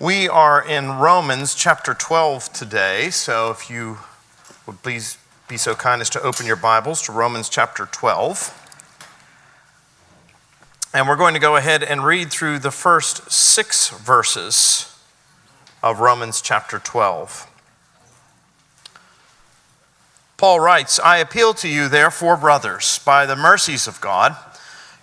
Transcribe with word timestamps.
We 0.00 0.28
are 0.28 0.64
in 0.64 0.98
Romans 0.98 1.56
chapter 1.56 1.92
12 1.92 2.52
today, 2.52 3.10
so 3.10 3.50
if 3.50 3.68
you 3.68 3.98
would 4.64 4.80
please 4.80 5.18
be 5.48 5.56
so 5.56 5.74
kind 5.74 6.00
as 6.00 6.08
to 6.10 6.22
open 6.22 6.46
your 6.46 6.54
Bibles 6.54 7.02
to 7.02 7.12
Romans 7.12 7.48
chapter 7.48 7.84
12. 7.86 8.54
And 10.94 11.08
we're 11.08 11.16
going 11.16 11.34
to 11.34 11.40
go 11.40 11.56
ahead 11.56 11.82
and 11.82 12.04
read 12.04 12.30
through 12.30 12.60
the 12.60 12.70
first 12.70 13.32
six 13.32 13.88
verses 13.90 14.96
of 15.82 15.98
Romans 15.98 16.40
chapter 16.40 16.78
12. 16.78 17.50
Paul 20.36 20.60
writes, 20.60 21.00
I 21.00 21.16
appeal 21.18 21.54
to 21.54 21.66
you, 21.66 21.88
therefore, 21.88 22.36
brothers, 22.36 23.00
by 23.04 23.26
the 23.26 23.34
mercies 23.34 23.88
of 23.88 24.00
God 24.00 24.36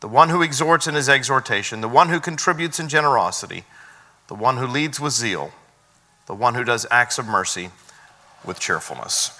the 0.00 0.08
one 0.08 0.30
who 0.30 0.42
exhorts 0.42 0.86
in 0.86 0.94
his 0.94 1.08
exhortation, 1.08 1.80
the 1.80 1.88
one 1.88 2.08
who 2.08 2.20
contributes 2.20 2.80
in 2.80 2.88
generosity, 2.88 3.64
the 4.28 4.34
one 4.34 4.56
who 4.56 4.66
leads 4.66 4.98
with 4.98 5.12
zeal, 5.12 5.52
the 6.26 6.34
one 6.34 6.54
who 6.54 6.64
does 6.64 6.86
acts 6.90 7.18
of 7.18 7.26
mercy 7.26 7.70
with 8.44 8.58
cheerfulness. 8.58 9.38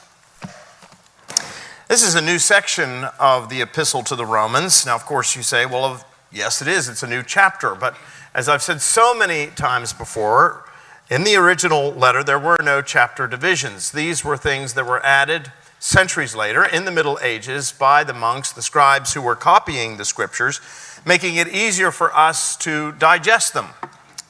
This 1.88 2.06
is 2.06 2.14
a 2.14 2.20
new 2.20 2.38
section 2.38 3.04
of 3.18 3.48
the 3.48 3.62
epistle 3.62 4.04
to 4.04 4.14
the 4.14 4.26
Romans. 4.26 4.86
Now, 4.86 4.94
of 4.94 5.04
course, 5.06 5.34
you 5.34 5.42
say, 5.42 5.66
well, 5.66 6.04
yes, 6.30 6.62
it 6.62 6.68
is. 6.68 6.88
It's 6.88 7.02
a 7.02 7.08
new 7.08 7.22
chapter. 7.22 7.74
But 7.74 7.96
as 8.32 8.48
I've 8.48 8.62
said 8.62 8.80
so 8.80 9.12
many 9.12 9.48
times 9.48 9.92
before, 9.92 10.64
in 11.10 11.24
the 11.24 11.34
original 11.34 11.90
letter, 11.90 12.22
there 12.22 12.38
were 12.38 12.58
no 12.62 12.80
chapter 12.80 13.26
divisions. 13.26 13.90
These 13.90 14.24
were 14.24 14.36
things 14.36 14.74
that 14.74 14.86
were 14.86 15.04
added 15.04 15.50
centuries 15.80 16.34
later 16.36 16.64
in 16.64 16.84
the 16.84 16.90
Middle 16.92 17.18
Ages 17.22 17.72
by 17.72 18.04
the 18.04 18.12
monks, 18.12 18.52
the 18.52 18.62
scribes 18.62 19.14
who 19.14 19.22
were 19.22 19.34
copying 19.34 19.96
the 19.96 20.04
scriptures, 20.04 20.60
making 21.04 21.36
it 21.36 21.48
easier 21.48 21.90
for 21.90 22.14
us 22.14 22.56
to 22.58 22.92
digest 22.92 23.54
them, 23.54 23.68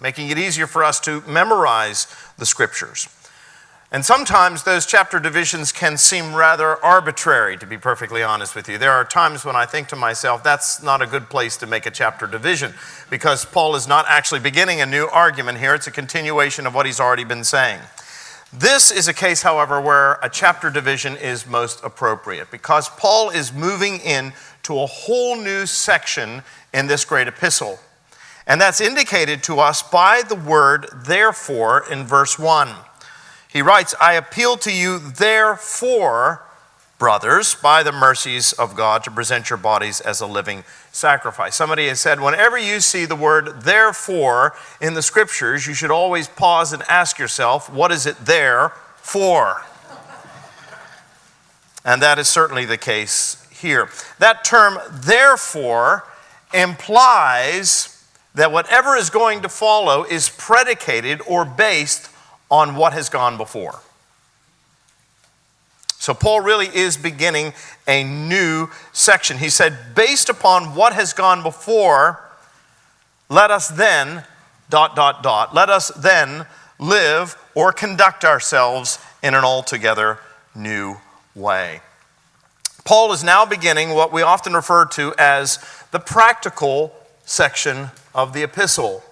making 0.00 0.30
it 0.30 0.38
easier 0.38 0.66
for 0.66 0.82
us 0.82 1.00
to 1.00 1.22
memorize 1.26 2.06
the 2.38 2.46
scriptures. 2.46 3.08
And 3.92 4.04
sometimes 4.04 4.62
those 4.62 4.86
chapter 4.86 5.18
divisions 5.18 5.72
can 5.72 5.98
seem 5.98 6.36
rather 6.36 6.76
arbitrary, 6.76 7.56
to 7.56 7.66
be 7.66 7.76
perfectly 7.76 8.22
honest 8.22 8.54
with 8.54 8.68
you. 8.68 8.78
There 8.78 8.92
are 8.92 9.04
times 9.04 9.44
when 9.44 9.56
I 9.56 9.66
think 9.66 9.88
to 9.88 9.96
myself, 9.96 10.44
that's 10.44 10.80
not 10.80 11.02
a 11.02 11.06
good 11.08 11.28
place 11.28 11.56
to 11.56 11.66
make 11.66 11.86
a 11.86 11.90
chapter 11.90 12.28
division, 12.28 12.72
because 13.10 13.44
Paul 13.44 13.74
is 13.74 13.88
not 13.88 14.04
actually 14.08 14.38
beginning 14.38 14.80
a 14.80 14.86
new 14.86 15.06
argument 15.06 15.58
here. 15.58 15.74
It's 15.74 15.88
a 15.88 15.90
continuation 15.90 16.68
of 16.68 16.74
what 16.76 16.86
he's 16.86 17.00
already 17.00 17.24
been 17.24 17.42
saying. 17.42 17.80
This 18.52 18.90
is 18.90 19.06
a 19.06 19.14
case, 19.14 19.42
however, 19.42 19.80
where 19.80 20.14
a 20.22 20.28
chapter 20.28 20.70
division 20.70 21.16
is 21.16 21.46
most 21.46 21.84
appropriate 21.84 22.50
because 22.50 22.88
Paul 22.88 23.30
is 23.30 23.52
moving 23.52 23.98
in 24.00 24.32
to 24.64 24.80
a 24.80 24.86
whole 24.86 25.36
new 25.36 25.66
section 25.66 26.42
in 26.74 26.88
this 26.88 27.04
great 27.04 27.28
epistle. 27.28 27.78
And 28.48 28.60
that's 28.60 28.80
indicated 28.80 29.44
to 29.44 29.60
us 29.60 29.82
by 29.82 30.22
the 30.28 30.34
word 30.34 30.88
therefore 31.04 31.84
in 31.88 32.04
verse 32.04 32.40
1. 32.40 32.68
He 33.48 33.62
writes, 33.62 33.94
I 34.00 34.14
appeal 34.14 34.56
to 34.58 34.72
you, 34.72 34.98
therefore, 34.98 36.42
brothers, 37.00 37.56
by 37.56 37.82
the 37.82 37.90
mercies 37.90 38.52
of 38.52 38.76
God, 38.76 39.02
to 39.02 39.10
present 39.10 39.50
your 39.50 39.56
bodies 39.56 40.00
as 40.00 40.20
a 40.20 40.26
living 40.26 40.62
sacrifice. 40.92 41.56
Somebody 41.56 41.88
has 41.88 41.98
said, 41.98 42.20
whenever 42.20 42.56
you 42.56 42.78
see 42.78 43.06
the 43.06 43.16
word 43.16 43.62
therefore 43.62 44.54
in 44.80 44.94
the 44.94 45.02
scriptures, 45.02 45.66
you 45.66 45.74
should 45.74 45.90
always 45.90 46.28
pause 46.28 46.72
and 46.72 46.84
ask 46.88 47.18
yourself, 47.18 47.72
what 47.72 47.90
is 47.90 48.06
it 48.06 48.16
there 48.24 48.68
for? 48.96 49.62
And 51.84 52.02
that 52.02 52.18
is 52.18 52.28
certainly 52.28 52.66
the 52.66 52.76
case 52.76 53.44
here. 53.50 53.88
That 54.18 54.44
term, 54.44 54.78
therefore, 54.92 56.04
implies 56.52 58.04
that 58.34 58.52
whatever 58.52 58.94
is 58.94 59.08
going 59.10 59.40
to 59.42 59.48
follow 59.48 60.04
is 60.04 60.28
predicated 60.28 61.22
or 61.26 61.44
based 61.44 62.10
on 62.50 62.76
what 62.76 62.92
has 62.92 63.08
gone 63.08 63.36
before. 63.38 63.80
So, 66.00 66.14
Paul 66.14 66.40
really 66.40 66.66
is 66.66 66.96
beginning 66.96 67.52
a 67.86 68.02
new 68.04 68.70
section. 68.90 69.36
He 69.36 69.50
said, 69.50 69.94
based 69.94 70.30
upon 70.30 70.74
what 70.74 70.94
has 70.94 71.12
gone 71.12 71.42
before, 71.42 72.26
let 73.28 73.50
us 73.50 73.68
then, 73.68 74.24
dot, 74.70 74.96
dot, 74.96 75.22
dot, 75.22 75.54
let 75.54 75.68
us 75.68 75.88
then 75.88 76.46
live 76.78 77.36
or 77.54 77.70
conduct 77.70 78.24
ourselves 78.24 78.98
in 79.22 79.34
an 79.34 79.44
altogether 79.44 80.18
new 80.54 80.96
way. 81.34 81.82
Paul 82.86 83.12
is 83.12 83.22
now 83.22 83.44
beginning 83.44 83.90
what 83.90 84.10
we 84.10 84.22
often 84.22 84.54
refer 84.54 84.86
to 84.86 85.14
as 85.18 85.58
the 85.90 86.00
practical 86.00 86.94
section 87.26 87.90
of 88.14 88.32
the 88.32 88.42
epistle, 88.42 89.04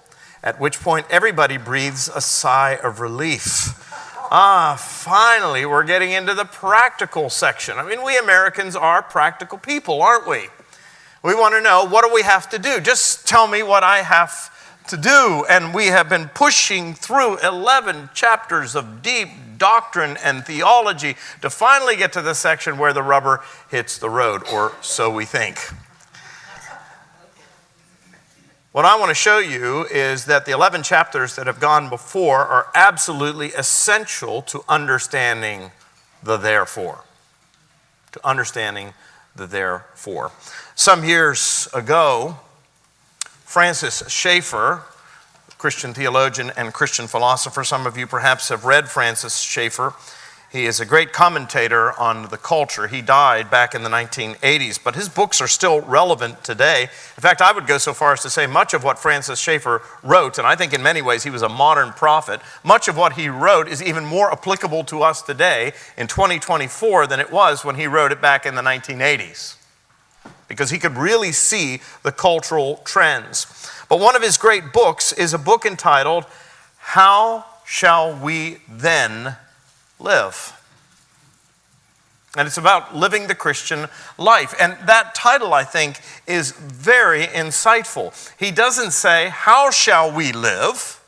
at 0.43 0.59
which 0.59 0.79
point 0.79 1.05
everybody 1.11 1.57
breathes 1.57 2.09
a 2.09 2.19
sigh 2.19 2.79
of 2.83 2.99
relief 2.99 3.85
Ah, 4.31 4.75
finally, 4.79 5.65
we're 5.65 5.83
getting 5.83 6.11
into 6.11 6.35
the 6.35 6.45
practical 6.45 7.31
section. 7.31 7.77
I 7.77 7.83
mean, 7.83 8.03
we 8.03 8.17
Americans 8.17 8.75
are 8.75 9.01
practical 9.01 9.57
people, 9.57 10.03
aren't 10.03 10.27
we? 10.27 10.49
We 11.23 11.33
want 11.33 11.55
to 11.55 11.61
know 11.61 11.85
what 11.85 12.05
do 12.05 12.13
we 12.13 12.21
have 12.21 12.47
to 12.49 12.59
do? 12.59 12.79
Just 12.79 13.27
tell 13.27 13.47
me 13.47 13.63
what 13.63 13.83
I 13.83 14.03
have 14.03 14.55
to 14.89 14.97
do. 14.97 15.45
And 15.49 15.73
we 15.73 15.87
have 15.87 16.09
been 16.09 16.29
pushing 16.29 16.93
through 16.93 17.39
11 17.39 18.11
chapters 18.13 18.75
of 18.75 19.01
deep 19.01 19.29
doctrine 19.57 20.15
and 20.23 20.45
theology 20.45 21.15
to 21.41 21.49
finally 21.49 21.95
get 21.95 22.13
to 22.13 22.21
the 22.21 22.35
section 22.35 22.77
where 22.77 22.93
the 22.93 23.03
rubber 23.03 23.41
hits 23.69 23.97
the 23.97 24.09
road, 24.09 24.43
or 24.53 24.73
so 24.81 25.09
we 25.09 25.25
think. 25.25 25.59
What 28.71 28.85
I 28.85 28.99
want 28.99 29.09
to 29.09 29.15
show 29.15 29.39
you 29.39 29.85
is 29.85 30.25
that 30.25 30.45
the 30.45 30.51
11 30.51 30.83
chapters 30.83 31.35
that 31.37 31.47
have 31.47 31.59
gone 31.59 31.89
before 31.89 32.45
are 32.45 32.67
absolutely 32.75 33.47
essential 33.53 34.43
to 34.43 34.63
understanding 34.69 35.71
the 36.21 36.37
therefore. 36.37 37.03
To 38.11 38.27
understanding 38.27 38.93
the 39.35 39.47
therefore. 39.47 40.31
Some 40.75 41.03
years 41.03 41.67
ago, 41.73 42.37
Francis 43.43 44.03
Schaeffer, 44.07 44.83
Christian 45.57 45.95
theologian 45.95 46.51
and 46.55 46.71
Christian 46.71 47.07
philosopher, 47.07 47.63
some 47.63 47.87
of 47.87 47.97
you 47.97 48.05
perhaps 48.05 48.49
have 48.49 48.65
read 48.65 48.87
Francis 48.87 49.39
Schaeffer 49.39 49.95
he 50.51 50.65
is 50.65 50.79
a 50.79 50.85
great 50.85 51.13
commentator 51.13 51.91
on 51.99 52.23
the 52.29 52.37
culture. 52.37 52.87
He 52.87 53.03
died 53.03 53.51
back 53.51 53.75
in 53.75 53.83
the 53.83 53.89
1980s, 53.89 54.83
but 54.83 54.95
his 54.95 55.07
books 55.07 55.41
are 55.41 55.47
still 55.47 55.81
relevant 55.81 56.43
today. 56.43 56.83
In 56.83 57.21
fact, 57.21 57.39
I 57.41 57.51
would 57.51 57.67
go 57.67 57.77
so 57.77 57.93
far 57.93 58.13
as 58.13 58.23
to 58.23 58.31
say 58.31 58.47
much 58.47 58.73
of 58.73 58.83
what 58.83 58.97
Francis 58.97 59.39
Schaeffer 59.39 59.83
wrote, 60.01 60.39
and 60.39 60.47
I 60.47 60.55
think 60.55 60.73
in 60.73 60.81
many 60.81 61.03
ways 61.03 61.23
he 61.23 61.29
was 61.29 61.43
a 61.43 61.49
modern 61.49 61.91
prophet, 61.91 62.41
much 62.63 62.87
of 62.87 62.97
what 62.97 63.13
he 63.13 63.29
wrote 63.29 63.67
is 63.67 63.83
even 63.83 64.03
more 64.03 64.31
applicable 64.31 64.83
to 64.85 65.03
us 65.03 65.21
today 65.21 65.71
in 65.97 66.07
2024 66.07 67.05
than 67.05 67.19
it 67.19 67.31
was 67.31 67.63
when 67.63 67.75
he 67.75 67.85
wrote 67.85 68.11
it 68.11 68.19
back 68.19 68.47
in 68.47 68.55
the 68.55 68.63
1980s. 68.63 69.55
Because 70.47 70.71
he 70.71 70.79
could 70.79 70.97
really 70.97 71.31
see 71.31 71.79
the 72.01 72.11
cultural 72.11 72.77
trends. 72.85 73.45
But 73.87 73.99
one 73.99 74.15
of 74.15 74.23
his 74.23 74.37
great 74.37 74.73
books 74.73 75.13
is 75.13 75.31
a 75.31 75.37
book 75.37 75.63
entitled, 75.63 76.25
How 76.77 77.45
Shall 77.65 78.15
We 78.15 78.57
Then 78.67 79.35
live. 79.99 80.55
And 82.37 82.47
it's 82.47 82.57
about 82.57 82.95
living 82.95 83.27
the 83.27 83.35
Christian 83.35 83.87
life. 84.17 84.53
And 84.59 84.77
that 84.85 85.15
title, 85.15 85.53
I 85.53 85.63
think, 85.63 85.99
is 86.27 86.51
very 86.51 87.25
insightful. 87.25 88.13
He 88.37 88.51
doesn't 88.51 88.91
say, 88.91 89.29
How 89.29 89.71
shall 89.71 90.11
we 90.11 90.31
live? 90.31 90.99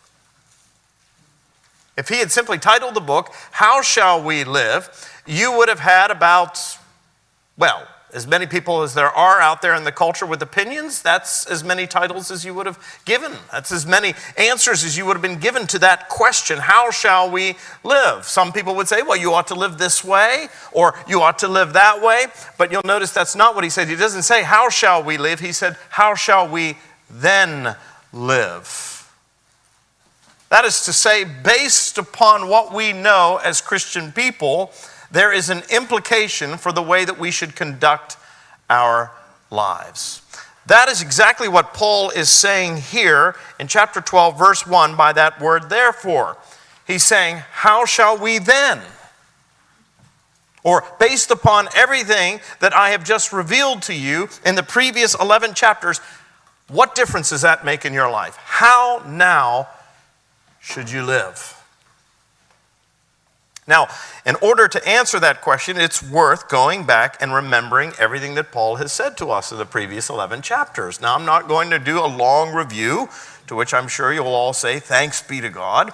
If 1.98 2.10
he 2.10 2.18
had 2.18 2.32
simply 2.32 2.58
titled 2.58 2.96
the 2.96 3.02
book, 3.02 3.32
How 3.52 3.82
Shall 3.82 4.24
We 4.24 4.44
Live, 4.44 4.90
you 5.28 5.56
would 5.58 5.70
have 5.70 5.82
had 5.82 6.10
about, 6.10 6.60
well, 7.58 7.88
as 8.14 8.28
many 8.28 8.46
people 8.46 8.82
as 8.82 8.94
there 8.94 9.10
are 9.10 9.40
out 9.40 9.62
there 9.62 9.74
in 9.74 9.84
the 9.86 9.92
culture 9.92 10.26
with 10.26 10.42
opinions, 10.42 11.02
that's 11.02 11.46
as 11.46 11.64
many 11.64 11.88
titles 11.88 12.30
as 12.30 12.44
you 12.44 12.54
would 12.54 12.66
have 12.66 12.78
given. 13.06 13.32
That's 13.52 13.72
as 13.72 13.86
many 13.86 14.14
answers 14.38 14.84
as 14.84 14.98
you 14.98 15.06
would 15.06 15.16
have 15.16 15.22
been 15.22 15.40
given 15.40 15.66
to 15.68 15.80
that 15.80 16.10
question 16.10 16.58
how 16.58 16.92
shall 16.92 17.32
we 17.32 17.56
live? 17.84 18.26
Some 18.26 18.52
people 18.52 18.76
would 18.76 18.88
say, 18.88 19.02
well, 19.02 19.18
you 19.18 19.34
ought 19.34 19.48
to 19.48 19.56
live 19.56 19.78
this 19.78 20.04
way, 20.04 20.48
or 20.72 20.94
you 21.08 21.22
ought 21.22 21.40
to 21.40 21.48
live 21.48 21.74
that 21.74 22.02
way. 22.02 22.26
But 22.58 22.72
you'll 22.72 22.82
notice 22.84 23.12
that's 23.12 23.36
not 23.36 23.56
what 23.56 23.64
he 23.64 23.70
said. 23.70 23.88
He 23.88 23.96
doesn't 23.96 24.24
say, 24.24 24.44
how 24.44 24.70
shall 24.70 25.04
we 25.04 25.18
live? 25.18 25.40
He 25.40 25.54
said, 25.54 25.78
how 25.90 26.16
shall 26.16 26.48
we 26.48 26.78
then 27.10 27.76
live? 28.12 28.92
That 30.50 30.66
is 30.66 30.84
to 30.84 30.92
say, 30.92 31.24
based 31.24 31.98
upon 31.98 32.50
what 32.50 32.74
we 32.74 32.92
know 32.92 33.40
as 33.42 33.62
Christian 33.62 34.12
people, 34.12 34.74
there 35.12 35.32
is 35.32 35.50
an 35.50 35.64
implication 35.70 36.58
for 36.58 36.72
the 36.72 36.82
way 36.82 37.06
that 37.06 37.20
we 37.20 37.32
should 37.32 37.56
conduct 37.56 38.18
our 38.70 39.12
lives. 39.50 40.22
That 40.68 40.90
is 40.90 41.02
exactly 41.02 41.48
what 41.48 41.74
Paul 41.74 42.12
is 42.12 42.30
saying 42.30 42.78
here 42.78 43.36
in 43.60 43.68
chapter 43.68 44.00
12, 44.00 44.38
verse 44.38 44.66
1, 44.66 44.96
by 44.96 45.12
that 45.14 45.42
word, 45.42 45.70
therefore. 45.70 46.38
He's 46.86 47.04
saying, 47.04 47.38
How 47.52 47.86
shall 47.86 48.18
we 48.18 48.38
then? 48.40 48.80
Or, 50.64 50.86
based 51.00 51.32
upon 51.32 51.70
everything 51.76 52.40
that 52.60 52.74
I 52.74 52.92
have 52.92 53.04
just 53.04 53.34
revealed 53.34 53.82
to 53.84 53.96
you 53.96 54.30
in 54.46 54.56
the 54.56 54.64
previous 54.64 55.20
11 55.20 55.56
chapters, 55.56 56.00
what 56.68 56.94
difference 56.94 57.32
does 57.32 57.42
that 57.42 57.66
make 57.66 57.84
in 57.84 57.94
your 57.94 58.10
life? 58.12 58.38
How 58.38 59.02
now 59.08 59.68
should 60.60 60.92
you 60.92 61.04
live? 61.04 61.61
Now, 63.72 63.88
in 64.26 64.36
order 64.42 64.68
to 64.68 64.86
answer 64.86 65.18
that 65.22 65.40
question, 65.40 65.78
it's 65.78 66.04
worth 66.04 66.50
going 66.50 66.86
back 66.86 67.16
and 67.22 67.34
remembering 67.34 67.94
everything 67.98 68.36
that 68.36 68.52
Paul 68.52 68.76
has 68.76 68.92
said 68.92 69.16
to 69.20 69.32
us 69.32 69.54
in 69.54 69.58
the 69.58 69.66
previous 69.66 70.10
11 70.10 70.42
chapters. 70.42 71.00
Now, 71.00 71.16
I'm 71.16 71.24
not 71.24 71.48
going 71.48 71.70
to 71.70 71.80
do 71.80 71.98
a 71.98 72.06
long 72.06 72.54
review, 72.54 73.08
to 73.48 73.56
which 73.56 73.74
I'm 73.74 73.88
sure 73.88 74.12
you'll 74.12 74.28
all 74.28 74.52
say, 74.52 74.80
Thanks 74.80 75.22
be 75.22 75.40
to 75.40 75.50
God. 75.50 75.94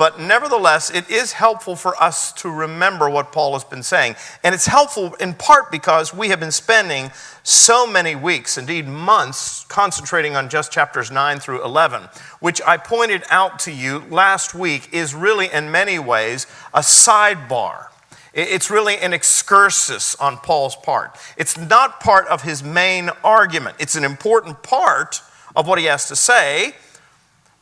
But 0.00 0.18
nevertheless, 0.18 0.88
it 0.88 1.10
is 1.10 1.32
helpful 1.32 1.76
for 1.76 1.94
us 2.02 2.32
to 2.40 2.48
remember 2.48 3.10
what 3.10 3.32
Paul 3.32 3.52
has 3.52 3.64
been 3.64 3.82
saying. 3.82 4.16
And 4.42 4.54
it's 4.54 4.64
helpful 4.64 5.12
in 5.16 5.34
part 5.34 5.70
because 5.70 6.14
we 6.14 6.30
have 6.30 6.40
been 6.40 6.52
spending 6.52 7.10
so 7.42 7.86
many 7.86 8.16
weeks, 8.16 8.56
indeed 8.56 8.88
months, 8.88 9.66
concentrating 9.68 10.36
on 10.36 10.48
just 10.48 10.72
chapters 10.72 11.10
9 11.10 11.38
through 11.38 11.62
11, 11.62 12.04
which 12.38 12.62
I 12.66 12.78
pointed 12.78 13.24
out 13.28 13.58
to 13.58 13.72
you 13.72 14.02
last 14.08 14.54
week 14.54 14.88
is 14.90 15.14
really, 15.14 15.52
in 15.52 15.70
many 15.70 15.98
ways, 15.98 16.46
a 16.72 16.80
sidebar. 16.80 17.88
It's 18.32 18.70
really 18.70 18.96
an 18.96 19.12
excursus 19.12 20.14
on 20.14 20.38
Paul's 20.38 20.76
part. 20.76 21.18
It's 21.36 21.58
not 21.58 22.00
part 22.00 22.26
of 22.28 22.40
his 22.40 22.64
main 22.64 23.10
argument. 23.22 23.76
It's 23.78 23.96
an 23.96 24.04
important 24.04 24.62
part 24.62 25.20
of 25.54 25.68
what 25.68 25.78
he 25.78 25.84
has 25.84 26.08
to 26.08 26.16
say, 26.16 26.72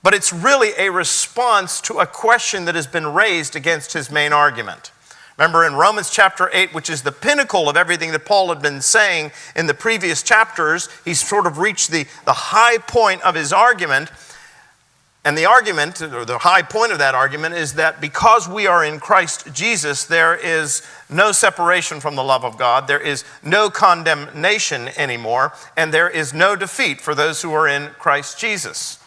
but 0.08 0.14
it's 0.14 0.32
really 0.32 0.70
a 0.78 0.90
response 0.90 1.82
to 1.82 1.99
a 1.99 2.06
question 2.06 2.64
that 2.64 2.75
has 2.75 2.87
been 2.87 3.12
raised 3.12 3.55
against 3.55 3.93
his 3.93 4.10
main 4.10 4.32
argument. 4.32 4.90
Remember 5.37 5.66
in 5.66 5.75
Romans 5.75 6.08
chapter 6.08 6.49
8, 6.50 6.72
which 6.72 6.88
is 6.88 7.02
the 7.02 7.12
pinnacle 7.12 7.69
of 7.69 7.76
everything 7.76 8.12
that 8.12 8.25
Paul 8.25 8.49
had 8.49 8.62
been 8.62 8.81
saying 8.81 9.32
in 9.55 9.66
the 9.66 9.75
previous 9.75 10.22
chapters, 10.22 10.88
he's 11.05 11.20
sort 11.20 11.46
of 11.46 11.58
reached 11.58 11.90
the, 11.90 12.06
the 12.25 12.32
high 12.32 12.78
point 12.78 13.20
of 13.20 13.34
his 13.34 13.52
argument. 13.52 14.10
And 15.26 15.37
the 15.37 15.44
argument, 15.44 16.00
or 16.00 16.25
the 16.25 16.38
high 16.38 16.62
point 16.62 16.90
of 16.90 16.99
that 17.00 17.14
argument, 17.14 17.56
is 17.56 17.75
that 17.75 18.00
because 18.00 18.49
we 18.49 18.66
are 18.66 18.82
in 18.82 19.00
Christ 19.00 19.52
Jesus, 19.52 20.06
there 20.06 20.34
is 20.34 20.81
no 21.11 21.32
separation 21.32 22.00
from 22.00 22.16
the 22.16 22.25
love 22.25 22.46
of 22.46 22.56
God, 22.56 22.88
there 22.88 22.99
is 22.99 23.25
no 23.44 23.69
condemnation 23.69 24.88
anymore, 24.96 25.52
and 25.76 25.93
there 25.93 26.08
is 26.08 26.32
no 26.32 26.56
defeat 26.56 27.02
for 27.02 27.14
those 27.14 27.43
who 27.43 27.52
are 27.52 27.69
in 27.69 27.90
Christ 27.99 28.38
Jesus. 28.38 28.97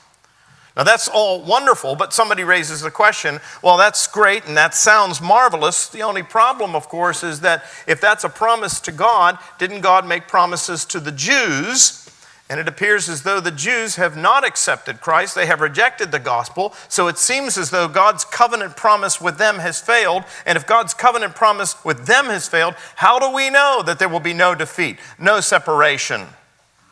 Now, 0.76 0.84
that's 0.84 1.10
all 1.10 1.42
wonderful, 1.42 1.96
but 1.96 2.14
somebody 2.14 2.44
raises 2.46 2.82
the 2.82 2.92
question 2.92 3.40
well, 3.62 3.78
that's 3.78 4.08
great 4.08 4.46
and 4.46 4.56
that 4.56 4.74
sounds 4.74 5.22
marvelous. 5.22 5.88
The 5.88 6.04
only 6.04 6.24
problem, 6.24 6.76
of 6.76 6.88
course, 6.88 7.24
is 7.24 7.42
that 7.42 7.66
if 7.88 8.00
that's 8.00 8.24
a 8.24 8.30
promise 8.30 8.80
to 8.82 8.92
God, 8.92 9.38
didn't 9.58 9.82
God 9.82 10.08
make 10.08 10.28
promises 10.28 10.86
to 10.86 11.00
the 11.00 11.12
Jews? 11.12 12.10
And 12.50 12.60
it 12.60 12.68
appears 12.68 13.08
as 13.08 13.24
though 13.24 13.40
the 13.40 13.50
Jews 13.50 13.96
have 13.96 14.18
not 14.18 14.46
accepted 14.46 15.00
Christ. 15.00 15.36
They 15.36 15.46
have 15.46 15.62
rejected 15.62 16.12
the 16.12 16.20
gospel. 16.20 16.74
So 16.90 17.08
it 17.08 17.18
seems 17.18 17.58
as 17.58 17.70
though 17.70 17.88
God's 17.88 18.26
covenant 18.26 18.76
promise 18.76 19.22
with 19.22 19.38
them 19.38 19.60
has 19.60 19.80
failed. 19.80 20.26
And 20.46 20.58
if 20.58 20.68
God's 20.68 20.94
covenant 20.94 21.34
promise 21.34 21.82
with 21.86 22.08
them 22.08 22.26
has 22.26 22.50
failed, 22.50 22.76
how 22.96 23.20
do 23.20 23.34
we 23.34 23.50
know 23.50 23.82
that 23.86 24.00
there 24.00 24.10
will 24.10 24.20
be 24.20 24.34
no 24.34 24.54
defeat, 24.54 24.98
no 25.18 25.40
separation, 25.40 26.28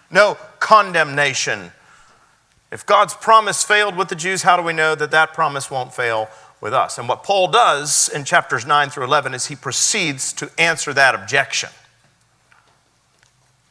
no 0.09 0.37
condemnation? 0.61 1.73
If 2.71 2.85
God's 2.85 3.13
promise 3.13 3.63
failed 3.63 3.95
with 3.95 4.09
the 4.09 4.15
Jews, 4.15 4.43
how 4.43 4.55
do 4.55 4.63
we 4.63 4.73
know 4.73 4.95
that 4.95 5.11
that 5.11 5.33
promise 5.33 5.71
won't 5.71 5.93
fail 5.93 6.29
with 6.61 6.73
us? 6.73 6.97
And 6.97 7.09
what 7.09 7.23
Paul 7.23 7.47
does 7.47 8.09
in 8.09 8.23
chapters 8.25 8.65
9 8.65 8.89
through 8.89 9.05
11 9.05 9.33
is 9.33 9.47
he 9.47 9.55
proceeds 9.55 10.33
to 10.33 10.51
answer 10.57 10.93
that 10.93 11.15
objection. 11.15 11.69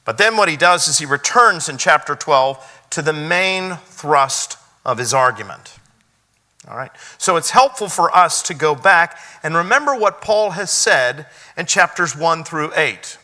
But 0.04 0.18
then 0.18 0.36
what 0.36 0.48
he 0.48 0.56
does 0.56 0.88
is 0.88 0.98
he 0.98 1.06
returns 1.06 1.68
in 1.68 1.76
chapter 1.76 2.16
12 2.16 2.86
to 2.90 3.02
the 3.02 3.12
main 3.12 3.76
thrust 3.84 4.56
of 4.84 4.98
his 4.98 5.12
argument. 5.12 5.78
All 6.66 6.76
right? 6.76 6.90
So 7.18 7.36
it's 7.36 7.50
helpful 7.50 7.88
for 7.88 8.14
us 8.16 8.42
to 8.44 8.54
go 8.54 8.74
back 8.74 9.18
and 9.42 9.54
remember 9.54 9.94
what 9.94 10.20
Paul 10.20 10.52
has 10.52 10.70
said 10.70 11.26
in 11.56 11.66
chapters 11.66 12.16
1 12.16 12.44
through 12.44 12.72
8. 12.74 13.18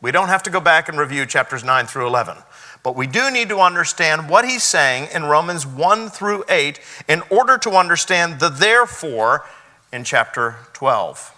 We 0.00 0.10
don't 0.10 0.28
have 0.28 0.42
to 0.44 0.50
go 0.50 0.60
back 0.60 0.88
and 0.88 0.98
review 0.98 1.24
chapters 1.24 1.62
9 1.62 1.86
through 1.86 2.06
11. 2.06 2.36
But 2.84 2.96
we 2.96 3.06
do 3.06 3.30
need 3.30 3.48
to 3.48 3.60
understand 3.60 4.28
what 4.28 4.44
he's 4.44 4.62
saying 4.62 5.08
in 5.12 5.24
Romans 5.24 5.66
1 5.66 6.10
through 6.10 6.44
8 6.50 6.78
in 7.08 7.22
order 7.30 7.56
to 7.58 7.70
understand 7.70 8.40
the 8.40 8.50
therefore 8.50 9.46
in 9.90 10.04
chapter 10.04 10.56
12. 10.74 11.32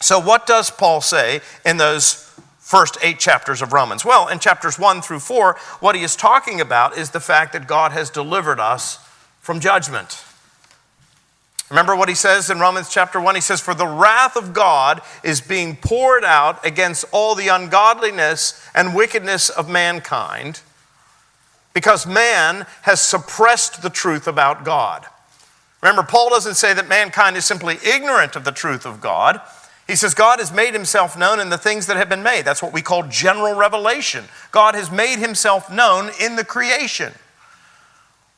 So, 0.00 0.20
what 0.20 0.46
does 0.46 0.70
Paul 0.70 1.00
say 1.00 1.40
in 1.66 1.76
those 1.76 2.30
first 2.58 2.96
eight 3.02 3.18
chapters 3.18 3.62
of 3.62 3.72
Romans? 3.72 4.04
Well, 4.04 4.28
in 4.28 4.38
chapters 4.38 4.78
1 4.78 5.02
through 5.02 5.20
4, 5.20 5.56
what 5.80 5.96
he 5.96 6.02
is 6.04 6.14
talking 6.14 6.60
about 6.60 6.96
is 6.96 7.10
the 7.10 7.20
fact 7.20 7.52
that 7.52 7.66
God 7.66 7.90
has 7.90 8.08
delivered 8.08 8.60
us 8.60 8.98
from 9.40 9.58
judgment. 9.58 10.24
Remember 11.70 11.96
what 11.96 12.08
he 12.08 12.14
says 12.14 12.50
in 12.50 12.60
Romans 12.60 12.88
chapter 12.90 13.20
1? 13.20 13.34
He 13.34 13.40
says, 13.40 13.60
For 13.60 13.74
the 13.74 13.86
wrath 13.86 14.36
of 14.36 14.52
God 14.52 15.00
is 15.22 15.40
being 15.40 15.76
poured 15.76 16.24
out 16.24 16.64
against 16.64 17.04
all 17.10 17.34
the 17.34 17.48
ungodliness 17.48 18.64
and 18.74 18.94
wickedness 18.94 19.48
of 19.48 19.68
mankind 19.68 20.60
because 21.72 22.06
man 22.06 22.66
has 22.82 23.00
suppressed 23.02 23.82
the 23.82 23.90
truth 23.90 24.26
about 24.26 24.64
God. 24.64 25.06
Remember, 25.82 26.02
Paul 26.02 26.30
doesn't 26.30 26.54
say 26.54 26.72
that 26.72 26.88
mankind 26.88 27.36
is 27.36 27.44
simply 27.44 27.78
ignorant 27.84 28.36
of 28.36 28.44
the 28.44 28.52
truth 28.52 28.86
of 28.86 29.00
God. 29.00 29.40
He 29.86 29.96
says 29.96 30.14
God 30.14 30.38
has 30.38 30.50
made 30.50 30.72
himself 30.72 31.18
known 31.18 31.40
in 31.40 31.50
the 31.50 31.58
things 31.58 31.86
that 31.88 31.98
have 31.98 32.08
been 32.08 32.22
made. 32.22 32.46
That's 32.46 32.62
what 32.62 32.72
we 32.72 32.80
call 32.80 33.02
general 33.02 33.54
revelation. 33.54 34.24
God 34.50 34.74
has 34.74 34.90
made 34.90 35.18
himself 35.18 35.70
known 35.70 36.10
in 36.18 36.36
the 36.36 36.44
creation. 36.44 37.12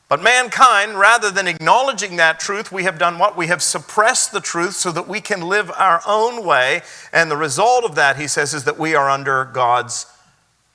But 0.09 0.23
mankind, 0.23 0.97
rather 0.97 1.29
than 1.29 1.47
acknowledging 1.47 2.15
that 2.15 2.39
truth, 2.39 2.71
we 2.71 2.83
have 2.83 2.97
done 2.97 3.19
what? 3.19 3.35
We 3.35 3.47
have 3.47 3.61
suppressed 3.61 4.31
the 4.31 4.39
truth 4.39 4.75
so 4.75 4.91
that 4.93 5.07
we 5.07 5.19
can 5.19 5.41
live 5.41 5.69
our 5.71 6.01
own 6.07 6.45
way. 6.45 6.81
And 7.11 7.29
the 7.29 7.35
result 7.35 7.83
of 7.83 7.95
that, 7.95 8.15
he 8.15 8.27
says, 8.27 8.53
is 8.53 8.63
that 8.63 8.79
we 8.79 8.95
are 8.95 9.09
under 9.09 9.43
God's 9.43 10.05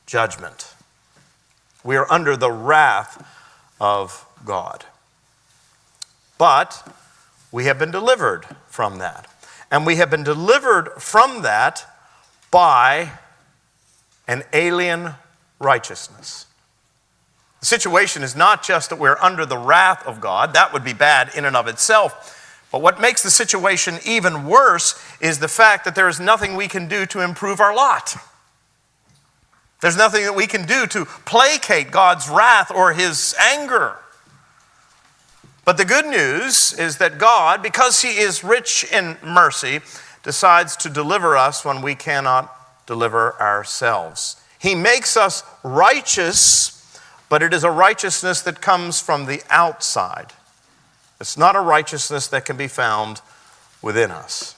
judgment. 0.05 0.75
We 1.83 1.97
are 1.97 2.11
under 2.12 2.37
the 2.37 2.53
wrath 2.53 3.27
of 3.81 4.27
God. 4.45 4.85
But 6.37 6.87
we 7.51 7.65
have 7.65 7.79
been 7.79 7.91
delivered 7.91 8.47
from 8.69 8.99
that. 8.99 9.29
And 9.71 9.87
we 9.87 9.97
have 9.97 10.11
been 10.11 10.25
delivered 10.25 10.91
from 10.99 11.41
that 11.43 11.87
by 12.51 13.12
an 14.29 14.43
alien 14.53 15.15
righteousness. 15.59 16.47
The 17.62 17.66
situation 17.66 18.25
is 18.25 18.35
not 18.35 18.64
just 18.64 18.90
that 18.90 18.99
we're 18.99 19.16
under 19.21 19.47
the 19.47 19.57
wrath 19.57 20.04
of 20.04 20.21
God, 20.21 20.52
that 20.54 20.73
would 20.73 20.83
be 20.83 20.92
bad 20.92 21.31
in 21.37 21.45
and 21.45 21.57
of 21.57 21.69
itself. 21.69 22.66
But 22.73 22.83
what 22.83 23.00
makes 23.00 23.23
the 23.23 23.31
situation 23.31 24.00
even 24.04 24.49
worse 24.49 25.00
is 25.21 25.38
the 25.38 25.47
fact 25.47 25.85
that 25.85 25.95
there 25.95 26.09
is 26.09 26.19
nothing 26.19 26.57
we 26.57 26.66
can 26.66 26.88
do 26.88 27.07
to 27.07 27.21
improve 27.21 27.61
our 27.61 27.73
lot. 27.73 28.16
There's 29.81 29.97
nothing 29.97 30.25
that 30.25 30.35
we 30.35 30.49
can 30.49 30.66
do 30.66 30.87
to 30.88 31.04
placate 31.04 31.92
God's 31.92 32.28
wrath 32.28 32.73
or 32.73 32.95
his 32.95 33.33
anger. 33.38 33.97
But 35.64 35.76
the 35.76 35.85
good 35.85 36.07
news 36.07 36.73
is 36.73 36.99
that 36.99 37.16
God, 37.16 37.62
because 37.62 38.02
he 38.02 38.19
is 38.19 38.42
rich 38.42 38.85
in 38.90 39.16
mercy, 39.23 39.83
decides 40.25 40.75
to 40.78 40.90
deliver 40.90 41.37
us 41.37 41.64
when 41.64 41.81
we 41.81 41.95
cannot 41.95 42.52
deliver 42.87 43.40
ourselves. 43.40 44.37
He 44.59 44.75
makes 44.75 45.16
us 45.16 45.45
righteous 45.62 46.72
but 47.33 47.43
it 47.43 47.55
is 47.55 47.65
a 47.65 47.71
righteousness 47.71 48.43
that 48.43 48.61
comes 48.61 49.01
from 49.01 49.25
the 49.25 49.41
outside. 49.49 50.35
It's 51.19 51.39
not 51.39 51.57
a 51.57 51.61
righteousness 51.61 52.27
that 52.27 52.45
can 52.45 52.59
be 52.59 52.69
found 52.69 53.23
within 53.81 54.11
us. 54.11 54.55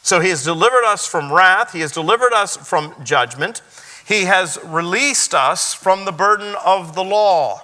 So 0.00 0.20
he 0.20 0.28
has 0.28 0.44
delivered 0.44 0.84
us 0.84 1.04
from 1.04 1.32
wrath, 1.32 1.72
he 1.72 1.80
has 1.80 1.90
delivered 1.90 2.32
us 2.32 2.56
from 2.56 2.94
judgment, 3.02 3.60
he 4.06 4.26
has 4.26 4.56
released 4.62 5.34
us 5.34 5.74
from 5.74 6.04
the 6.04 6.12
burden 6.12 6.54
of 6.64 6.94
the 6.94 7.02
law. 7.02 7.60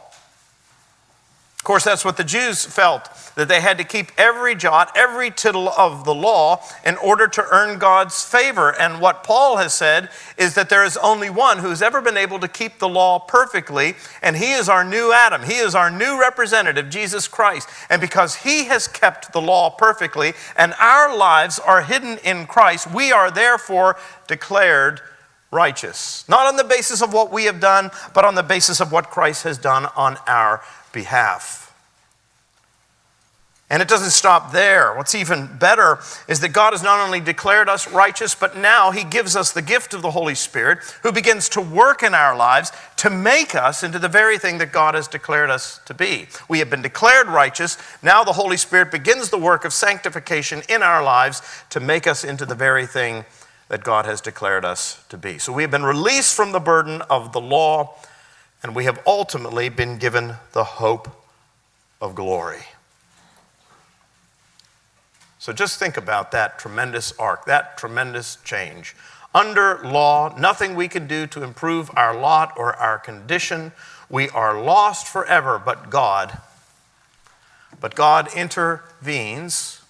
Of 1.57 1.63
course, 1.63 1.85
that's 1.85 2.05
what 2.05 2.17
the 2.17 2.25
Jews 2.25 2.65
felt 2.65 3.07
that 3.35 3.49
they 3.49 3.61
had 3.61 3.79
to 3.79 3.85
keep 3.85 4.13
every 4.17 4.55
jot, 4.55 4.93
every 4.97 5.31
tittle 5.31 5.69
of 5.71 6.05
the 6.05 6.15
law 6.15 6.63
in 6.85 6.97
order 6.97 7.27
to 7.27 7.45
earn 7.51 7.79
God's 7.79 8.25
favor. 8.25 8.71
And 8.71 9.01
what 9.01 9.25
Paul 9.25 9.57
has 9.57 9.75
said 9.75 10.11
is 10.37 10.55
that 10.55 10.69
there 10.69 10.85
is 10.85 10.97
only 10.97 11.31
one 11.31 11.59
who's 11.59 11.83
ever 11.83 12.01
been 12.01 12.17
able 12.17 12.39
to 12.41 12.49
keep 12.49 12.79
the 12.79 12.89
law 12.89 13.19
perfectly, 13.19 13.95
and 14.23 14.37
he 14.37 14.53
is 14.53 14.69
our 14.69 14.85
new 14.85 15.13
Adam. 15.13 15.43
He 15.43 15.57
is 15.57 15.75
our 15.75 15.91
new 15.91 16.21
representative, 16.21 16.91
Jesus 16.91 17.29
Christ. 17.29 17.69
And 17.91 18.01
because 18.01 18.37
he 18.37 18.65
has 18.67 18.87
kept 18.87 19.33
the 19.33 19.41
law 19.41 19.71
perfectly 19.71 20.35
and 20.57 20.75
our 20.79 21.17
lives 21.17 21.59
are 21.59 21.83
hidden 21.83 22.19
in 22.19 22.47
Christ, 22.47 22.93
we 22.93 23.13
are 23.13 23.31
therefore 23.31 23.97
declared 24.27 25.01
righteous. 25.51 26.29
Not 26.29 26.47
on 26.47 26.57
the 26.57 26.65
basis 26.65 27.01
of 27.01 27.13
what 27.13 27.33
we 27.33 27.45
have 27.45 27.61
done, 27.61 27.91
but 28.13 28.25
on 28.25 28.35
the 28.35 28.43
basis 28.43 28.81
of 28.81 28.93
what 28.93 29.11
Christ 29.11 29.45
has 29.45 29.57
done 29.57 29.87
on 29.97 30.19
our 30.27 30.63
behalf. 30.93 31.64
And 33.71 33.81
it 33.81 33.89
doesn't 33.89 34.11
stop 34.11 34.53
there. 34.53 34.95
What's 34.95 35.15
even 35.15 35.49
better 35.59 35.99
is 36.29 36.41
that 36.41 36.53
God 36.53 36.75
has 36.75 36.83
not 36.83 37.01
only 37.01 37.19
declared 37.19 37.69
us 37.69 37.91
righteous, 37.91 38.35
but 38.35 38.57
now 38.57 38.91
He 38.91 39.05
gives 39.05 39.35
us 39.37 39.53
the 39.53 39.63
gift 39.63 39.95
of 39.95 40.03
the 40.03 40.11
Holy 40.11 40.35
Spirit, 40.35 40.81
who 41.03 41.11
begins 41.11 41.49
to 41.51 41.63
work 41.63 42.03
in 42.03 42.15
our 42.15 42.37
lives 42.37 42.73
to 42.97 43.09
make 43.09 43.55
us 43.55 43.83
into 43.83 43.99
the 43.99 44.09
very 44.09 44.37
thing 44.37 44.59
that 44.59 44.71
God 44.71 44.95
has 44.95 45.09
declared 45.09 45.49
us 45.49 45.81
to 45.87 45.95
be. 45.95 46.27
We 46.47 46.59
have 46.59 46.69
been 46.69 46.83
declared 46.83 47.27
righteous. 47.27 47.79
Now 48.03 48.23
the 48.23 48.35
Holy 48.35 48.59
Spirit 48.59 48.91
begins 48.91 49.31
the 49.31 49.39
work 49.39 49.65
of 49.65 49.73
sanctification 49.73 50.63
in 50.69 50.83
our 50.83 51.03
lives 51.03 51.41
to 51.71 51.81
make 51.81 52.07
us 52.07 52.23
into 52.23 52.45
the 52.45 52.55
very 52.55 52.87
thing 52.87 53.25
that 53.69 53.83
God 53.83 54.05
has 54.05 54.21
declared 54.21 54.67
us 54.67 55.03
to 55.09 55.17
be. 55.17 55.39
So 55.39 55.55
we 55.55 55.63
have 55.63 55.71
been 55.71 55.85
released 55.85 56.37
from 56.37 56.53
the 56.53 56.61
burden 56.61 57.01
of 57.09 57.33
the 57.33 57.41
law 57.41 57.95
and 58.63 58.75
we 58.75 58.85
have 58.85 59.01
ultimately 59.07 59.71
been 59.71 59.99
given 59.99 60.35
the 60.53 60.65
hope 60.65 61.09
of 62.01 62.15
glory. 62.15 62.65
So 65.45 65.53
just 65.53 65.79
think 65.79 65.99
about 65.99 66.31
that 66.31 66.59
tremendous 66.59 67.13
arc, 67.19 67.45
that 67.45 67.77
tremendous 67.77 68.39
change. 68.45 68.97
Under 69.35 69.79
law, 69.85 70.35
nothing 70.39 70.75
we 70.75 70.89
can 70.89 71.07
do 71.07 71.27
to 71.27 71.43
improve 71.43 71.91
our 71.99 72.19
lot 72.19 72.55
or 72.57 72.75
our 72.77 72.99
condition. 72.99 73.73
We 74.09 74.31
are 74.31 74.59
lost 74.59 75.07
forever, 75.07 75.61
but 75.63 75.91
God. 75.91 76.39
But 77.79 77.95
God 77.95 78.35
intervenes 78.35 79.83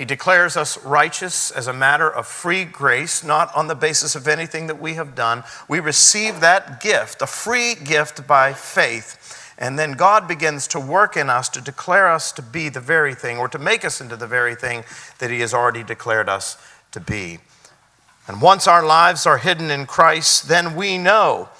he 0.00 0.06
declares 0.06 0.56
us 0.56 0.82
righteous 0.82 1.50
as 1.50 1.66
a 1.66 1.74
matter 1.74 2.10
of 2.10 2.26
free 2.26 2.64
grace, 2.64 3.22
not 3.22 3.54
on 3.54 3.68
the 3.68 3.74
basis 3.74 4.14
of 4.14 4.26
anything 4.26 4.66
that 4.68 4.80
we 4.80 4.94
have 4.94 5.14
done. 5.14 5.44
We 5.68 5.78
receive 5.78 6.40
that 6.40 6.80
gift, 6.80 7.20
a 7.20 7.26
free 7.26 7.74
gift 7.74 8.26
by 8.26 8.54
faith. 8.54 9.39
And 9.60 9.78
then 9.78 9.92
God 9.92 10.26
begins 10.26 10.66
to 10.68 10.80
work 10.80 11.16
in 11.18 11.28
us 11.28 11.50
to 11.50 11.60
declare 11.60 12.08
us 12.08 12.32
to 12.32 12.42
be 12.42 12.70
the 12.70 12.80
very 12.80 13.14
thing, 13.14 13.36
or 13.36 13.46
to 13.48 13.58
make 13.58 13.84
us 13.84 14.00
into 14.00 14.16
the 14.16 14.26
very 14.26 14.54
thing 14.54 14.84
that 15.18 15.30
He 15.30 15.40
has 15.40 15.52
already 15.52 15.84
declared 15.84 16.28
us 16.28 16.56
to 16.92 17.00
be. 17.00 17.38
And 18.26 18.40
once 18.40 18.66
our 18.66 18.84
lives 18.84 19.26
are 19.26 19.38
hidden 19.38 19.70
in 19.70 19.86
Christ, 19.86 20.48
then 20.48 20.74
we 20.74 20.96
know 20.96 21.50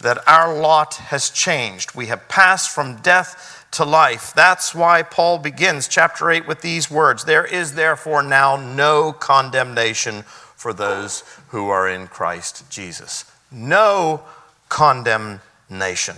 that 0.00 0.26
our 0.28 0.56
lot 0.56 0.94
has 0.94 1.30
changed. 1.30 1.96
We 1.96 2.06
have 2.06 2.28
passed 2.28 2.70
from 2.70 2.96
death 2.96 3.66
to 3.72 3.84
life. 3.84 4.32
That's 4.34 4.74
why 4.74 5.02
Paul 5.02 5.38
begins 5.38 5.88
chapter 5.88 6.30
8 6.30 6.46
with 6.46 6.60
these 6.60 6.90
words 6.90 7.24
There 7.24 7.44
is 7.44 7.74
therefore 7.74 8.22
now 8.22 8.56
no 8.56 9.12
condemnation 9.12 10.22
for 10.22 10.72
those 10.72 11.24
who 11.48 11.68
are 11.68 11.88
in 11.88 12.06
Christ 12.06 12.70
Jesus. 12.70 13.24
No 13.50 14.22
condemnation. 14.68 16.16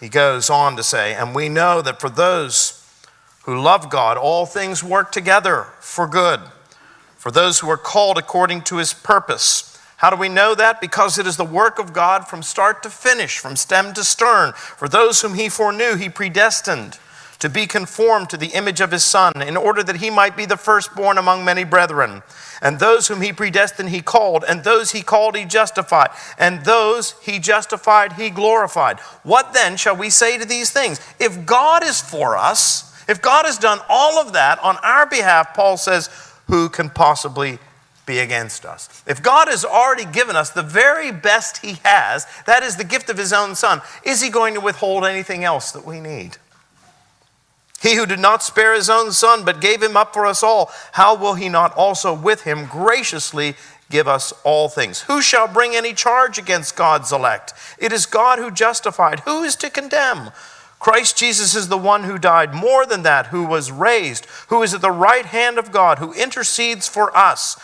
He 0.00 0.08
goes 0.08 0.48
on 0.48 0.76
to 0.76 0.82
say, 0.82 1.14
And 1.14 1.34
we 1.34 1.48
know 1.48 1.82
that 1.82 2.00
for 2.00 2.08
those 2.08 2.84
who 3.44 3.60
love 3.60 3.90
God, 3.90 4.16
all 4.16 4.46
things 4.46 4.84
work 4.84 5.10
together 5.10 5.66
for 5.80 6.06
good, 6.06 6.40
for 7.16 7.30
those 7.30 7.60
who 7.60 7.68
are 7.70 7.76
called 7.76 8.18
according 8.18 8.62
to 8.62 8.76
his 8.76 8.92
purpose. 8.92 9.78
How 9.96 10.10
do 10.10 10.16
we 10.16 10.28
know 10.28 10.54
that? 10.54 10.80
Because 10.80 11.18
it 11.18 11.26
is 11.26 11.36
the 11.36 11.44
work 11.44 11.80
of 11.80 11.92
God 11.92 12.28
from 12.28 12.42
start 12.42 12.82
to 12.84 12.90
finish, 12.90 13.38
from 13.38 13.56
stem 13.56 13.94
to 13.94 14.04
stern. 14.04 14.52
For 14.52 14.88
those 14.88 15.22
whom 15.22 15.34
he 15.34 15.48
foreknew, 15.48 15.96
he 15.96 16.08
predestined 16.08 16.98
to 17.38 17.48
be 17.48 17.66
conformed 17.66 18.28
to 18.30 18.36
the 18.36 18.48
image 18.48 18.80
of 18.80 18.90
his 18.90 19.04
Son, 19.04 19.40
in 19.40 19.56
order 19.56 19.82
that 19.82 19.96
he 19.96 20.10
might 20.10 20.36
be 20.36 20.44
the 20.44 20.56
firstborn 20.56 21.18
among 21.18 21.44
many 21.44 21.64
brethren. 21.64 22.22
And 22.60 22.78
those 22.78 23.06
whom 23.06 23.20
he 23.20 23.32
predestined, 23.32 23.90
he 23.90 24.00
called, 24.00 24.44
and 24.48 24.64
those 24.64 24.90
he 24.90 25.02
called, 25.02 25.36
he 25.36 25.44
justified, 25.44 26.10
and 26.38 26.64
those 26.64 27.14
he 27.22 27.38
justified, 27.38 28.14
he 28.14 28.30
glorified. 28.30 28.98
What 29.22 29.52
then 29.52 29.76
shall 29.76 29.96
we 29.96 30.10
say 30.10 30.38
to 30.38 30.44
these 30.44 30.70
things? 30.70 31.00
If 31.20 31.46
God 31.46 31.84
is 31.84 32.00
for 32.00 32.36
us, 32.36 32.92
if 33.08 33.22
God 33.22 33.46
has 33.46 33.58
done 33.58 33.78
all 33.88 34.18
of 34.18 34.32
that 34.32 34.58
on 34.58 34.76
our 34.82 35.06
behalf, 35.06 35.54
Paul 35.54 35.76
says, 35.76 36.10
who 36.48 36.68
can 36.68 36.90
possibly 36.90 37.58
be 38.04 38.18
against 38.18 38.64
us. 38.64 39.04
If 39.06 39.22
God 39.22 39.48
has 39.48 39.64
already 39.64 40.06
given 40.06 40.34
us 40.34 40.50
the 40.50 40.62
very 40.62 41.12
best 41.12 41.58
He 41.58 41.74
has, 41.84 42.26
that 42.46 42.62
is 42.62 42.76
the 42.76 42.84
gift 42.84 43.10
of 43.10 43.18
His 43.18 43.32
own 43.32 43.54
Son, 43.54 43.82
is 44.02 44.20
He 44.22 44.30
going 44.30 44.54
to 44.54 44.60
withhold 44.60 45.04
anything 45.04 45.44
else 45.44 45.72
that 45.72 45.84
we 45.84 46.00
need? 46.00 46.38
He 47.80 47.94
who 47.94 48.06
did 48.06 48.18
not 48.18 48.42
spare 48.42 48.74
His 48.74 48.90
own 48.90 49.12
Son, 49.12 49.44
but 49.44 49.60
gave 49.60 49.82
Him 49.82 49.96
up 49.96 50.12
for 50.12 50.26
us 50.26 50.42
all, 50.42 50.70
how 50.92 51.14
will 51.14 51.34
He 51.34 51.48
not 51.48 51.74
also 51.76 52.12
with 52.12 52.42
Him 52.42 52.66
graciously 52.66 53.54
give 53.90 54.08
us 54.08 54.32
all 54.44 54.68
things? 54.68 55.02
Who 55.02 55.22
shall 55.22 55.46
bring 55.46 55.76
any 55.76 55.94
charge 55.94 56.38
against 56.38 56.76
God's 56.76 57.12
elect? 57.12 57.54
It 57.78 57.92
is 57.92 58.06
God 58.06 58.38
who 58.38 58.50
justified. 58.50 59.20
Who 59.20 59.42
is 59.44 59.56
to 59.56 59.70
condemn? 59.70 60.30
Christ 60.78 61.16
Jesus 61.16 61.54
is 61.54 61.68
the 61.68 61.78
one 61.78 62.04
who 62.04 62.18
died, 62.18 62.54
more 62.54 62.86
than 62.86 63.02
that, 63.02 63.28
who 63.28 63.44
was 63.44 63.72
raised, 63.72 64.26
who 64.48 64.62
is 64.62 64.74
at 64.74 64.80
the 64.80 64.90
right 64.90 65.26
hand 65.26 65.58
of 65.58 65.72
God, 65.72 65.98
who 65.98 66.12
intercedes 66.12 66.88
for 66.88 67.16
us. 67.16 67.56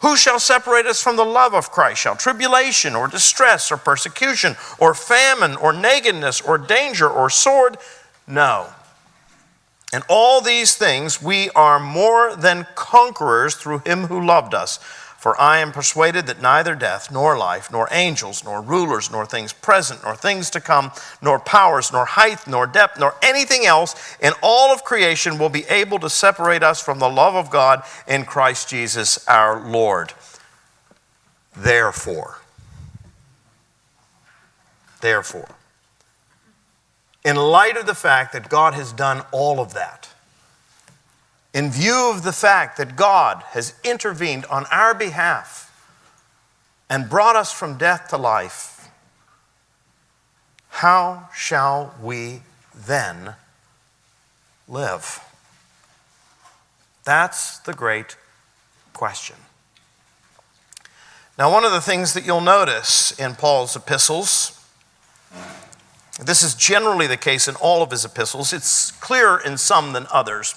Who 0.00 0.16
shall 0.16 0.40
separate 0.40 0.86
us 0.86 1.02
from 1.02 1.16
the 1.16 1.24
love 1.24 1.54
of 1.54 1.70
Christ? 1.70 2.00
Shall 2.00 2.16
tribulation 2.16 2.96
or 2.96 3.06
distress 3.06 3.70
or 3.70 3.76
persecution 3.76 4.56
or 4.78 4.94
famine 4.94 5.56
or 5.56 5.72
nakedness 5.72 6.40
or 6.40 6.56
danger 6.56 7.08
or 7.08 7.28
sword? 7.28 7.76
No. 8.26 8.68
In 9.92 10.02
all 10.08 10.40
these 10.40 10.76
things 10.76 11.20
we 11.20 11.50
are 11.50 11.80
more 11.80 12.36
than 12.36 12.66
conquerors 12.74 13.56
through 13.56 13.80
him 13.80 14.04
who 14.04 14.24
loved 14.24 14.54
us. 14.54 14.78
For 15.20 15.38
I 15.38 15.58
am 15.58 15.70
persuaded 15.70 16.26
that 16.28 16.40
neither 16.40 16.74
death, 16.74 17.12
nor 17.12 17.36
life, 17.36 17.70
nor 17.70 17.88
angels, 17.90 18.42
nor 18.42 18.62
rulers, 18.62 19.10
nor 19.10 19.26
things 19.26 19.52
present, 19.52 20.02
nor 20.02 20.16
things 20.16 20.48
to 20.48 20.62
come, 20.62 20.92
nor 21.20 21.38
powers, 21.38 21.92
nor 21.92 22.06
height, 22.06 22.46
nor 22.46 22.66
depth, 22.66 22.98
nor 22.98 23.14
anything 23.20 23.66
else 23.66 24.16
in 24.22 24.32
all 24.42 24.72
of 24.72 24.82
creation 24.82 25.36
will 25.36 25.50
be 25.50 25.64
able 25.64 25.98
to 25.98 26.08
separate 26.08 26.62
us 26.62 26.82
from 26.82 27.00
the 27.00 27.08
love 27.10 27.34
of 27.34 27.50
God 27.50 27.82
in 28.08 28.24
Christ 28.24 28.70
Jesus 28.70 29.28
our 29.28 29.60
Lord. 29.60 30.14
Therefore, 31.54 32.38
therefore, 35.02 35.54
in 37.24 37.36
light 37.36 37.76
of 37.76 37.86
the 37.86 37.94
fact 37.94 38.32
that 38.32 38.48
God 38.48 38.74
has 38.74 38.92
done 38.92 39.22
all 39.32 39.60
of 39.60 39.74
that, 39.74 40.08
in 41.52 41.70
view 41.70 42.10
of 42.14 42.22
the 42.22 42.32
fact 42.32 42.76
that 42.78 42.96
God 42.96 43.42
has 43.48 43.74
intervened 43.84 44.46
on 44.46 44.66
our 44.70 44.94
behalf 44.94 45.66
and 46.88 47.10
brought 47.10 47.36
us 47.36 47.52
from 47.52 47.76
death 47.76 48.08
to 48.08 48.16
life, 48.16 48.88
how 50.68 51.28
shall 51.34 51.94
we 52.00 52.42
then 52.74 53.34
live? 54.68 55.20
That's 57.04 57.58
the 57.58 57.74
great 57.74 58.16
question. 58.92 59.36
Now, 61.38 61.50
one 61.52 61.64
of 61.64 61.72
the 61.72 61.80
things 61.80 62.14
that 62.14 62.24
you'll 62.24 62.40
notice 62.40 63.18
in 63.18 63.34
Paul's 63.34 63.74
epistles, 63.74 64.59
this 66.26 66.42
is 66.42 66.54
generally 66.54 67.06
the 67.06 67.16
case 67.16 67.48
in 67.48 67.56
all 67.56 67.82
of 67.82 67.90
his 67.90 68.04
epistles, 68.04 68.52
it's 68.52 68.90
clearer 68.92 69.40
in 69.40 69.56
some 69.56 69.92
than 69.92 70.06
others 70.10 70.54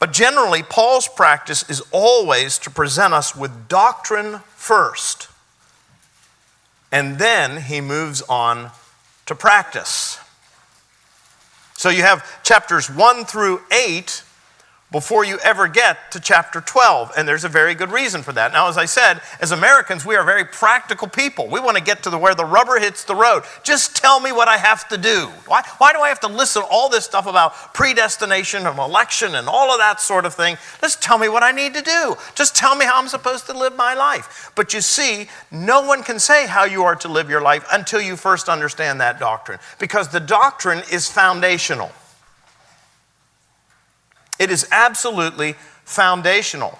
but 0.00 0.14
generally, 0.14 0.62
Paul's 0.62 1.06
practice 1.06 1.68
is 1.68 1.82
always 1.92 2.58
to 2.60 2.70
present 2.70 3.12
us 3.12 3.36
with 3.36 3.68
doctrine 3.68 4.40
first, 4.56 5.28
and 6.90 7.18
then 7.18 7.62
he 7.64 7.82
moves 7.82 8.22
on 8.22 8.70
to 9.26 9.34
practice. 9.34 10.18
So 11.76 11.90
you 11.90 12.02
have 12.02 12.42
chapters 12.42 12.90
1 12.90 13.26
through 13.26 13.60
8 13.70 14.24
before 14.92 15.24
you 15.24 15.38
ever 15.44 15.68
get 15.68 16.10
to 16.12 16.20
chapter 16.20 16.60
12. 16.60 17.12
And 17.16 17.26
there's 17.26 17.44
a 17.44 17.48
very 17.48 17.74
good 17.74 17.92
reason 17.92 18.22
for 18.22 18.32
that. 18.32 18.52
Now, 18.52 18.68
as 18.68 18.76
I 18.76 18.86
said, 18.86 19.20
as 19.40 19.52
Americans, 19.52 20.04
we 20.04 20.16
are 20.16 20.24
very 20.24 20.44
practical 20.44 21.06
people. 21.06 21.46
We 21.48 21.60
want 21.60 21.76
to 21.76 21.82
get 21.82 22.02
to 22.04 22.10
the, 22.10 22.18
where 22.18 22.34
the 22.34 22.44
rubber 22.44 22.78
hits 22.78 23.04
the 23.04 23.14
road. 23.14 23.44
Just 23.62 23.96
tell 23.96 24.18
me 24.20 24.32
what 24.32 24.48
I 24.48 24.56
have 24.56 24.88
to 24.88 24.98
do. 24.98 25.28
Why, 25.46 25.62
why 25.78 25.92
do 25.92 26.00
I 26.00 26.08
have 26.08 26.20
to 26.20 26.28
listen 26.28 26.62
to 26.62 26.68
all 26.68 26.88
this 26.88 27.04
stuff 27.04 27.26
about 27.26 27.52
predestination 27.72 28.66
and 28.66 28.78
election 28.78 29.34
and 29.36 29.48
all 29.48 29.70
of 29.72 29.78
that 29.78 30.00
sort 30.00 30.24
of 30.24 30.34
thing? 30.34 30.56
Just 30.80 31.02
tell 31.02 31.18
me 31.18 31.28
what 31.28 31.42
I 31.42 31.52
need 31.52 31.74
to 31.74 31.82
do. 31.82 32.16
Just 32.34 32.56
tell 32.56 32.74
me 32.74 32.84
how 32.84 32.98
I'm 32.98 33.08
supposed 33.08 33.46
to 33.46 33.56
live 33.56 33.76
my 33.76 33.94
life. 33.94 34.50
But 34.56 34.74
you 34.74 34.80
see, 34.80 35.28
no 35.52 35.82
one 35.82 36.02
can 36.02 36.18
say 36.18 36.46
how 36.46 36.64
you 36.64 36.82
are 36.82 36.96
to 36.96 37.08
live 37.08 37.30
your 37.30 37.42
life 37.42 37.64
until 37.72 38.00
you 38.00 38.16
first 38.16 38.48
understand 38.48 39.00
that 39.00 39.20
doctrine, 39.20 39.60
because 39.78 40.08
the 40.08 40.20
doctrine 40.20 40.82
is 40.90 41.08
foundational. 41.08 41.92
It 44.40 44.50
is 44.50 44.66
absolutely 44.72 45.54
foundational. 45.84 46.78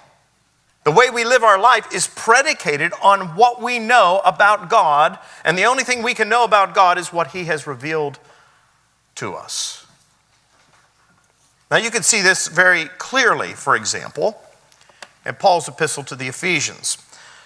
The 0.84 0.90
way 0.90 1.10
we 1.10 1.24
live 1.24 1.44
our 1.44 1.60
life 1.60 1.94
is 1.94 2.08
predicated 2.08 2.92
on 3.02 3.36
what 3.36 3.60
we 3.60 3.78
know 3.78 4.22
about 4.24 4.70
God, 4.70 5.18
and 5.44 5.58
the 5.58 5.64
only 5.64 5.84
thing 5.84 6.02
we 6.02 6.14
can 6.14 6.30
know 6.30 6.42
about 6.42 6.74
God 6.74 6.96
is 6.96 7.12
what 7.12 7.28
He 7.28 7.44
has 7.44 7.66
revealed 7.66 8.18
to 9.16 9.34
us. 9.34 9.86
Now, 11.70 11.76
you 11.76 11.90
can 11.90 12.02
see 12.02 12.22
this 12.22 12.48
very 12.48 12.86
clearly, 12.96 13.52
for 13.52 13.76
example, 13.76 14.42
in 15.26 15.34
Paul's 15.34 15.68
epistle 15.68 16.02
to 16.04 16.16
the 16.16 16.28
Ephesians. 16.28 16.96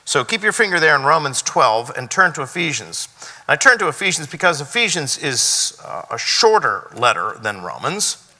So 0.04 0.24
keep 0.24 0.42
your 0.42 0.52
finger 0.52 0.78
there 0.78 0.94
in 0.94 1.02
Romans 1.02 1.42
12 1.42 1.90
and 1.96 2.08
turn 2.08 2.32
to 2.34 2.42
Ephesians. 2.42 3.08
I 3.48 3.56
turn 3.56 3.78
to 3.78 3.88
Ephesians 3.88 4.28
because 4.28 4.60
Ephesians 4.60 5.18
is 5.18 5.76
uh, 5.84 6.02
a 6.10 6.18
shorter 6.18 6.88
letter 6.94 7.36
than 7.42 7.62
Romans, 7.62 8.30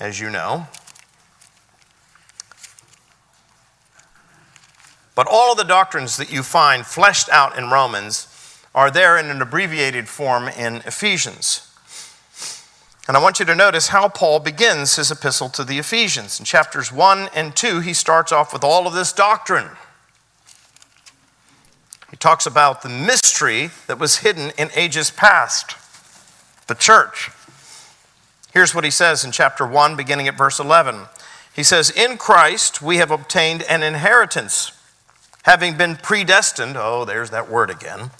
as 0.00 0.18
you 0.18 0.30
know. 0.30 0.68
But 5.14 5.26
all 5.30 5.52
of 5.52 5.58
the 5.58 5.64
doctrines 5.64 6.16
that 6.16 6.32
you 6.32 6.42
find 6.42 6.86
fleshed 6.86 7.28
out 7.28 7.58
in 7.58 7.70
Romans 7.70 8.28
are 8.74 8.90
there 8.90 9.18
in 9.18 9.26
an 9.26 9.42
abbreviated 9.42 10.08
form 10.08 10.48
in 10.48 10.76
Ephesians. 10.86 11.68
And 13.06 13.16
I 13.16 13.20
want 13.20 13.40
you 13.40 13.46
to 13.46 13.54
notice 13.54 13.88
how 13.88 14.08
Paul 14.08 14.38
begins 14.38 14.96
his 14.96 15.10
epistle 15.10 15.48
to 15.50 15.64
the 15.64 15.78
Ephesians. 15.78 16.38
In 16.38 16.46
chapters 16.46 16.92
1 16.92 17.28
and 17.34 17.54
2, 17.54 17.80
he 17.80 17.92
starts 17.92 18.32
off 18.32 18.52
with 18.52 18.64
all 18.64 18.86
of 18.86 18.94
this 18.94 19.12
doctrine. 19.12 19.70
He 22.10 22.16
talks 22.16 22.46
about 22.46 22.82
the 22.82 22.88
mystery 22.88 23.70
that 23.86 23.98
was 23.98 24.18
hidden 24.18 24.52
in 24.56 24.70
ages 24.76 25.10
past, 25.10 25.76
the 26.68 26.74
church. 26.74 27.30
Here's 28.52 28.74
what 28.74 28.84
he 28.84 28.90
says 28.90 29.24
in 29.24 29.32
chapter 29.32 29.66
1, 29.66 29.96
beginning 29.96 30.28
at 30.28 30.38
verse 30.38 30.60
11. 30.60 31.06
He 31.54 31.62
says, 31.62 31.90
In 31.90 32.18
Christ 32.18 32.80
we 32.80 32.98
have 32.98 33.10
obtained 33.10 33.62
an 33.62 33.82
inheritance 33.82 34.71
having 35.42 35.76
been 35.76 35.96
predestined, 35.96 36.76
oh, 36.76 37.04
there's 37.04 37.30
that 37.30 37.50
word 37.50 37.70
again, 37.70 38.10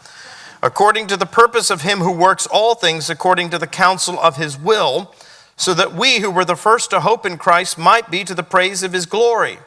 according 0.62 1.06
to 1.08 1.16
the 1.16 1.26
purpose 1.26 1.70
of 1.70 1.82
him 1.82 1.98
who 1.98 2.12
works 2.12 2.46
all 2.46 2.74
things 2.74 3.10
according 3.10 3.50
to 3.50 3.58
the 3.58 3.66
counsel 3.66 4.18
of 4.20 4.36
his 4.36 4.58
will, 4.58 5.14
so 5.56 5.74
that 5.74 5.94
we 5.94 6.20
who 6.20 6.30
were 6.30 6.44
the 6.44 6.56
first 6.56 6.90
to 6.90 7.00
hope 7.00 7.24
in 7.26 7.36
Christ 7.36 7.78
might 7.78 8.10
be 8.10 8.24
to 8.24 8.34
the 8.34 8.42
praise 8.42 8.82
of 8.82 8.92
his 8.92 9.06
glory. 9.06 9.58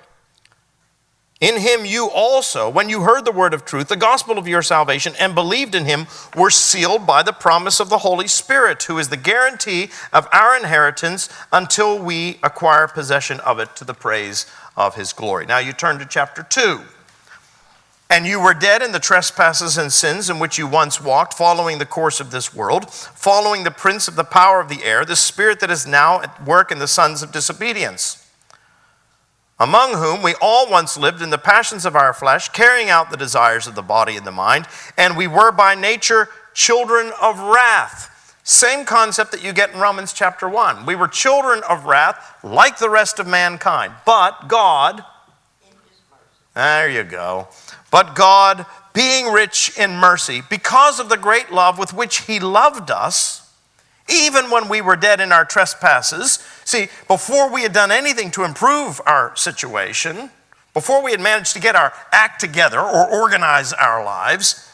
In 1.42 1.60
him 1.60 1.86
you 1.86 2.10
also, 2.10 2.70
when 2.70 2.88
you 2.88 3.02
heard 3.02 3.26
the 3.26 3.32
word 3.32 3.54
of 3.54 3.66
truth, 3.66 3.90
the 3.90 3.98
gospel 3.98 4.38
of 4.38 4.48
your 4.48 4.62
salvation, 4.62 5.14
and 5.20 5.36
believed 5.36 5.76
in 5.76 5.84
him, 5.84 6.08
were 6.36 6.50
sealed 6.50 7.06
by 7.06 7.24
the 7.24 7.34
promise 7.34 7.82
of 7.82 7.90
the 7.90 8.00
Holy 8.00 8.28
Spirit, 8.28 8.82
who 8.84 8.98
is 8.98 9.10
the 9.10 9.18
guarantee 9.18 9.90
of 10.14 10.30
our 10.32 10.56
inheritance 10.56 11.28
until 11.52 12.00
we 12.00 12.40
acquire 12.42 12.88
possession 12.88 13.42
of 13.42 13.60
it 13.60 13.76
to 13.76 13.84
the 13.84 13.94
praise 13.94 14.46
of 14.78 14.96
his 14.96 15.12
glory. 15.12 15.46
Now 15.46 15.58
you 15.58 15.74
turn 15.74 16.00
to 16.00 16.06
chapter 16.06 16.42
2. 16.42 16.82
And 18.10 18.28
you 18.28 18.40
were 18.40 18.54
dead 18.54 18.84
in 18.84 18.92
the 18.92 19.00
trespasses 19.00 19.78
and 19.78 19.92
sins 19.92 20.30
in 20.30 20.38
which 20.38 20.58
you 20.60 20.68
once 20.68 21.02
walked, 21.02 21.34
following 21.34 21.80
the 21.80 21.88
course 21.88 22.20
of 22.20 22.30
this 22.30 22.54
world, 22.54 22.92
following 22.94 23.64
the 23.64 23.72
prince 23.72 24.08
of 24.08 24.16
the 24.16 24.24
power 24.24 24.62
of 24.62 24.70
the 24.70 24.84
air, 24.84 25.06
the 25.06 25.16
spirit 25.16 25.60
that 25.62 25.72
is 25.72 25.88
now 25.88 26.22
at 26.22 26.46
work 26.46 26.72
in 26.72 26.78
the 26.78 26.88
sons 26.88 27.24
of 27.24 27.32
disobedience, 27.32 28.30
among 29.60 29.94
whom 29.94 30.22
we 30.22 30.36
all 30.40 30.70
once 30.70 30.98
lived 30.98 31.22
in 31.22 31.32
the 31.32 31.38
passions 31.40 31.84
of 31.84 31.96
our 31.96 32.14
flesh, 32.14 32.50
carrying 32.50 32.90
out 32.90 33.10
the 33.10 33.18
desires 33.18 33.66
of 33.66 33.74
the 33.74 33.82
body 33.82 34.16
and 34.16 34.28
the 34.28 34.32
mind, 34.32 34.68
and 34.98 35.18
we 35.18 35.26
were 35.26 35.52
by 35.52 35.74
nature 35.74 36.30
children 36.54 37.12
of 37.20 37.40
wrath. 37.40 38.12
Same 38.44 38.86
concept 38.86 39.32
that 39.32 39.44
you 39.44 39.52
get 39.52 39.74
in 39.74 39.80
Romans 39.80 40.14
chapter 40.14 40.48
1. 40.48 40.86
We 40.86 40.96
were 40.96 41.08
children 41.08 41.64
of 41.68 41.86
wrath 41.86 42.38
like 42.44 42.78
the 42.78 42.90
rest 42.92 43.18
of 43.18 43.26
mankind, 43.26 43.94
but 44.06 44.48
God, 44.48 45.04
there 46.54 46.88
you 46.88 47.04
go 47.04 47.48
but 47.92 48.16
God, 48.16 48.66
being 48.94 49.28
rich 49.28 49.78
in 49.78 49.98
mercy, 49.98 50.42
because 50.50 51.00
of 51.00 51.10
the 51.10 51.18
great 51.18 51.52
love 51.52 51.78
with 51.78 51.94
which 51.94 52.22
He 52.22 52.40
loved 52.40 52.92
us, 52.92 53.52
even 54.10 54.52
when 54.52 54.70
we 54.70 54.82
were 54.82 54.96
dead 54.96 55.20
in 55.20 55.32
our 55.32 55.46
trespasses. 55.46 56.40
See, 56.64 56.88
before 57.08 57.52
we 57.52 57.64
had 57.64 57.74
done 57.74 57.92
anything 57.92 58.32
to 58.32 58.44
improve 58.44 59.02
our 59.06 59.36
situation, 59.36 60.30
before 60.74 61.02
we 61.02 61.12
had 61.12 61.22
managed 61.22 61.54
to 61.54 61.60
get 61.60 61.76
our 61.76 61.94
act 62.12 62.40
together 62.40 62.80
or 62.80 63.10
organize 63.10 63.74
our 63.74 64.04
lives, 64.04 64.65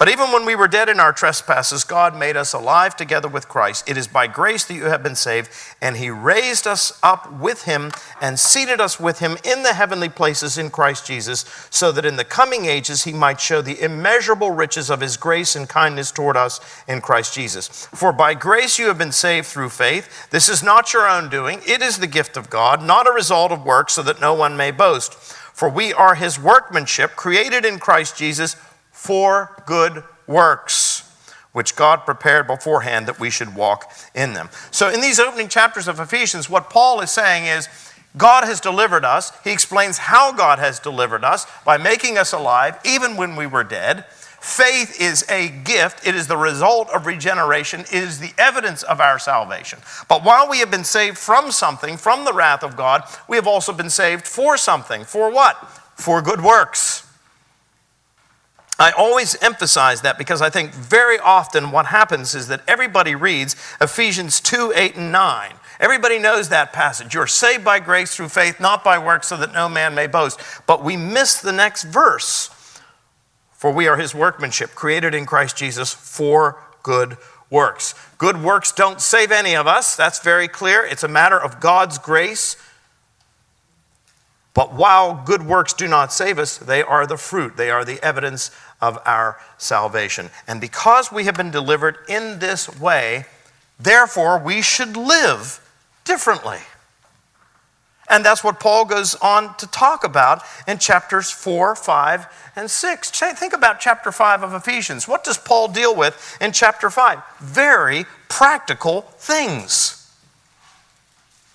but 0.00 0.08
even 0.08 0.32
when 0.32 0.46
we 0.46 0.56
were 0.56 0.66
dead 0.66 0.88
in 0.88 0.98
our 0.98 1.12
trespasses, 1.12 1.84
God 1.84 2.16
made 2.16 2.34
us 2.34 2.54
alive 2.54 2.96
together 2.96 3.28
with 3.28 3.50
Christ. 3.50 3.86
It 3.86 3.98
is 3.98 4.08
by 4.08 4.28
grace 4.28 4.64
that 4.64 4.72
you 4.72 4.86
have 4.86 5.02
been 5.02 5.14
saved, 5.14 5.50
and 5.82 5.98
He 5.98 6.08
raised 6.08 6.66
us 6.66 6.98
up 7.02 7.30
with 7.30 7.64
Him 7.64 7.92
and 8.18 8.38
seated 8.40 8.80
us 8.80 8.98
with 8.98 9.18
Him 9.18 9.36
in 9.44 9.62
the 9.62 9.74
heavenly 9.74 10.08
places 10.08 10.56
in 10.56 10.70
Christ 10.70 11.06
Jesus, 11.06 11.44
so 11.68 11.92
that 11.92 12.06
in 12.06 12.16
the 12.16 12.24
coming 12.24 12.64
ages 12.64 13.04
He 13.04 13.12
might 13.12 13.42
show 13.42 13.60
the 13.60 13.78
immeasurable 13.78 14.52
riches 14.52 14.88
of 14.88 15.02
His 15.02 15.18
grace 15.18 15.54
and 15.54 15.68
kindness 15.68 16.10
toward 16.10 16.34
us 16.34 16.60
in 16.88 17.02
Christ 17.02 17.34
Jesus. 17.34 17.68
For 17.68 18.10
by 18.10 18.32
grace 18.32 18.78
you 18.78 18.86
have 18.86 18.96
been 18.96 19.12
saved 19.12 19.48
through 19.48 19.68
faith. 19.68 20.30
This 20.30 20.48
is 20.48 20.62
not 20.62 20.94
your 20.94 21.06
own 21.06 21.28
doing, 21.28 21.60
it 21.66 21.82
is 21.82 21.98
the 21.98 22.06
gift 22.06 22.38
of 22.38 22.48
God, 22.48 22.82
not 22.82 23.06
a 23.06 23.12
result 23.12 23.52
of 23.52 23.66
works, 23.66 23.92
so 23.92 24.02
that 24.04 24.18
no 24.18 24.32
one 24.32 24.56
may 24.56 24.70
boast. 24.70 25.12
For 25.52 25.68
we 25.68 25.92
are 25.92 26.14
His 26.14 26.40
workmanship, 26.40 27.16
created 27.16 27.66
in 27.66 27.78
Christ 27.78 28.16
Jesus 28.16 28.56
for 29.00 29.62
good 29.64 30.04
works, 30.26 31.10
which 31.52 31.74
God 31.74 32.04
prepared 32.04 32.46
beforehand 32.46 33.08
that 33.08 33.18
we 33.18 33.30
should 33.30 33.54
walk 33.54 33.90
in 34.14 34.34
them. 34.34 34.50
So, 34.70 34.90
in 34.90 35.00
these 35.00 35.18
opening 35.18 35.48
chapters 35.48 35.88
of 35.88 35.98
Ephesians, 35.98 36.50
what 36.50 36.68
Paul 36.68 37.00
is 37.00 37.10
saying 37.10 37.46
is 37.46 37.66
God 38.18 38.44
has 38.44 38.60
delivered 38.60 39.06
us. 39.06 39.32
He 39.42 39.52
explains 39.52 39.96
how 39.96 40.32
God 40.32 40.58
has 40.58 40.78
delivered 40.78 41.24
us 41.24 41.46
by 41.64 41.78
making 41.78 42.18
us 42.18 42.34
alive 42.34 42.78
even 42.84 43.16
when 43.16 43.36
we 43.36 43.46
were 43.46 43.64
dead. 43.64 44.04
Faith 44.38 45.00
is 45.00 45.24
a 45.30 45.48
gift. 45.48 46.06
It 46.06 46.14
is 46.14 46.26
the 46.26 46.36
result 46.36 46.90
of 46.90 47.06
regeneration. 47.06 47.80
It 47.80 47.94
is 47.94 48.20
the 48.20 48.34
evidence 48.36 48.82
of 48.82 49.00
our 49.00 49.18
salvation. 49.18 49.78
But 50.08 50.24
while 50.24 50.46
we 50.46 50.58
have 50.58 50.70
been 50.70 50.84
saved 50.84 51.16
from 51.16 51.50
something, 51.52 51.96
from 51.96 52.26
the 52.26 52.34
wrath 52.34 52.62
of 52.62 52.76
God, 52.76 53.04
we 53.28 53.36
have 53.36 53.46
also 53.46 53.72
been 53.72 53.90
saved 53.90 54.28
for 54.28 54.58
something. 54.58 55.04
For 55.04 55.32
what? 55.32 55.56
For 55.96 56.20
good 56.20 56.42
works. 56.42 57.09
I 58.80 58.92
always 58.92 59.36
emphasize 59.42 60.00
that 60.00 60.16
because 60.16 60.40
I 60.40 60.48
think 60.48 60.72
very 60.72 61.18
often 61.18 61.70
what 61.70 61.86
happens 61.86 62.34
is 62.34 62.48
that 62.48 62.62
everybody 62.66 63.14
reads 63.14 63.54
Ephesians 63.78 64.40
2 64.40 64.72
8 64.74 64.96
and 64.96 65.12
9. 65.12 65.52
Everybody 65.78 66.18
knows 66.18 66.48
that 66.48 66.72
passage. 66.72 67.12
You're 67.12 67.26
saved 67.26 67.62
by 67.62 67.78
grace 67.78 68.16
through 68.16 68.30
faith, 68.30 68.58
not 68.58 68.82
by 68.82 68.98
works, 68.98 69.28
so 69.28 69.36
that 69.36 69.52
no 69.52 69.68
man 69.68 69.94
may 69.94 70.06
boast. 70.06 70.40
But 70.66 70.82
we 70.82 70.96
miss 70.96 71.40
the 71.42 71.52
next 71.52 71.84
verse. 71.84 72.48
For 73.52 73.70
we 73.70 73.86
are 73.86 73.98
his 73.98 74.14
workmanship, 74.14 74.74
created 74.74 75.14
in 75.14 75.26
Christ 75.26 75.58
Jesus 75.58 75.92
for 75.92 76.62
good 76.82 77.18
works. 77.50 77.94
Good 78.16 78.42
works 78.42 78.72
don't 78.72 79.00
save 79.02 79.30
any 79.30 79.54
of 79.54 79.66
us. 79.66 79.94
That's 79.94 80.20
very 80.20 80.48
clear. 80.48 80.86
It's 80.86 81.02
a 81.02 81.08
matter 81.08 81.38
of 81.38 81.60
God's 81.60 81.98
grace 81.98 82.56
but 84.60 84.74
while 84.74 85.14
good 85.14 85.42
works 85.42 85.72
do 85.72 85.88
not 85.88 86.12
save 86.12 86.38
us, 86.38 86.58
they 86.58 86.82
are 86.82 87.06
the 87.06 87.16
fruit, 87.16 87.56
they 87.56 87.70
are 87.70 87.82
the 87.82 87.98
evidence 88.04 88.50
of 88.82 88.98
our 89.06 89.40
salvation. 89.56 90.28
And 90.46 90.60
because 90.60 91.10
we 91.10 91.24
have 91.24 91.34
been 91.34 91.50
delivered 91.50 91.96
in 92.10 92.40
this 92.40 92.68
way, 92.78 93.24
therefore 93.78 94.38
we 94.38 94.60
should 94.60 94.98
live 94.98 95.66
differently. 96.04 96.58
And 98.10 98.22
that's 98.22 98.44
what 98.44 98.60
Paul 98.60 98.84
goes 98.84 99.14
on 99.14 99.56
to 99.56 99.66
talk 99.66 100.04
about 100.04 100.42
in 100.68 100.76
chapters 100.76 101.30
4, 101.30 101.74
5, 101.74 102.52
and 102.54 102.70
6. 102.70 103.10
Think 103.12 103.54
about 103.54 103.80
chapter 103.80 104.12
5 104.12 104.42
of 104.42 104.52
Ephesians. 104.52 105.08
What 105.08 105.24
does 105.24 105.38
Paul 105.38 105.68
deal 105.68 105.96
with 105.96 106.36
in 106.38 106.52
chapter 106.52 106.90
5? 106.90 107.18
Very 107.38 108.04
practical 108.28 109.00
things. 109.16 109.99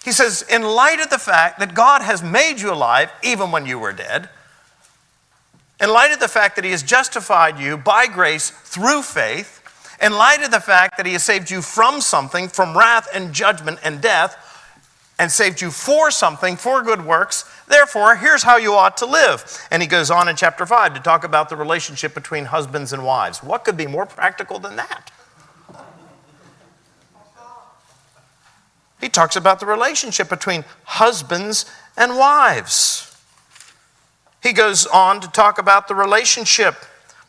He 0.06 0.12
says, 0.12 0.46
in 0.52 0.62
light 0.62 1.02
of 1.02 1.10
the 1.10 1.18
fact 1.18 1.58
that 1.58 1.74
God 1.74 2.04
has 2.04 2.22
made 2.22 2.62
you 2.62 2.72
alive 2.72 3.12
even 3.24 3.50
when 3.50 3.66
you 3.66 3.80
were 3.80 3.92
dead, 3.92 4.30
in 5.82 5.90
light 5.90 6.14
of 6.14 6.20
the 6.20 6.28
fact 6.28 6.56
that 6.56 6.64
He 6.64 6.70
has 6.70 6.84
justified 6.84 7.58
you 7.58 7.76
by 7.76 8.06
grace 8.06 8.52
through 8.52 9.02
faith, 9.02 9.64
in 10.00 10.14
light 10.14 10.44
of 10.44 10.52
the 10.52 10.60
fact 10.60 10.98
that 10.98 11.08
He 11.08 11.14
has 11.14 11.24
saved 11.26 11.50
you 11.50 11.64
from 11.64 12.02
something, 12.02 12.48
from 12.48 12.78
wrath 12.78 13.08
and 13.16 13.34
judgment 13.34 13.80
and 13.84 14.00
death, 14.00 14.38
and 15.18 15.32
saved 15.32 15.60
you 15.60 15.72
for 15.72 16.12
something, 16.12 16.56
for 16.56 16.84
good 16.84 17.04
works. 17.04 17.44
Therefore, 17.68 18.16
here's 18.16 18.44
how 18.44 18.58
you 18.58 18.76
ought 18.76 18.98
to 18.98 19.08
live. 19.08 19.68
And 19.72 19.82
he 19.82 19.88
goes 19.88 20.12
on 20.12 20.28
in 20.28 20.36
chapter 20.36 20.68
5 20.68 20.94
to 20.94 21.00
talk 21.00 21.24
about 21.24 21.50
the 21.50 21.56
relationship 21.56 22.14
between 22.14 22.46
husbands 22.46 22.94
and 22.94 23.04
wives. 23.04 23.42
What 23.42 23.64
could 23.64 23.78
be 23.78 23.88
more 23.88 24.06
practical 24.06 24.60
than 24.60 24.76
that? 24.76 25.12
He 29.06 29.10
talks 29.10 29.36
about 29.36 29.60
the 29.60 29.68
relationship 29.68 30.30
between 30.30 30.66
husbands 30.84 31.72
and 31.96 32.18
wives. 32.18 33.16
He 34.42 34.52
goes 34.52 34.88
on 34.88 35.22
to 35.22 35.28
talk 35.28 35.60
about 35.60 35.88
the 35.88 35.94
relationship 35.94 36.74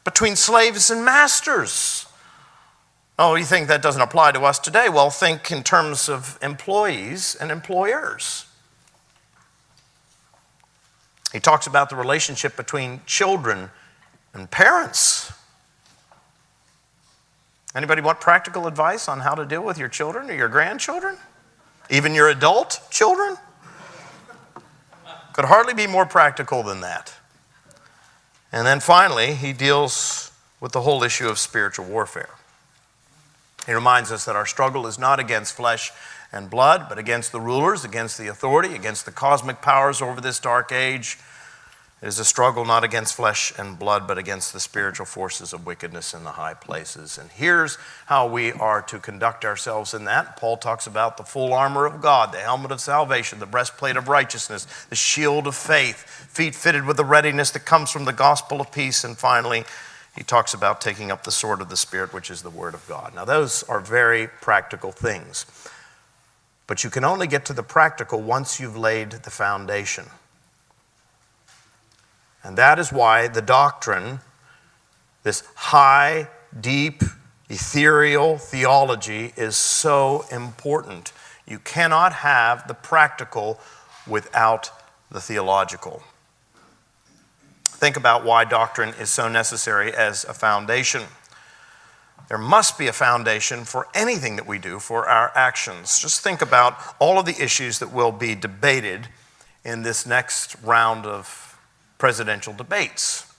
between 0.02 0.36
slaves 0.36 0.90
and 0.90 1.04
masters. 1.04 2.06
Oh, 3.18 3.34
you 3.34 3.44
think 3.44 3.68
that 3.68 3.82
doesn't 3.82 4.00
apply 4.00 4.32
to 4.32 4.40
us 4.40 4.58
today? 4.58 4.88
Well, 4.88 5.10
think 5.10 5.52
in 5.52 5.62
terms 5.62 6.08
of 6.08 6.38
employees 6.40 7.36
and 7.38 7.50
employers. 7.50 8.46
He 11.30 11.40
talks 11.40 11.66
about 11.66 11.90
the 11.90 11.96
relationship 11.96 12.56
between 12.56 13.02
children 13.04 13.68
and 14.32 14.50
parents. 14.50 15.30
Anybody 17.74 18.00
want 18.00 18.22
practical 18.22 18.66
advice 18.66 19.10
on 19.10 19.20
how 19.20 19.34
to 19.34 19.44
deal 19.44 19.62
with 19.62 19.76
your 19.76 19.90
children 19.90 20.30
or 20.30 20.34
your 20.34 20.48
grandchildren? 20.48 21.18
Even 21.90 22.14
your 22.14 22.28
adult 22.28 22.80
children? 22.90 23.36
Could 25.32 25.44
hardly 25.44 25.74
be 25.74 25.86
more 25.86 26.06
practical 26.06 26.62
than 26.62 26.80
that. 26.80 27.14
And 28.52 28.66
then 28.66 28.80
finally, 28.80 29.34
he 29.34 29.52
deals 29.52 30.32
with 30.60 30.72
the 30.72 30.80
whole 30.80 31.02
issue 31.02 31.28
of 31.28 31.38
spiritual 31.38 31.86
warfare. 31.86 32.30
He 33.66 33.74
reminds 33.74 34.12
us 34.12 34.24
that 34.24 34.36
our 34.36 34.46
struggle 34.46 34.86
is 34.86 34.98
not 34.98 35.20
against 35.20 35.54
flesh 35.54 35.92
and 36.32 36.48
blood, 36.48 36.86
but 36.88 36.98
against 36.98 37.32
the 37.32 37.40
rulers, 37.40 37.84
against 37.84 38.16
the 38.16 38.28
authority, 38.28 38.74
against 38.74 39.04
the 39.04 39.12
cosmic 39.12 39.60
powers 39.60 40.00
over 40.00 40.20
this 40.20 40.38
dark 40.38 40.72
age. 40.72 41.18
It 42.02 42.08
is 42.08 42.18
a 42.18 42.26
struggle 42.26 42.66
not 42.66 42.84
against 42.84 43.14
flesh 43.14 43.54
and 43.58 43.78
blood, 43.78 44.06
but 44.06 44.18
against 44.18 44.52
the 44.52 44.60
spiritual 44.60 45.06
forces 45.06 45.54
of 45.54 45.64
wickedness 45.64 46.12
in 46.12 46.24
the 46.24 46.32
high 46.32 46.52
places. 46.52 47.16
And 47.16 47.30
here's 47.30 47.78
how 48.04 48.28
we 48.28 48.52
are 48.52 48.82
to 48.82 48.98
conduct 48.98 49.46
ourselves 49.46 49.94
in 49.94 50.04
that. 50.04 50.36
Paul 50.36 50.58
talks 50.58 50.86
about 50.86 51.16
the 51.16 51.22
full 51.22 51.54
armor 51.54 51.86
of 51.86 52.02
God, 52.02 52.32
the 52.32 52.38
helmet 52.38 52.70
of 52.70 52.82
salvation, 52.82 53.38
the 53.38 53.46
breastplate 53.46 53.96
of 53.96 54.08
righteousness, 54.08 54.66
the 54.90 54.94
shield 54.94 55.46
of 55.46 55.54
faith, 55.54 55.96
feet 56.30 56.54
fitted 56.54 56.84
with 56.84 56.98
the 56.98 57.04
readiness 57.04 57.50
that 57.52 57.64
comes 57.64 57.90
from 57.90 58.04
the 58.04 58.12
gospel 58.12 58.60
of 58.60 58.70
peace, 58.70 59.02
and 59.02 59.16
finally, 59.16 59.64
he 60.14 60.22
talks 60.22 60.52
about 60.52 60.82
taking 60.82 61.10
up 61.10 61.24
the 61.24 61.32
sword 61.32 61.62
of 61.62 61.70
the 61.70 61.76
Spirit, 61.76 62.12
which 62.12 62.30
is 62.30 62.42
the 62.42 62.50
Word 62.50 62.74
of 62.74 62.86
God. 62.86 63.14
Now, 63.14 63.24
those 63.24 63.62
are 63.64 63.80
very 63.80 64.28
practical 64.28 64.92
things. 64.92 65.46
But 66.66 66.84
you 66.84 66.90
can 66.90 67.04
only 67.04 67.26
get 67.26 67.46
to 67.46 67.52
the 67.52 67.62
practical 67.62 68.20
once 68.20 68.60
you've 68.60 68.76
laid 68.76 69.10
the 69.10 69.30
foundation. 69.30 70.06
And 72.46 72.56
that 72.58 72.78
is 72.78 72.92
why 72.92 73.26
the 73.26 73.42
doctrine, 73.42 74.20
this 75.24 75.42
high, 75.56 76.28
deep, 76.58 77.02
ethereal 77.50 78.38
theology, 78.38 79.32
is 79.36 79.56
so 79.56 80.24
important. 80.30 81.12
You 81.44 81.58
cannot 81.58 82.12
have 82.12 82.68
the 82.68 82.74
practical 82.74 83.58
without 84.06 84.70
the 85.10 85.20
theological. 85.20 86.04
Think 87.64 87.96
about 87.96 88.24
why 88.24 88.44
doctrine 88.44 88.94
is 89.00 89.10
so 89.10 89.26
necessary 89.28 89.92
as 89.92 90.22
a 90.22 90.32
foundation. 90.32 91.02
There 92.28 92.38
must 92.38 92.78
be 92.78 92.86
a 92.86 92.92
foundation 92.92 93.64
for 93.64 93.88
anything 93.92 94.36
that 94.36 94.46
we 94.46 94.60
do, 94.60 94.78
for 94.78 95.08
our 95.08 95.32
actions. 95.34 95.98
Just 95.98 96.20
think 96.20 96.42
about 96.42 96.78
all 97.00 97.18
of 97.18 97.26
the 97.26 97.42
issues 97.42 97.80
that 97.80 97.92
will 97.92 98.12
be 98.12 98.36
debated 98.36 99.08
in 99.64 99.82
this 99.82 100.06
next 100.06 100.54
round 100.62 101.06
of 101.06 101.45
presidential 101.98 102.52
debates, 102.52 103.32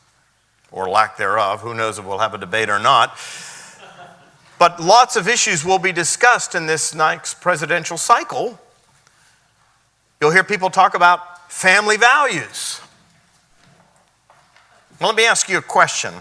or 0.72 0.90
lack 0.90 1.18
thereof. 1.18 1.62
Who 1.62 1.74
knows 1.74 2.00
if 2.00 2.06
we'll 2.06 2.20
have 2.20 2.34
a 2.34 2.38
debate 2.38 2.70
or 2.70 2.80
not. 2.80 3.18
But 4.60 4.80
lots 4.82 5.16
of 5.16 5.28
issues 5.28 5.64
will 5.64 5.80
be 5.80 5.92
discussed 5.92 6.56
in 6.56 6.66
this 6.66 6.96
next 6.96 7.42
presidential 7.42 7.98
cycle. 7.98 8.60
You'll 10.20 10.32
hear 10.32 10.44
people 10.44 10.70
talk 10.70 10.96
about 10.96 11.52
family 11.52 11.98
values. 11.98 12.82
Well, 15.00 15.10
let 15.10 15.16
me 15.16 15.26
ask 15.26 15.48
you 15.48 15.60
a 15.60 15.62
question. 15.62 16.14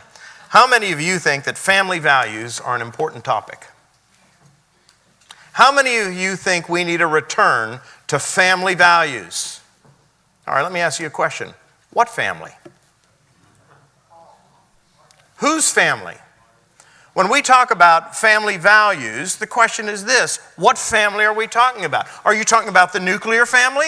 How 0.50 0.66
many 0.66 0.92
of 0.92 1.00
you 1.00 1.18
think 1.18 1.44
that 1.44 1.56
family 1.56 1.98
values 1.98 2.60
are 2.60 2.76
an 2.76 2.82
important 2.82 3.24
topic? 3.24 3.66
How 5.52 5.72
many 5.72 5.96
of 5.96 6.12
you 6.12 6.36
think 6.36 6.68
we 6.68 6.84
need 6.84 7.00
a 7.00 7.06
return 7.06 7.80
to 8.08 8.18
family 8.18 8.74
values? 8.74 9.60
All 10.46 10.54
right, 10.54 10.62
let 10.62 10.72
me 10.72 10.80
ask 10.80 11.00
you 11.00 11.06
a 11.06 11.10
question. 11.10 11.54
What 11.96 12.10
family? 12.10 12.50
Whose 15.36 15.70
family? 15.70 16.16
When 17.14 17.30
we 17.30 17.40
talk 17.40 17.70
about 17.70 18.14
family 18.14 18.58
values, 18.58 19.36
the 19.36 19.46
question 19.46 19.88
is 19.88 20.04
this 20.04 20.38
what 20.56 20.76
family 20.76 21.24
are 21.24 21.32
we 21.32 21.46
talking 21.46 21.86
about? 21.86 22.06
Are 22.26 22.34
you 22.34 22.44
talking 22.44 22.68
about 22.68 22.92
the 22.92 23.00
nuclear 23.00 23.46
family? 23.46 23.86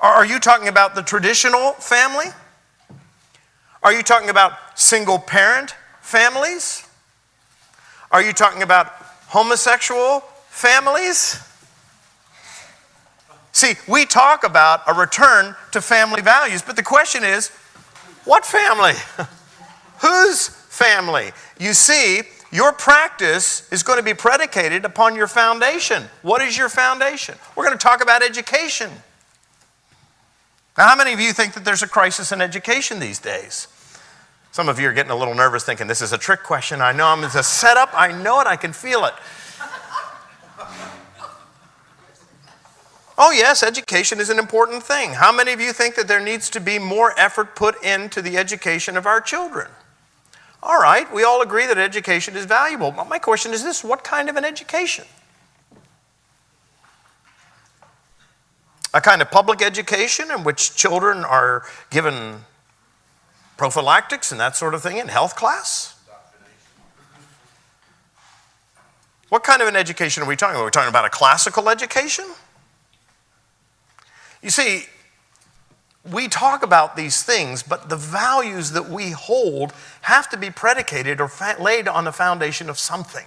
Are 0.00 0.26
you 0.26 0.40
talking 0.40 0.66
about 0.66 0.96
the 0.96 1.02
traditional 1.02 1.74
family? 1.74 2.26
Are 3.84 3.92
you 3.92 4.02
talking 4.02 4.30
about 4.30 4.54
single 4.74 5.20
parent 5.20 5.76
families? 6.00 6.84
Are 8.10 8.20
you 8.20 8.32
talking 8.32 8.64
about 8.64 8.88
homosexual 9.28 10.24
families? 10.48 11.40
See, 13.56 13.72
we 13.88 14.04
talk 14.04 14.44
about 14.44 14.82
a 14.86 14.92
return 14.92 15.56
to 15.72 15.80
family 15.80 16.20
values, 16.20 16.60
but 16.60 16.76
the 16.76 16.82
question 16.82 17.24
is 17.24 17.48
what 18.26 18.44
family? 18.44 18.92
Whose 20.02 20.48
family? 20.48 21.30
You 21.58 21.72
see, 21.72 22.20
your 22.52 22.74
practice 22.74 23.66
is 23.72 23.82
going 23.82 23.96
to 23.98 24.04
be 24.04 24.12
predicated 24.12 24.84
upon 24.84 25.16
your 25.16 25.26
foundation. 25.26 26.02
What 26.20 26.42
is 26.42 26.58
your 26.58 26.68
foundation? 26.68 27.36
We're 27.56 27.64
going 27.64 27.78
to 27.78 27.82
talk 27.82 28.02
about 28.02 28.22
education. 28.22 28.90
Now, 30.76 30.88
how 30.88 30.94
many 30.94 31.14
of 31.14 31.20
you 31.20 31.32
think 31.32 31.54
that 31.54 31.64
there's 31.64 31.82
a 31.82 31.88
crisis 31.88 32.32
in 32.32 32.42
education 32.42 33.00
these 33.00 33.18
days? 33.18 33.68
Some 34.52 34.68
of 34.68 34.78
you 34.78 34.86
are 34.90 34.92
getting 34.92 35.12
a 35.12 35.16
little 35.16 35.34
nervous 35.34 35.64
thinking 35.64 35.86
this 35.86 36.02
is 36.02 36.12
a 36.12 36.18
trick 36.18 36.42
question. 36.42 36.82
I 36.82 36.92
know 36.92 37.06
I'm 37.06 37.24
it's 37.24 37.34
a 37.34 37.42
setup. 37.42 37.88
I 37.94 38.12
know 38.12 38.38
it. 38.42 38.46
I 38.46 38.56
can 38.56 38.74
feel 38.74 39.06
it. 39.06 39.14
Oh, 43.18 43.30
yes, 43.30 43.62
education 43.62 44.20
is 44.20 44.28
an 44.28 44.38
important 44.38 44.82
thing. 44.82 45.14
How 45.14 45.32
many 45.32 45.52
of 45.52 45.60
you 45.60 45.72
think 45.72 45.94
that 45.94 46.06
there 46.06 46.20
needs 46.20 46.50
to 46.50 46.60
be 46.60 46.78
more 46.78 47.18
effort 47.18 47.56
put 47.56 47.82
into 47.82 48.20
the 48.20 48.36
education 48.36 48.96
of 48.96 49.06
our 49.06 49.20
children? 49.20 49.68
All 50.62 50.80
right, 50.80 51.12
we 51.14 51.24
all 51.24 51.40
agree 51.40 51.66
that 51.66 51.78
education 51.78 52.36
is 52.36 52.44
valuable. 52.44 52.90
But 52.90 53.08
my 53.08 53.18
question 53.18 53.54
is 53.54 53.64
this 53.64 53.82
what 53.82 54.04
kind 54.04 54.28
of 54.28 54.36
an 54.36 54.44
education? 54.44 55.06
a 58.96 59.00
kind 59.00 59.20
of 59.20 59.30
public 59.30 59.60
education 59.60 60.30
in 60.30 60.42
which 60.42 60.74
children 60.74 61.22
are 61.22 61.64
given 61.90 62.40
prophylactics 63.58 64.32
and 64.32 64.40
that 64.40 64.56
sort 64.56 64.72
of 64.72 64.82
thing 64.82 64.96
in 64.96 65.08
health 65.08 65.36
class? 65.36 65.94
What 69.28 69.44
kind 69.44 69.60
of 69.60 69.68
an 69.68 69.76
education 69.76 70.22
are 70.22 70.26
we 70.26 70.34
talking 70.34 70.54
about? 70.54 70.62
Are 70.62 70.66
we 70.66 70.70
talking 70.70 70.88
about 70.88 71.04
a 71.04 71.10
classical 71.10 71.68
education? 71.68 72.24
You 74.46 74.52
see, 74.52 74.84
we 76.08 76.28
talk 76.28 76.62
about 76.62 76.94
these 76.94 77.24
things, 77.24 77.64
but 77.64 77.88
the 77.88 77.96
values 77.96 78.70
that 78.70 78.88
we 78.88 79.10
hold 79.10 79.72
have 80.02 80.28
to 80.28 80.36
be 80.36 80.50
predicated 80.50 81.20
or 81.20 81.26
fa- 81.26 81.56
laid 81.58 81.88
on 81.88 82.04
the 82.04 82.12
foundation 82.12 82.70
of 82.70 82.78
something. 82.78 83.26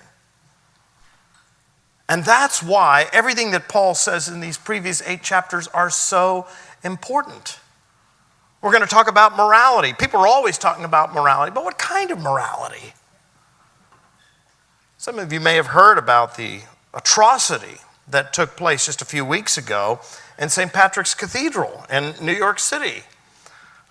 And 2.07 2.23
that's 2.23 2.63
why 2.63 3.07
everything 3.11 3.51
that 3.51 3.67
Paul 3.67 3.95
says 3.95 4.29
in 4.29 4.39
these 4.39 4.57
previous 4.57 5.05
eight 5.05 5.21
chapters 5.21 5.67
are 5.67 5.89
so 5.89 6.47
important. 6.85 7.59
We're 8.61 8.71
going 8.71 8.83
to 8.83 8.87
talk 8.87 9.09
about 9.09 9.35
morality. 9.35 9.91
People 9.91 10.21
are 10.21 10.27
always 10.27 10.57
talking 10.57 10.85
about 10.85 11.13
morality, 11.13 11.51
but 11.53 11.65
what 11.65 11.77
kind 11.77 12.11
of 12.11 12.19
morality? 12.19 12.93
Some 14.97 15.19
of 15.19 15.33
you 15.33 15.41
may 15.41 15.55
have 15.55 15.67
heard 15.67 15.97
about 15.97 16.37
the 16.37 16.61
atrocity 16.93 17.79
that 18.07 18.31
took 18.31 18.55
place 18.55 18.85
just 18.85 19.01
a 19.01 19.05
few 19.05 19.25
weeks 19.25 19.57
ago 19.57 19.99
in 20.39 20.49
St. 20.49 20.71
Patrick's 20.71 21.13
Cathedral 21.13 21.85
in 21.91 22.15
New 22.21 22.33
York 22.33 22.59
City. 22.59 23.03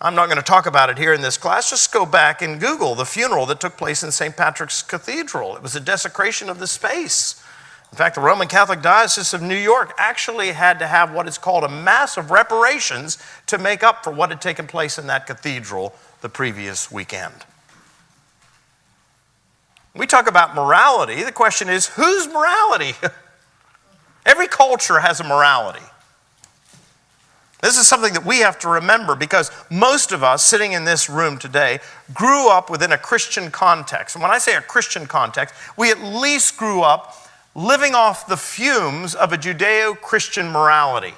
I'm 0.01 0.15
not 0.15 0.27
going 0.27 0.39
to 0.39 0.45
talk 0.45 0.67
about 0.67 0.91
it 0.91 0.99
here 0.99 1.13
in 1.13 1.21
this 1.21 1.37
class. 1.37 1.71
Just 1.71 1.93
go 1.93 2.07
back 2.07 2.41
and 2.41 2.61
Google 2.61 2.95
the 2.95 3.05
funeral 3.05 3.47
that 3.47 3.61
took 3.61 3.77
place 3.77 4.03
in 4.03 4.11
St. 4.11 4.37
Patrick's 4.37 4.81
Cathedral. 4.83 5.57
It 5.57 5.63
was 5.63 5.77
a 5.77 5.81
desecration 5.81 6.49
of 6.49 6.59
the 6.59 6.67
space. 6.67 7.43
In 7.91 7.97
fact, 7.97 8.15
the 8.15 8.21
Roman 8.21 8.49
Catholic 8.49 8.81
Diocese 8.81 9.35
of 9.35 9.43
New 9.43 9.57
York 9.57 9.95
actually 9.99 10.53
had 10.53 10.79
to 10.79 10.87
have 10.87 11.13
what 11.13 11.27
is 11.27 11.37
called 11.37 11.65
a 11.65 11.69
Mass 11.69 12.17
of 12.17 12.31
reparations 12.31 13.19
to 13.47 13.59
make 13.59 13.83
up 13.83 14.05
for 14.05 14.13
what 14.13 14.31
had 14.31 14.41
taken 14.41 14.67
place 14.67 14.99
in 14.99 15.07
that 15.09 15.27
cathedral 15.27 15.95
the 16.21 16.29
previous 16.29 16.93
weekend. 16.93 17.35
We 19.97 20.07
talk 20.07 20.29
about 20.29 20.55
morality. 20.55 21.25
The 21.25 21.33
question 21.33 21.69
is 21.69 21.87
whose 21.87 22.29
morality? 22.29 22.93
Every 24.27 24.47
culture 24.47 25.01
has 25.01 25.19
a 25.19 25.25
morality. 25.25 25.85
This 27.61 27.77
is 27.77 27.89
something 27.89 28.13
that 28.13 28.25
we 28.25 28.39
have 28.39 28.59
to 28.61 28.69
remember 28.69 29.17
because 29.17 29.51
most 29.69 30.13
of 30.13 30.23
us 30.23 30.45
sitting 30.45 30.73
in 30.73 30.85
this 30.85 31.11
room 31.11 31.39
today 31.39 31.81
grew 32.15 32.49
up 32.49 32.71
within 32.71 32.93
a 32.93 32.99
Christian 32.99 33.51
context. 33.51 34.15
And 34.15 34.23
when 34.23 34.31
I 34.31 34.39
say 34.39 34.55
a 34.55 34.61
Christian 34.61 35.07
context, 35.07 35.55
we 35.77 35.91
at 35.91 36.01
least 36.01 36.57
grew 36.57 36.83
up 36.83 37.17
living 37.57 37.95
off 37.95 38.29
the 38.29 38.37
fumes 38.37 39.17
of 39.17 39.33
a 39.33 39.37
Judeo 39.37 40.01
Christian 40.01 40.51
morality. 40.51 41.15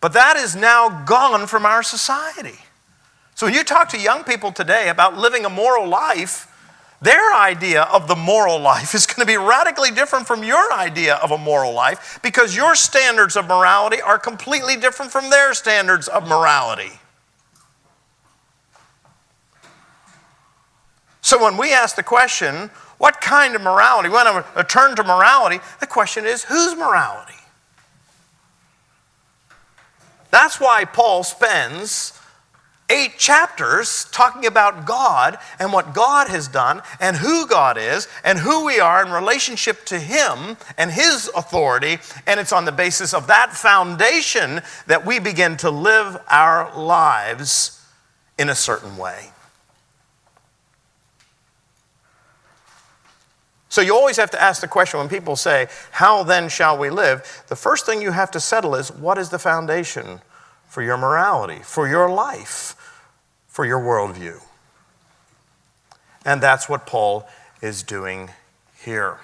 But 0.00 0.14
that 0.14 0.36
is 0.36 0.56
now 0.56 1.04
gone 1.04 1.46
from 1.46 1.66
our 1.66 1.82
society. 1.82 2.58
So 3.34 3.46
when 3.46 3.54
you 3.54 3.62
talk 3.62 3.90
to 3.90 4.00
young 4.00 4.24
people 4.24 4.52
today 4.52 4.88
about 4.88 5.18
living 5.18 5.44
a 5.44 5.50
moral 5.50 5.86
life, 5.86 6.47
their 7.00 7.34
idea 7.34 7.82
of 7.82 8.08
the 8.08 8.16
moral 8.16 8.58
life 8.72 8.94
is 8.94 9.06
going 9.06 9.20
to 9.20 9.26
be 9.26 9.36
radically 9.36 9.90
different 9.90 10.26
from 10.26 10.42
your 10.42 10.72
idea 10.72 11.16
of 11.16 11.30
a 11.30 11.38
moral 11.38 11.72
life 11.72 12.18
because 12.22 12.56
your 12.56 12.74
standards 12.74 13.36
of 13.36 13.46
morality 13.46 14.00
are 14.00 14.18
completely 14.18 14.76
different 14.76 15.12
from 15.12 15.30
their 15.30 15.54
standards 15.54 16.08
of 16.08 16.26
morality. 16.28 16.92
So 21.20 21.42
when 21.42 21.58
we 21.58 21.72
ask 21.72 21.94
the 21.94 22.02
question, 22.02 22.70
what 22.96 23.20
kind 23.20 23.54
of 23.54 23.60
morality? 23.60 24.08
When 24.08 24.26
I 24.26 24.62
turn 24.66 24.96
to 24.96 25.04
morality, 25.04 25.60
the 25.78 25.86
question 25.86 26.24
is, 26.24 26.44
whose 26.44 26.74
morality? 26.74 27.34
That's 30.30 30.58
why 30.58 30.84
Paul 30.84 31.24
spends 31.24 32.18
eight 32.90 33.18
chapters 33.18 34.06
talking 34.12 34.46
about 34.46 34.86
God 34.86 35.38
and 35.58 35.72
what 35.72 35.94
God 35.94 36.28
has 36.28 36.48
done 36.48 36.82
and 37.00 37.16
who 37.16 37.46
God 37.46 37.76
is 37.76 38.08
and 38.24 38.38
who 38.38 38.64
we 38.64 38.80
are 38.80 39.04
in 39.04 39.12
relationship 39.12 39.84
to 39.86 39.98
Him 39.98 40.56
and 40.76 40.90
His 40.90 41.30
authority. 41.36 41.98
And 42.26 42.40
it's 42.40 42.52
on 42.52 42.64
the 42.64 42.72
basis 42.72 43.12
of 43.12 43.26
that 43.26 43.52
foundation 43.52 44.62
that 44.86 45.04
we 45.04 45.18
begin 45.18 45.56
to 45.58 45.70
live 45.70 46.20
our 46.28 46.76
lives 46.78 47.84
in 48.38 48.48
a 48.48 48.54
certain 48.54 48.96
way. 48.96 49.30
So 53.70 53.82
you 53.82 53.94
always 53.94 54.16
have 54.16 54.30
to 54.30 54.42
ask 54.42 54.60
the 54.60 54.68
question 54.68 54.98
when 54.98 55.08
people 55.08 55.36
say, 55.36 55.68
How 55.90 56.22
then 56.22 56.48
shall 56.48 56.78
we 56.78 56.88
live? 56.88 57.44
The 57.48 57.56
first 57.56 57.84
thing 57.84 58.00
you 58.00 58.12
have 58.12 58.30
to 58.30 58.40
settle 58.40 58.74
is, 58.74 58.90
What 58.90 59.18
is 59.18 59.28
the 59.28 59.38
foundation 59.38 60.20
for 60.68 60.82
your 60.82 60.96
morality, 60.96 61.60
for 61.62 61.86
your 61.86 62.10
life? 62.10 62.74
For 63.58 63.66
your 63.66 63.80
worldview. 63.80 64.40
And 66.24 66.40
that's 66.40 66.68
what 66.68 66.86
Paul 66.86 67.28
is 67.60 67.82
doing 67.82 68.30
here. 68.84 69.18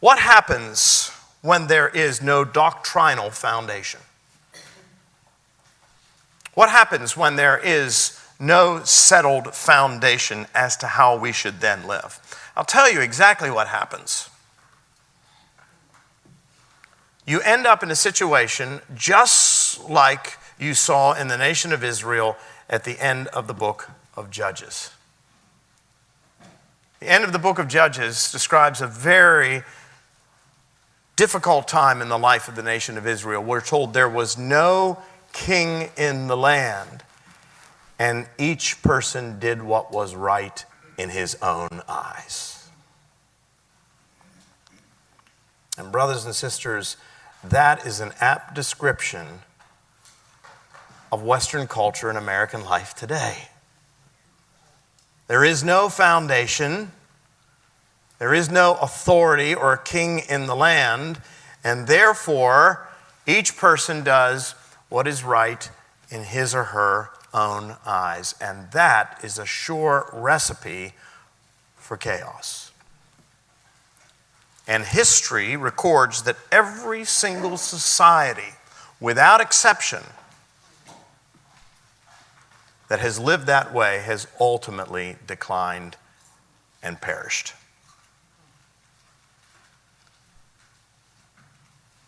What 0.00 0.18
happens 0.18 1.10
when 1.42 1.66
there 1.66 1.86
is 1.86 2.22
no 2.22 2.46
doctrinal 2.46 3.30
foundation? 3.30 4.00
What 6.54 6.70
happens 6.70 7.14
when 7.14 7.36
there 7.36 7.58
is 7.58 8.18
no 8.40 8.82
settled 8.84 9.54
foundation 9.54 10.46
as 10.54 10.74
to 10.78 10.86
how 10.86 11.18
we 11.18 11.30
should 11.30 11.60
then 11.60 11.86
live? 11.86 12.18
I'll 12.56 12.64
tell 12.64 12.90
you 12.90 13.02
exactly 13.02 13.50
what 13.50 13.68
happens. 13.68 14.30
You 17.26 17.42
end 17.42 17.66
up 17.66 17.82
in 17.82 17.90
a 17.90 17.96
situation 17.96 18.80
just 18.94 19.90
like 19.90 20.38
you 20.58 20.72
saw 20.72 21.12
in 21.12 21.28
the 21.28 21.36
nation 21.36 21.74
of 21.74 21.84
Israel 21.84 22.38
at 22.68 22.84
the 22.84 22.98
end 23.00 23.28
of 23.28 23.46
the 23.46 23.54
book 23.54 23.90
of 24.16 24.30
Judges. 24.30 24.90
The 27.00 27.08
end 27.08 27.24
of 27.24 27.32
the 27.32 27.38
book 27.38 27.58
of 27.58 27.68
Judges 27.68 28.32
describes 28.32 28.80
a 28.80 28.86
very 28.86 29.62
difficult 31.14 31.68
time 31.68 32.02
in 32.02 32.08
the 32.08 32.18
life 32.18 32.48
of 32.48 32.56
the 32.56 32.62
nation 32.62 32.98
of 32.98 33.06
Israel. 33.06 33.42
We're 33.42 33.60
told 33.60 33.94
there 33.94 34.08
was 34.08 34.36
no 34.36 34.98
king 35.32 35.90
in 35.96 36.26
the 36.26 36.36
land, 36.36 37.02
and 37.98 38.26
each 38.38 38.82
person 38.82 39.38
did 39.38 39.62
what 39.62 39.92
was 39.92 40.14
right 40.14 40.64
in 40.98 41.10
his 41.10 41.36
own 41.42 41.82
eyes. 41.88 42.68
And, 45.78 45.92
brothers 45.92 46.24
and 46.24 46.34
sisters, 46.34 46.96
that 47.44 47.86
is 47.86 48.00
an 48.00 48.12
apt 48.20 48.54
description 48.54 49.26
of 51.16 51.22
Western 51.22 51.66
culture 51.66 52.10
and 52.10 52.18
American 52.18 52.62
life 52.62 52.92
today. 52.92 53.48
There 55.28 55.42
is 55.42 55.64
no 55.64 55.88
foundation, 55.88 56.92
there 58.18 58.34
is 58.34 58.50
no 58.50 58.74
authority 58.82 59.54
or 59.54 59.78
king 59.78 60.18
in 60.28 60.46
the 60.46 60.54
land, 60.54 61.22
and 61.64 61.86
therefore 61.86 62.86
each 63.26 63.56
person 63.56 64.04
does 64.04 64.54
what 64.90 65.08
is 65.08 65.24
right 65.24 65.70
in 66.10 66.22
his 66.22 66.54
or 66.54 66.64
her 66.64 67.08
own 67.32 67.76
eyes. 67.86 68.34
And 68.38 68.70
that 68.72 69.18
is 69.24 69.38
a 69.38 69.46
sure 69.46 70.10
recipe 70.12 70.92
for 71.76 71.96
chaos. 71.96 72.72
And 74.68 74.84
history 74.84 75.56
records 75.56 76.24
that 76.24 76.36
every 76.52 77.06
single 77.06 77.56
society, 77.56 78.52
without 79.00 79.40
exception, 79.40 80.02
that 82.88 83.00
has 83.00 83.18
lived 83.18 83.46
that 83.46 83.72
way 83.74 84.00
has 84.04 84.26
ultimately 84.38 85.16
declined 85.26 85.96
and 86.82 87.00
perished. 87.00 87.52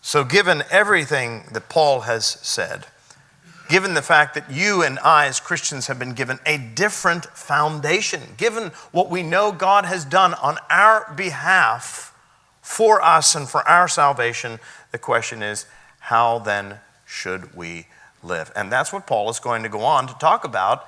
So, 0.00 0.24
given 0.24 0.62
everything 0.70 1.44
that 1.52 1.68
Paul 1.68 2.02
has 2.02 2.24
said, 2.24 2.86
given 3.68 3.92
the 3.92 4.02
fact 4.02 4.34
that 4.34 4.50
you 4.50 4.82
and 4.82 4.98
I, 5.00 5.26
as 5.26 5.38
Christians, 5.38 5.88
have 5.88 5.98
been 5.98 6.14
given 6.14 6.38
a 6.46 6.56
different 6.56 7.26
foundation, 7.26 8.22
given 8.38 8.68
what 8.92 9.10
we 9.10 9.22
know 9.22 9.52
God 9.52 9.84
has 9.84 10.06
done 10.06 10.32
on 10.34 10.56
our 10.70 11.12
behalf 11.14 12.14
for 12.62 13.02
us 13.02 13.34
and 13.34 13.46
for 13.48 13.66
our 13.68 13.88
salvation, 13.88 14.60
the 14.92 14.98
question 14.98 15.42
is 15.42 15.66
how 16.00 16.38
then 16.38 16.78
should 17.04 17.54
we 17.54 17.86
live. 18.22 18.52
And 18.56 18.70
that's 18.70 18.92
what 18.92 19.06
Paul 19.06 19.30
is 19.30 19.38
going 19.38 19.62
to 19.62 19.68
go 19.68 19.80
on 19.80 20.06
to 20.06 20.14
talk 20.14 20.44
about 20.44 20.86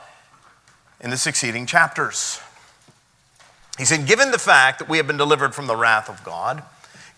in 1.00 1.10
the 1.10 1.16
succeeding 1.16 1.66
chapters. 1.66 2.40
He 3.78 3.84
said, 3.84 4.06
Given 4.06 4.30
the 4.30 4.38
fact 4.38 4.78
that 4.78 4.88
we 4.88 4.98
have 4.98 5.06
been 5.06 5.16
delivered 5.16 5.54
from 5.54 5.66
the 5.66 5.76
wrath 5.76 6.08
of 6.08 6.22
God, 6.24 6.62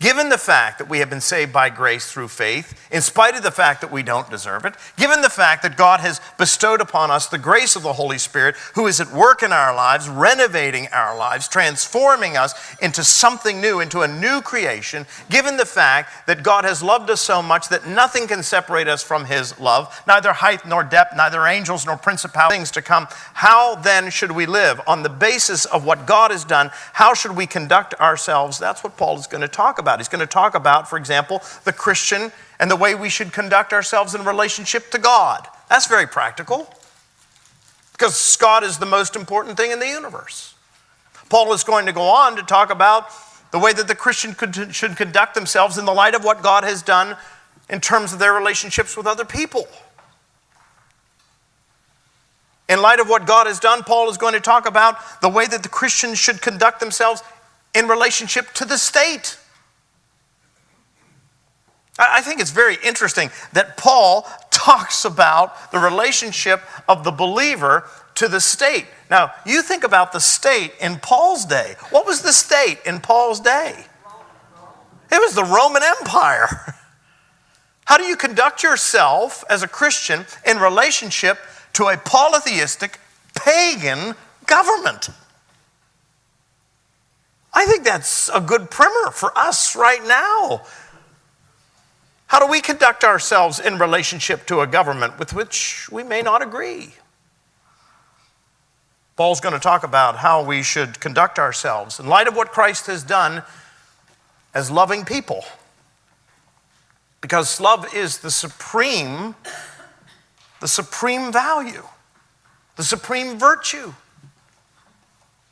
Given 0.02 0.28
the 0.28 0.38
fact 0.38 0.78
that 0.78 0.88
we 0.88 0.98
have 0.98 1.08
been 1.08 1.20
saved 1.20 1.52
by 1.52 1.70
grace 1.70 2.10
through 2.10 2.28
faith, 2.28 2.88
in 2.90 3.02
spite 3.02 3.36
of 3.36 3.42
the 3.42 3.50
fact 3.50 3.80
that 3.80 3.92
we 3.92 4.02
don't 4.02 4.28
deserve 4.28 4.64
it, 4.64 4.74
given 4.96 5.22
the 5.22 5.30
fact 5.30 5.62
that 5.62 5.76
God 5.76 6.00
has 6.00 6.20
bestowed 6.38 6.80
upon 6.80 7.10
us 7.10 7.26
the 7.26 7.38
grace 7.38 7.76
of 7.76 7.82
the 7.82 7.92
Holy 7.92 8.18
Spirit, 8.18 8.56
who 8.74 8.86
is 8.86 9.00
at 9.00 9.12
work 9.12 9.42
in 9.42 9.52
our 9.52 9.74
lives, 9.74 10.08
renovating 10.08 10.88
our 10.88 11.16
lives, 11.16 11.48
transforming 11.48 12.36
us 12.36 12.52
into 12.82 13.04
something 13.04 13.60
new, 13.60 13.80
into 13.80 14.00
a 14.00 14.08
new 14.08 14.40
creation, 14.40 15.06
given 15.30 15.56
the 15.56 15.64
fact 15.64 16.26
that 16.26 16.42
God 16.42 16.64
has 16.64 16.82
loved 16.82 17.08
us 17.08 17.20
so 17.20 17.40
much 17.40 17.68
that 17.68 17.86
nothing 17.86 18.26
can 18.26 18.42
separate 18.42 18.88
us 18.88 19.02
from 19.02 19.24
His 19.24 19.58
love, 19.60 20.02
neither 20.06 20.32
height 20.32 20.66
nor 20.66 20.82
depth, 20.82 21.16
neither 21.16 21.46
angels 21.46 21.86
nor 21.86 21.96
principalities 21.96 22.52
things 22.52 22.70
to 22.70 22.82
come, 22.82 23.08
how 23.34 23.74
then 23.76 24.10
should 24.10 24.30
we 24.30 24.46
live? 24.46 24.80
On 24.86 25.02
the 25.02 25.08
basis 25.08 25.64
of 25.64 25.84
what 25.84 26.06
God 26.06 26.30
has 26.30 26.44
done, 26.44 26.70
how 26.92 27.14
should 27.14 27.34
we 27.34 27.46
conduct 27.46 27.94
ourselves? 27.94 28.58
That's 28.58 28.84
what 28.84 28.96
Paul 28.96 29.18
is 29.18 29.26
going 29.26 29.40
to 29.40 29.48
talk 29.48 29.78
about 29.78 29.91
about. 29.92 30.00
He's 30.00 30.08
going 30.08 30.20
to 30.20 30.26
talk 30.26 30.54
about, 30.54 30.88
for 30.88 30.96
example, 30.96 31.42
the 31.64 31.72
Christian 31.72 32.32
and 32.58 32.70
the 32.70 32.76
way 32.76 32.94
we 32.94 33.08
should 33.08 33.32
conduct 33.32 33.72
ourselves 33.72 34.14
in 34.14 34.24
relationship 34.24 34.90
to 34.90 34.98
God. 34.98 35.46
That's 35.68 35.86
very 35.86 36.06
practical 36.06 36.72
because 37.92 38.36
God 38.36 38.64
is 38.64 38.78
the 38.78 38.86
most 38.86 39.16
important 39.16 39.56
thing 39.56 39.70
in 39.70 39.78
the 39.78 39.88
universe. 39.88 40.54
Paul 41.28 41.52
is 41.52 41.64
going 41.64 41.86
to 41.86 41.92
go 41.92 42.02
on 42.02 42.36
to 42.36 42.42
talk 42.42 42.70
about 42.70 43.08
the 43.52 43.58
way 43.58 43.72
that 43.72 43.86
the 43.86 43.94
Christian 43.94 44.34
should 44.72 44.96
conduct 44.96 45.34
themselves 45.34 45.76
in 45.76 45.84
the 45.84 45.92
light 45.92 46.14
of 46.14 46.24
what 46.24 46.42
God 46.42 46.64
has 46.64 46.82
done 46.82 47.16
in 47.68 47.80
terms 47.80 48.12
of 48.12 48.18
their 48.18 48.32
relationships 48.32 48.96
with 48.96 49.06
other 49.06 49.24
people. 49.24 49.66
In 52.68 52.80
light 52.80 53.00
of 53.00 53.08
what 53.08 53.26
God 53.26 53.46
has 53.46 53.60
done, 53.60 53.82
Paul 53.82 54.08
is 54.08 54.16
going 54.16 54.32
to 54.32 54.40
talk 54.40 54.66
about 54.66 55.20
the 55.20 55.28
way 55.28 55.46
that 55.46 55.62
the 55.62 55.68
Christians 55.68 56.18
should 56.18 56.40
conduct 56.40 56.80
themselves 56.80 57.22
in 57.74 57.88
relationship 57.88 58.52
to 58.54 58.64
the 58.64 58.78
state. 58.78 59.38
I 61.98 62.22
think 62.22 62.40
it's 62.40 62.50
very 62.50 62.78
interesting 62.82 63.30
that 63.52 63.76
Paul 63.76 64.26
talks 64.50 65.04
about 65.04 65.72
the 65.72 65.78
relationship 65.78 66.62
of 66.88 67.04
the 67.04 67.10
believer 67.10 67.84
to 68.14 68.28
the 68.28 68.40
state. 68.40 68.86
Now, 69.10 69.32
you 69.44 69.62
think 69.62 69.84
about 69.84 70.12
the 70.12 70.20
state 70.20 70.72
in 70.80 70.98
Paul's 71.00 71.44
day. 71.44 71.74
What 71.90 72.06
was 72.06 72.22
the 72.22 72.32
state 72.32 72.78
in 72.86 73.00
Paul's 73.00 73.40
day? 73.40 73.84
It 75.10 75.20
was 75.20 75.34
the 75.34 75.44
Roman 75.44 75.82
Empire. 75.82 76.48
How 77.84 77.98
do 77.98 78.04
you 78.04 78.16
conduct 78.16 78.62
yourself 78.62 79.44
as 79.50 79.62
a 79.62 79.68
Christian 79.68 80.24
in 80.46 80.58
relationship 80.58 81.38
to 81.74 81.88
a 81.88 81.98
polytheistic, 81.98 82.98
pagan 83.34 84.14
government? 84.46 85.10
I 87.52 87.66
think 87.66 87.84
that's 87.84 88.30
a 88.30 88.40
good 88.40 88.70
primer 88.70 89.10
for 89.10 89.36
us 89.36 89.76
right 89.76 90.02
now. 90.04 90.62
How 92.32 92.38
do 92.38 92.46
we 92.46 92.62
conduct 92.62 93.04
ourselves 93.04 93.60
in 93.60 93.76
relationship 93.76 94.46
to 94.46 94.62
a 94.62 94.66
government 94.66 95.18
with 95.18 95.34
which 95.34 95.86
we 95.92 96.02
may 96.02 96.22
not 96.22 96.40
agree? 96.40 96.94
Paul's 99.16 99.38
going 99.38 99.52
to 99.52 99.60
talk 99.60 99.84
about 99.84 100.16
how 100.16 100.42
we 100.42 100.62
should 100.62 100.98
conduct 100.98 101.38
ourselves 101.38 102.00
in 102.00 102.06
light 102.06 102.26
of 102.26 102.34
what 102.34 102.50
Christ 102.50 102.86
has 102.86 103.02
done 103.02 103.42
as 104.54 104.70
loving 104.70 105.04
people. 105.04 105.44
Because 107.20 107.60
love 107.60 107.94
is 107.94 108.20
the 108.20 108.30
supreme 108.30 109.34
the 110.60 110.68
supreme 110.68 111.32
value, 111.32 111.82
the 112.76 112.84
supreme 112.84 113.38
virtue. 113.38 113.92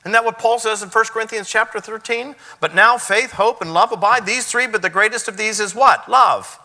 Isn't 0.02 0.12
that 0.12 0.24
what 0.24 0.38
Paul 0.38 0.58
says 0.58 0.82
in 0.82 0.88
1 0.88 1.04
Corinthians 1.06 1.50
chapter 1.50 1.78
13? 1.78 2.34
But 2.58 2.74
now 2.74 2.96
faith, 2.96 3.32
hope, 3.32 3.60
and 3.60 3.74
love 3.74 3.92
abide, 3.92 4.24
these 4.24 4.46
three, 4.46 4.66
but 4.66 4.80
the 4.80 4.88
greatest 4.88 5.28
of 5.28 5.36
these 5.36 5.60
is 5.60 5.74
what? 5.74 6.08
Love. 6.08 6.58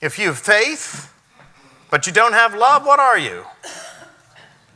If 0.00 0.18
you 0.18 0.28
have 0.28 0.38
faith, 0.38 1.12
but 1.90 2.06
you 2.06 2.12
don't 2.12 2.32
have 2.32 2.54
love, 2.54 2.86
what 2.86 3.00
are 3.00 3.18
you? 3.18 3.44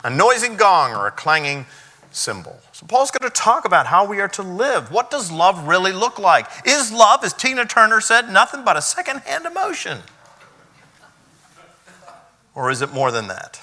A 0.04 0.10
noisy 0.10 0.48
gong 0.48 0.92
or 0.92 1.06
a 1.06 1.12
clanging 1.12 1.66
cymbal. 2.10 2.58
So 2.72 2.86
Paul's 2.86 3.12
going 3.12 3.30
to 3.30 3.34
talk 3.34 3.64
about 3.64 3.86
how 3.86 4.04
we 4.04 4.20
are 4.20 4.28
to 4.28 4.42
live. 4.42 4.90
What 4.90 5.10
does 5.10 5.30
love 5.30 5.68
really 5.68 5.92
look 5.92 6.18
like? 6.18 6.46
Is 6.66 6.90
love, 6.90 7.22
as 7.22 7.32
Tina 7.32 7.64
Turner 7.64 8.00
said, 8.00 8.32
nothing 8.32 8.64
but 8.64 8.76
a 8.76 8.82
second-hand 8.82 9.46
emotion? 9.46 9.98
Or 12.54 12.70
is 12.70 12.82
it 12.82 12.92
more 12.92 13.12
than 13.12 13.28
that? 13.28 13.60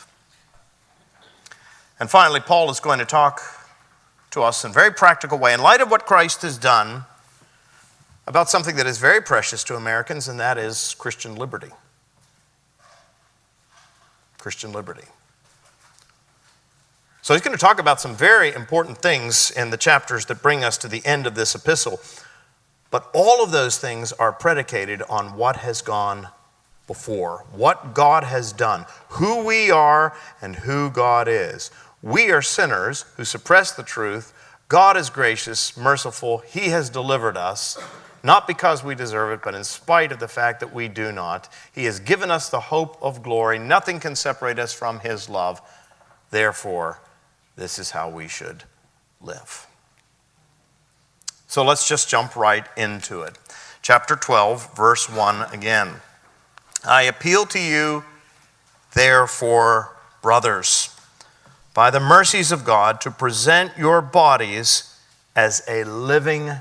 And 1.99 2.09
finally, 2.09 2.39
Paul 2.39 2.71
is 2.71 2.79
going 2.79 2.99
to 2.99 3.05
talk 3.05 3.41
to 4.31 4.41
us 4.41 4.63
in 4.63 4.71
a 4.71 4.73
very 4.73 4.93
practical 4.93 5.37
way, 5.37 5.53
in 5.53 5.61
light 5.61 5.81
of 5.81 5.91
what 5.91 6.05
Christ 6.05 6.43
has 6.43 6.57
done, 6.57 7.03
about 8.29 8.47
something 8.47 8.75
that 8.75 8.85
is 8.85 8.99
very 8.99 9.21
precious 9.21 9.63
to 9.63 9.75
Americans, 9.75 10.27
and 10.27 10.39
that 10.39 10.59
is 10.59 10.95
Christian 10.99 11.35
liberty. 11.35 11.71
Christian 14.37 14.71
liberty. 14.71 15.05
So 17.23 17.33
he's 17.33 17.41
going 17.41 17.57
to 17.57 17.61
talk 17.61 17.79
about 17.79 17.99
some 17.99 18.15
very 18.15 18.53
important 18.53 18.99
things 18.99 19.49
in 19.49 19.71
the 19.71 19.77
chapters 19.77 20.27
that 20.27 20.43
bring 20.43 20.63
us 20.63 20.77
to 20.77 20.87
the 20.87 21.03
end 21.05 21.25
of 21.25 21.33
this 21.33 21.55
epistle. 21.55 21.99
But 22.91 23.09
all 23.15 23.43
of 23.43 23.51
those 23.51 23.79
things 23.79 24.11
are 24.13 24.31
predicated 24.31 25.01
on 25.09 25.35
what 25.35 25.57
has 25.57 25.81
gone 25.81 26.27
before, 26.85 27.45
what 27.51 27.95
God 27.95 28.23
has 28.23 28.53
done, 28.53 28.85
who 29.09 29.43
we 29.43 29.71
are, 29.71 30.15
and 30.39 30.55
who 30.55 30.91
God 30.91 31.27
is. 31.27 31.71
We 32.03 32.29
are 32.31 32.43
sinners 32.43 33.05
who 33.17 33.25
suppress 33.25 33.71
the 33.71 33.83
truth. 33.83 34.33
God 34.67 34.97
is 34.97 35.09
gracious, 35.09 35.75
merciful. 35.75 36.39
He 36.39 36.69
has 36.69 36.91
delivered 36.91 37.37
us, 37.37 37.77
not 38.23 38.47
because 38.47 38.83
we 38.83 38.95
deserve 38.95 39.31
it, 39.31 39.43
but 39.43 39.55
in 39.55 39.63
spite 39.63 40.11
of 40.11 40.19
the 40.19 40.27
fact 40.27 40.59
that 40.59 40.73
we 40.73 40.87
do 40.87 41.11
not. 41.11 41.47
He 41.73 41.85
has 41.85 41.99
given 41.99 42.31
us 42.31 42.49
the 42.49 42.59
hope 42.59 42.97
of 43.01 43.23
glory. 43.23 43.59
Nothing 43.59 43.99
can 43.99 44.15
separate 44.15 44.59
us 44.59 44.73
from 44.73 44.99
His 44.99 45.29
love. 45.29 45.61
Therefore, 46.31 46.99
this 47.55 47.79
is 47.79 47.91
how 47.91 48.09
we 48.09 48.27
should 48.27 48.63
live. 49.21 49.67
So 51.47 51.63
let's 51.63 51.87
just 51.87 52.09
jump 52.09 52.35
right 52.35 52.65
into 52.77 53.21
it. 53.23 53.37
Chapter 53.81 54.15
12, 54.15 54.75
verse 54.75 55.09
1 55.09 55.53
again. 55.53 55.95
I 56.85 57.03
appeal 57.03 57.45
to 57.47 57.59
you, 57.59 58.03
therefore, 58.93 59.97
brothers, 60.21 60.95
by 61.73 61.89
the 61.89 61.99
mercies 61.99 62.51
of 62.51 62.65
God, 62.65 63.01
to 63.01 63.11
present 63.11 63.77
your 63.77 64.01
bodies 64.01 64.95
as 65.35 65.63
a 65.67 65.83
living 65.85 66.51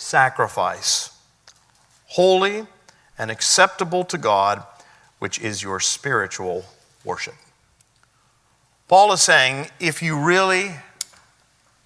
sacrifice, 0.00 1.10
holy 2.06 2.66
and 3.18 3.30
acceptable 3.30 4.02
to 4.04 4.16
God, 4.16 4.62
which 5.18 5.38
is 5.38 5.62
your 5.62 5.78
spiritual 5.78 6.64
worship. 7.04 7.34
Paul 8.88 9.12
is 9.12 9.20
saying 9.20 9.68
if 9.78 10.02
you 10.02 10.18
really 10.18 10.74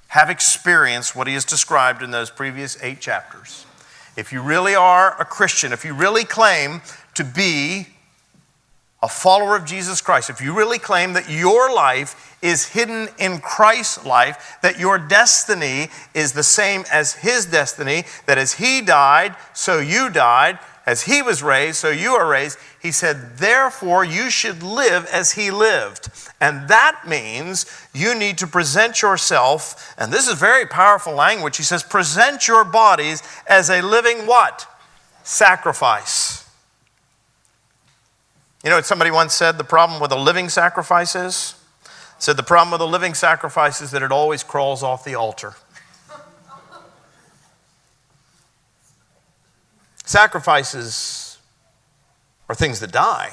have 0.09 0.31
experienced 0.31 1.17
what 1.17 1.27
he 1.27 1.35
has 1.35 1.45
described 1.45 2.03
in 2.03 2.13
those 2.13 2.31
previous 2.31 2.81
eight 2.83 3.01
chapters, 3.01 3.67
if 4.17 4.33
you 4.33 4.41
really 4.41 4.77
are 4.77 5.21
a 5.21 5.25
Christian, 5.25 5.73
if 5.73 5.85
you 5.85 5.93
really 5.93 6.25
claim 6.25 6.83
to 7.15 7.25
be 7.25 7.89
a 9.05 9.09
follower 9.09 9.55
of 9.55 9.67
Jesus 9.67 10.01
Christ, 10.01 10.31
if 10.31 10.41
you 10.41 10.57
really 10.57 10.79
claim 10.79 11.13
that 11.13 11.29
your 11.29 11.73
life 11.73 12.39
is 12.41 12.69
hidden 12.69 13.09
in 13.19 13.39
Christ's 13.39 14.07
life, 14.07 14.57
that 14.63 14.79
your 14.79 14.97
destiny 14.97 15.89
is 16.15 16.33
the 16.33 16.43
same 16.43 16.85
as 16.91 17.13
his 17.13 17.45
destiny, 17.45 18.05
that 18.25 18.39
as 18.39 18.55
he 18.55 18.81
died, 18.81 19.37
so 19.53 19.79
you 19.79 20.09
died, 20.09 20.59
as 20.87 21.03
he 21.03 21.21
was 21.21 21.43
raised, 21.43 21.77
so 21.77 21.91
you 21.91 22.13
are 22.13 22.27
raised, 22.27 22.59
he 22.81 22.91
said, 22.91 23.37
therefore 23.37 24.07
you 24.07 24.31
should 24.31 24.63
live 24.63 25.05
as 25.13 25.33
he 25.33 25.51
lived. 25.51 26.09
And 26.41 26.67
that 26.69 27.03
means 27.07 27.67
you 27.93 28.15
need 28.15 28.39
to 28.39 28.47
present 28.47 29.03
yourself, 29.03 29.95
and 29.99 30.11
this 30.11 30.29
is 30.29 30.39
very 30.39 30.65
powerful 30.65 31.13
language. 31.13 31.59
He 31.59 31.63
says, 31.63 31.83
present 31.83 32.49
your 32.49 32.65
bodies 32.65 33.23
as 33.47 33.69
a 33.69 33.83
living 33.83 34.27
what? 34.27 34.67
Sacrifice. 35.25 36.44
You 38.65 38.71
know 38.71 38.77
what 38.77 38.87
somebody 38.87 39.11
once 39.11 39.35
said 39.35 39.59
the 39.59 39.65
problem 39.65 40.01
with 40.01 40.11
a 40.11 40.17
living 40.17 40.49
sacrifice 40.49 41.15
is? 41.15 41.55
Said 42.19 42.39
the 42.39 42.43
problem 42.43 42.73
with 42.73 42.81
a 42.81 42.91
living 42.91 43.13
sacrifice 43.13 43.83
is 43.83 43.91
that 43.91 44.03
it 44.03 44.11
always 44.11 44.43
crawls 44.43 44.83
off 44.83 45.05
the 45.05 45.15
altar. 45.15 45.55
Sacrifices 50.07 51.37
are 52.49 52.55
things 52.55 52.81
that 52.81 52.91
die. 52.91 53.33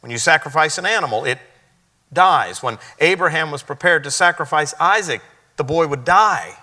When 0.00 0.10
you 0.10 0.16
sacrifice 0.16 0.78
an 0.78 0.86
animal, 0.86 1.26
it 1.26 1.38
dies. 2.10 2.62
When 2.62 2.78
Abraham 3.00 3.50
was 3.50 3.62
prepared 3.62 4.04
to 4.04 4.10
sacrifice 4.10 4.72
Isaac, 4.80 5.20
the 5.56 5.64
boy 5.64 5.86
would 5.88 6.06
die. 6.06 6.56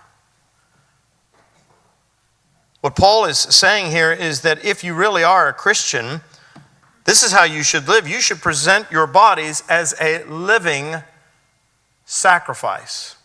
What 2.81 2.95
Paul 2.95 3.25
is 3.25 3.37
saying 3.37 3.91
here 3.91 4.11
is 4.11 4.41
that 4.41 4.65
if 4.65 4.83
you 4.83 4.95
really 4.95 5.23
are 5.23 5.47
a 5.47 5.53
Christian, 5.53 6.21
this 7.11 7.23
is 7.23 7.33
how 7.33 7.43
you 7.43 7.61
should 7.61 7.89
live. 7.89 8.07
You 8.07 8.21
should 8.21 8.39
present 8.39 8.89
your 8.89 9.05
bodies 9.05 9.63
as 9.67 9.93
a 9.99 10.23
living 10.23 10.95
sacrifice. 12.05 13.17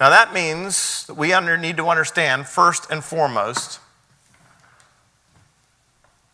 Now, 0.00 0.10
that 0.10 0.34
means 0.34 1.06
that 1.06 1.14
we 1.14 1.32
under, 1.32 1.56
need 1.56 1.76
to 1.76 1.86
understand, 1.86 2.48
first 2.48 2.90
and 2.90 3.04
foremost, 3.04 3.78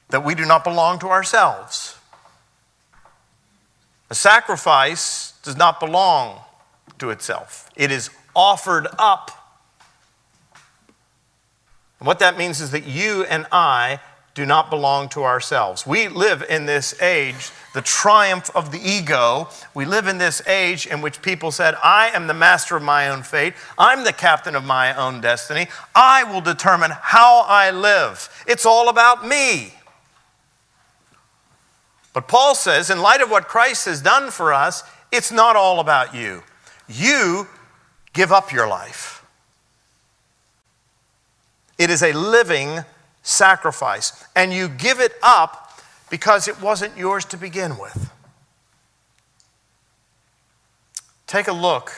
that 0.09 0.25
we 0.25 0.35
do 0.35 0.47
not 0.47 0.65
belong 0.65 0.99
to 1.01 1.09
ourselves. 1.09 1.99
A 4.09 4.15
sacrifice 4.15 5.35
does 5.43 5.59
not 5.59 5.81
belong 5.81 6.41
to 6.97 7.11
itself, 7.11 7.69
it 7.77 7.91
is 7.91 8.09
offered 8.35 8.87
up. 8.99 9.33
And 11.99 12.07
what 12.07 12.21
that 12.21 12.39
means 12.39 12.63
is 12.63 12.71
that 12.71 12.87
you 12.87 13.25
and 13.25 13.47
I 13.53 14.01
do 14.39 14.47
not 14.47 14.71
belong 14.71 15.09
to 15.09 15.25
ourselves. 15.25 15.85
We 15.85 16.07
live 16.07 16.45
in 16.49 16.65
this 16.65 17.03
age, 17.03 17.51
the 17.75 17.83
triumph 17.83 18.55
of 18.55 18.71
the 18.71 18.79
ego. 18.79 19.49
We 19.75 19.85
live 19.85 20.07
in 20.07 20.19
this 20.19 20.47
age 20.47 20.87
in 20.87 21.01
which 21.01 21.21
people 21.23 21.51
said, 21.51 21.75
I 21.83 22.11
am 22.11 22.29
the 22.29 22.35
master 22.35 22.77
of 22.77 22.85
my 22.85 23.09
own 23.09 23.25
fate. 23.25 23.55
I'm 23.77 24.05
the 24.05 24.13
captain 24.13 24.55
of 24.55 24.65
my 24.65 24.95
own 24.95 25.21
destiny. 25.21 25.67
I 25.93 26.23
will 26.23 26.41
determine 26.41 26.93
how 26.95 27.47
I 27.49 27.73
live. 27.73 28.45
It's 28.47 28.65
all 28.65 28.89
about 28.89 29.27
me. 29.27 29.75
But 32.13 32.29
Paul 32.29 32.55
says, 32.55 32.91
in 32.91 33.03
light 33.03 33.21
of 33.21 33.33
what 33.33 33.49
Christ 33.49 33.87
has 33.87 34.01
done 34.01 34.31
for 34.31 34.53
us, 34.53 34.85
it's 35.11 35.33
not 35.33 35.57
all 35.57 35.81
about 35.81 36.15
you. 36.15 36.45
You 36.89 37.49
give 38.13 38.31
up 38.31 38.53
your 38.53 38.69
life. 38.69 39.27
It 41.77 41.91
is 41.91 42.05
a 42.05 42.13
living 42.13 42.85
sacrifice, 43.23 44.25
and 44.35 44.53
you 44.53 44.69
give 44.69 45.01
it 45.01 45.13
up 45.23 45.81
because 46.11 46.49
it 46.49 46.61
wasn't 46.61 46.97
yours 46.97 47.25
to 47.27 47.37
begin 47.37 47.79
with. 47.79 48.11
Take 51.27 51.47
a 51.47 51.53
look 51.53 51.93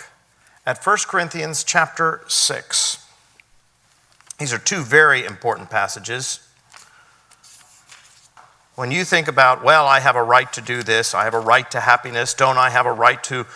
at 0.66 0.84
1 0.84 0.96
Corinthians 1.06 1.62
chapter 1.64 2.22
6. 2.26 3.06
These 4.38 4.52
are 4.52 4.58
two 4.58 4.82
very 4.82 5.24
important 5.24 5.70
passages. 5.70 6.40
When 8.74 8.90
you 8.90 9.04
think 9.04 9.28
about, 9.28 9.62
well, 9.62 9.86
I 9.86 10.00
have 10.00 10.16
a 10.16 10.22
right 10.22 10.50
to 10.54 10.60
do 10.60 10.82
this, 10.82 11.14
I 11.14 11.24
have 11.24 11.34
a 11.34 11.40
right 11.40 11.70
to 11.70 11.80
happiness, 11.80 12.34
don't 12.34 12.56
I 12.56 12.70
have 12.70 12.86
a 12.86 12.92
right 12.92 13.22
to. 13.24 13.46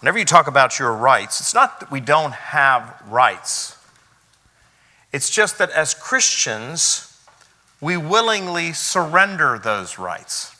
Whenever 0.00 0.18
you 0.18 0.24
talk 0.24 0.46
about 0.46 0.78
your 0.78 0.92
rights, 0.92 1.40
it's 1.40 1.54
not 1.54 1.80
that 1.80 1.90
we 1.90 2.00
don't 2.00 2.34
have 2.34 3.02
rights. 3.08 3.75
It's 5.16 5.30
just 5.30 5.56
that 5.56 5.70
as 5.70 5.94
Christians, 5.94 7.18
we 7.80 7.96
willingly 7.96 8.74
surrender 8.74 9.58
those 9.58 9.98
rights. 9.98 10.54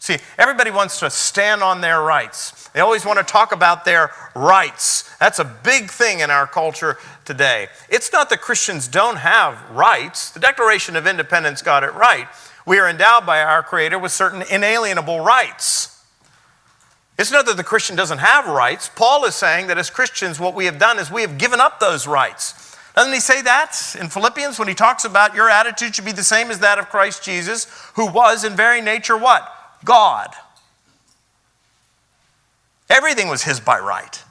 See, 0.00 0.16
everybody 0.36 0.72
wants 0.72 0.98
to 0.98 1.08
stand 1.08 1.62
on 1.62 1.82
their 1.82 2.02
rights. 2.02 2.66
They 2.70 2.80
always 2.80 3.06
want 3.06 3.20
to 3.20 3.24
talk 3.24 3.52
about 3.52 3.84
their 3.84 4.10
rights. 4.34 5.08
That's 5.18 5.38
a 5.38 5.44
big 5.44 5.88
thing 5.88 6.18
in 6.18 6.32
our 6.32 6.48
culture 6.48 6.98
today. 7.24 7.68
It's 7.88 8.12
not 8.12 8.28
that 8.30 8.40
Christians 8.40 8.88
don't 8.88 9.18
have 9.18 9.70
rights. 9.70 10.32
The 10.32 10.40
Declaration 10.40 10.96
of 10.96 11.06
Independence 11.06 11.62
got 11.62 11.84
it 11.84 11.94
right. 11.94 12.26
We 12.66 12.80
are 12.80 12.88
endowed 12.88 13.24
by 13.24 13.40
our 13.40 13.62
Creator 13.62 14.00
with 14.00 14.10
certain 14.10 14.42
inalienable 14.50 15.20
rights. 15.20 15.97
It's 17.18 17.32
not 17.32 17.46
that 17.46 17.56
the 17.56 17.64
Christian 17.64 17.96
doesn't 17.96 18.18
have 18.18 18.46
rights. 18.46 18.88
Paul 18.94 19.24
is 19.24 19.34
saying 19.34 19.66
that 19.66 19.78
as 19.78 19.90
Christians, 19.90 20.38
what 20.38 20.54
we 20.54 20.66
have 20.66 20.78
done 20.78 20.98
is 20.98 21.10
we 21.10 21.22
have 21.22 21.36
given 21.36 21.60
up 21.60 21.80
those 21.80 22.06
rights. 22.06 22.76
Doesn't 22.94 23.12
he 23.12 23.20
say 23.20 23.42
that 23.42 23.96
in 23.98 24.08
Philippians 24.08 24.58
when 24.58 24.68
he 24.68 24.74
talks 24.74 25.04
about 25.04 25.34
your 25.34 25.50
attitude 25.50 25.94
should 25.94 26.04
be 26.04 26.12
the 26.12 26.22
same 26.22 26.50
as 26.50 26.60
that 26.60 26.78
of 26.78 26.88
Christ 26.88 27.22
Jesus, 27.22 27.66
who 27.94 28.06
was 28.06 28.44
in 28.44 28.54
very 28.54 28.80
nature 28.80 29.16
what? 29.16 29.52
God. 29.84 30.30
Everything 32.88 33.28
was 33.28 33.42
his 33.42 33.60
by 33.60 33.78
right. 33.78 34.22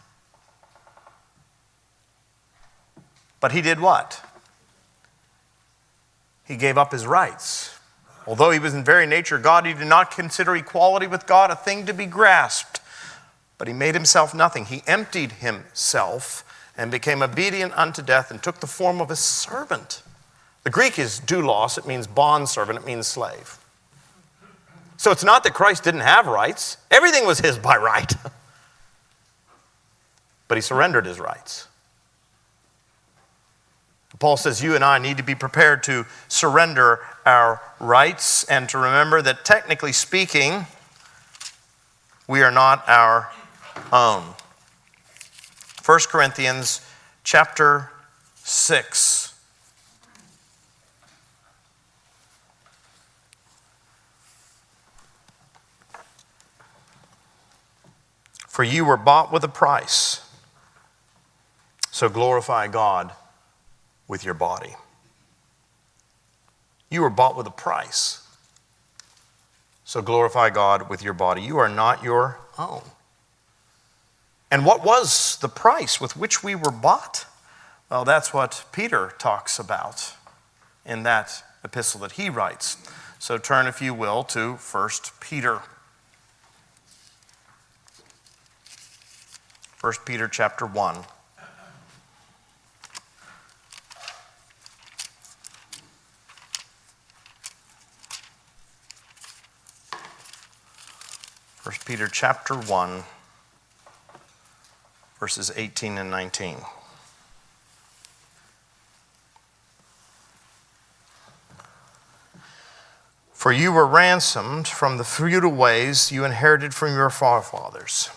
But 3.40 3.52
he 3.52 3.62
did 3.62 3.80
what? 3.80 4.22
He 6.46 6.56
gave 6.56 6.78
up 6.78 6.92
his 6.92 7.06
rights. 7.06 7.78
Although 8.26 8.52
he 8.52 8.60
was 8.60 8.74
in 8.74 8.84
very 8.84 9.08
nature 9.08 9.38
God, 9.38 9.66
he 9.66 9.74
did 9.74 9.88
not 9.88 10.12
consider 10.12 10.56
equality 10.56 11.08
with 11.08 11.26
God 11.26 11.52
a 11.52 11.56
thing 11.56 11.86
to 11.86 11.94
be 11.94 12.06
grasped, 12.06 12.76
but 13.58 13.68
he 13.68 13.74
made 13.74 13.95
himself 13.95 14.34
nothing. 14.34 14.66
He 14.66 14.84
emptied 14.88 15.34
himself 15.34 16.43
and 16.78 16.91
became 16.91 17.22
obedient 17.22 17.74
unto 17.76 18.01
death 18.01 18.30
and 18.30 18.41
took 18.41 18.60
the 18.60 18.68
form 18.68 19.01
of 19.01 19.10
a 19.10 19.16
servant. 19.16 20.03
The 20.64 20.70
Greek 20.70 20.99
is 20.99 21.20
doulos, 21.20 21.78
it 21.78 21.88
means 21.88 22.08
bond 22.08 22.49
servant, 22.49 22.80
it 22.80 22.86
means 22.86 23.08
slave. 23.08 23.58
So 24.97 25.12
it's 25.12 25.24
not 25.24 25.43
that 25.43 25.53
Christ 25.53 25.84
didn't 25.84 26.01
have 26.01 26.28
rights, 26.28 26.78
everything 26.91 27.26
was 27.26 27.39
his 27.39 27.58
by 27.58 27.78
right. 27.78 28.14
but 30.47 30.55
he 30.55 30.62
surrendered 30.62 31.05
his 31.05 31.20
rights. 31.20 31.68
Paul 34.20 34.38
says 34.38 34.64
you 34.64 34.74
and 34.74 34.84
I 34.84 34.97
need 34.97 35.18
to 35.18 35.24
be 35.24 35.36
prepared 35.36 35.84
to 35.84 36.05
surrender 36.28 37.01
our 37.26 37.62
rights 37.80 38.43
and 38.45 38.68
to 38.70 38.80
remember 38.80 39.22
that 39.22 39.45
technically 39.45 39.91
speaking, 39.91 40.66
we 42.28 42.41
are 42.41 42.51
not 42.51 42.88
our 42.89 43.32
Um, 43.91 44.23
own. 44.23 44.34
1 45.86 45.99
Corinthians 46.09 46.82
chapter 47.23 47.91
6. 48.43 49.34
For 58.47 58.63
you 58.63 58.84
were 58.84 58.97
bought 58.97 59.32
with 59.32 59.43
a 59.43 59.47
price. 59.47 60.28
So 61.91 62.09
glorify 62.09 62.67
God 62.67 63.13
with 64.07 64.25
your 64.25 64.34
body. 64.34 64.75
You 66.89 67.01
were 67.01 67.09
bought 67.09 67.38
with 67.38 67.47
a 67.47 67.51
price. 67.51 68.28
So 69.86 70.01
glorify 70.01 70.49
God 70.49 70.89
with 70.89 71.01
your 71.01 71.13
body. 71.13 71.41
You 71.41 71.57
are 71.59 71.69
not 71.69 72.03
your 72.03 72.39
own. 72.57 72.82
And 74.50 74.66
what 74.66 74.84
was 74.84 75.38
the 75.38 75.50
price 75.50 76.00
with 76.00 76.16
which 76.16 76.43
we 76.43 76.56
were 76.56 76.72
bought? 76.72 77.26
Well, 77.89 78.06
that's 78.06 78.34
what 78.34 78.64
Peter 78.72 79.14
talks 79.18 79.60
about 79.60 80.14
in 80.86 81.04
that 81.04 81.43
epistle 81.64 82.00
that 82.02 82.14
he 82.14 82.30
writes. 82.30 82.78
So 83.20 83.38
turn, 83.38 83.68
if 83.68 83.82
you 83.82 83.93
will, 83.93 84.24
to 84.26 84.54
1 84.54 84.89
Peter. 85.20 85.62
1 89.82 89.93
Peter 90.06 90.28
chapter 90.28 90.66
1. 90.66 91.04
First 101.58 101.86
Peter 101.86 102.08
chapter 102.08 102.56
1 102.56 103.04
verses 105.20 105.51
18 105.55 105.97
and 105.97 106.11
19. 106.11 106.57
For 113.34 113.51
you 113.51 113.72
were 113.72 113.86
ransomed 113.86 114.68
from 114.68 114.97
the 114.97 115.03
futile 115.03 115.51
ways 115.51 116.11
you 116.11 116.26
inherited 116.26 116.74
from 116.74 116.93
your 116.93 117.09
forefathers 117.09 118.09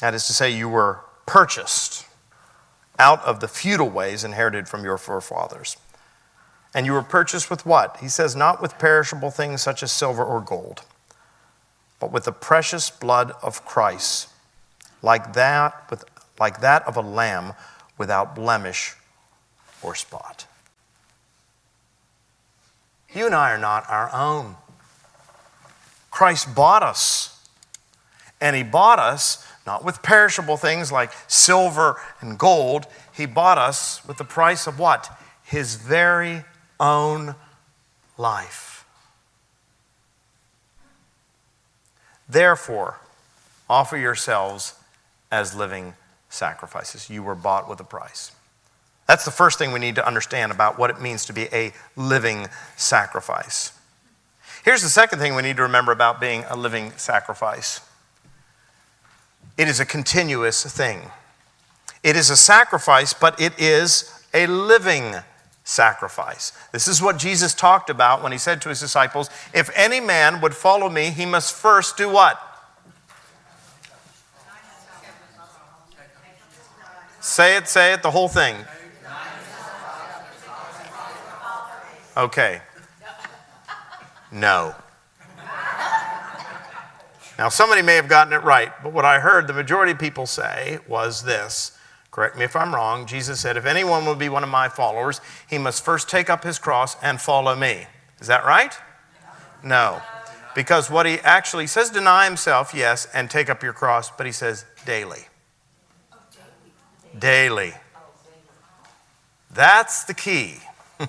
that 0.00 0.14
is 0.14 0.26
to 0.26 0.32
say, 0.32 0.50
you 0.50 0.68
were 0.68 1.00
purchased 1.24 2.06
out 2.98 3.22
of 3.24 3.40
the 3.40 3.48
futile 3.48 3.88
ways 3.88 4.24
inherited 4.24 4.68
from 4.68 4.84
your 4.84 4.98
forefathers. 4.98 5.76
And 6.74 6.86
you 6.86 6.92
were 6.92 7.02
purchased 7.02 7.50
with 7.50 7.64
what? 7.64 7.98
He 8.00 8.08
says, 8.08 8.36
not 8.36 8.60
with 8.60 8.78
perishable 8.78 9.30
things 9.30 9.62
such 9.62 9.82
as 9.82 9.92
silver 9.92 10.24
or 10.24 10.40
gold, 10.40 10.82
but 11.98 12.12
with 12.12 12.24
the 12.24 12.32
precious 12.32 12.90
blood 12.90 13.32
of 13.42 13.64
Christ, 13.64 14.28
like 15.02 15.32
that, 15.32 15.90
with, 15.90 16.04
like 16.38 16.60
that 16.60 16.86
of 16.86 16.96
a 16.96 17.00
lamb 17.00 17.52
without 17.98 18.34
blemish 18.34 18.94
or 19.82 19.94
spot. 19.94 20.46
You 23.12 23.26
and 23.26 23.34
I 23.34 23.52
are 23.52 23.58
not 23.58 23.88
our 23.88 24.12
own. 24.12 24.56
Christ 26.10 26.54
bought 26.54 26.82
us. 26.82 27.32
And 28.40 28.54
He 28.54 28.62
bought 28.62 28.98
us 28.98 29.46
not 29.66 29.84
with 29.84 30.02
perishable 30.02 30.56
things 30.56 30.92
like 30.92 31.10
silver 31.26 32.00
and 32.20 32.38
gold. 32.38 32.86
He 33.12 33.26
bought 33.26 33.58
us 33.58 34.06
with 34.06 34.16
the 34.18 34.24
price 34.24 34.66
of 34.66 34.78
what? 34.78 35.10
His 35.44 35.76
very 35.76 36.44
own 36.78 37.34
life. 38.16 38.84
Therefore, 42.28 43.00
offer 43.68 43.96
yourselves 43.96 44.74
as 45.30 45.54
living 45.54 45.94
sacrifices. 46.28 47.10
You 47.10 47.22
were 47.22 47.34
bought 47.34 47.68
with 47.68 47.80
a 47.80 47.84
price. 47.84 48.32
That's 49.06 49.24
the 49.24 49.30
first 49.30 49.58
thing 49.58 49.72
we 49.72 49.78
need 49.78 49.94
to 49.94 50.06
understand 50.06 50.50
about 50.50 50.78
what 50.78 50.90
it 50.90 51.00
means 51.00 51.24
to 51.26 51.32
be 51.32 51.48
a 51.52 51.72
living 51.94 52.48
sacrifice. 52.76 53.72
Here's 54.64 54.82
the 54.82 54.88
second 54.88 55.20
thing 55.20 55.36
we 55.36 55.42
need 55.42 55.56
to 55.56 55.62
remember 55.62 55.92
about 55.92 56.20
being 56.20 56.44
a 56.48 56.56
living 56.56 56.92
sacrifice 56.96 57.80
it 59.56 59.68
is 59.68 59.80
a 59.80 59.86
continuous 59.86 60.64
thing. 60.64 61.00
It 62.02 62.14
is 62.14 62.30
a 62.30 62.36
sacrifice, 62.36 63.14
but 63.14 63.40
it 63.40 63.58
is 63.58 64.22
a 64.34 64.46
living 64.46 65.14
sacrifice. 65.64 66.52
This 66.72 66.86
is 66.86 67.00
what 67.00 67.16
Jesus 67.16 67.54
talked 67.54 67.88
about 67.88 68.22
when 68.22 68.32
he 68.32 68.38
said 68.38 68.60
to 68.62 68.68
his 68.68 68.80
disciples, 68.80 69.30
If 69.54 69.70
any 69.74 69.98
man 69.98 70.40
would 70.40 70.54
follow 70.54 70.88
me, 70.88 71.10
he 71.10 71.26
must 71.26 71.54
first 71.54 71.96
do 71.96 72.10
what? 72.10 72.40
Say 77.26 77.56
it, 77.56 77.66
say 77.66 77.92
it, 77.92 78.04
the 78.04 78.10
whole 78.12 78.28
thing. 78.28 78.54
Okay. 82.16 82.62
No. 84.30 84.76
Now, 87.36 87.48
somebody 87.48 87.82
may 87.82 87.96
have 87.96 88.06
gotten 88.08 88.32
it 88.32 88.44
right, 88.44 88.72
but 88.80 88.92
what 88.92 89.04
I 89.04 89.18
heard 89.18 89.48
the 89.48 89.52
majority 89.52 89.90
of 89.90 89.98
people 89.98 90.26
say 90.26 90.78
was 90.86 91.24
this. 91.24 91.76
Correct 92.12 92.38
me 92.38 92.44
if 92.44 92.54
I'm 92.54 92.72
wrong. 92.72 93.06
Jesus 93.06 93.40
said, 93.40 93.56
If 93.56 93.66
anyone 93.66 94.06
will 94.06 94.14
be 94.14 94.28
one 94.28 94.44
of 94.44 94.48
my 94.48 94.68
followers, 94.68 95.20
he 95.50 95.58
must 95.58 95.84
first 95.84 96.08
take 96.08 96.30
up 96.30 96.44
his 96.44 96.60
cross 96.60 96.96
and 97.02 97.20
follow 97.20 97.56
me. 97.56 97.88
Is 98.20 98.28
that 98.28 98.44
right? 98.44 98.72
No. 99.64 100.00
Because 100.54 100.92
what 100.92 101.06
he 101.06 101.18
actually 101.20 101.66
says, 101.66 101.90
deny 101.90 102.24
himself, 102.24 102.72
yes, 102.72 103.08
and 103.12 103.28
take 103.28 103.50
up 103.50 103.64
your 103.64 103.72
cross, 103.72 104.12
but 104.12 104.26
he 104.26 104.32
says 104.32 104.64
daily. 104.84 105.26
Daily. 107.18 107.72
That's 109.50 110.04
the 110.04 110.14
key. 110.14 110.56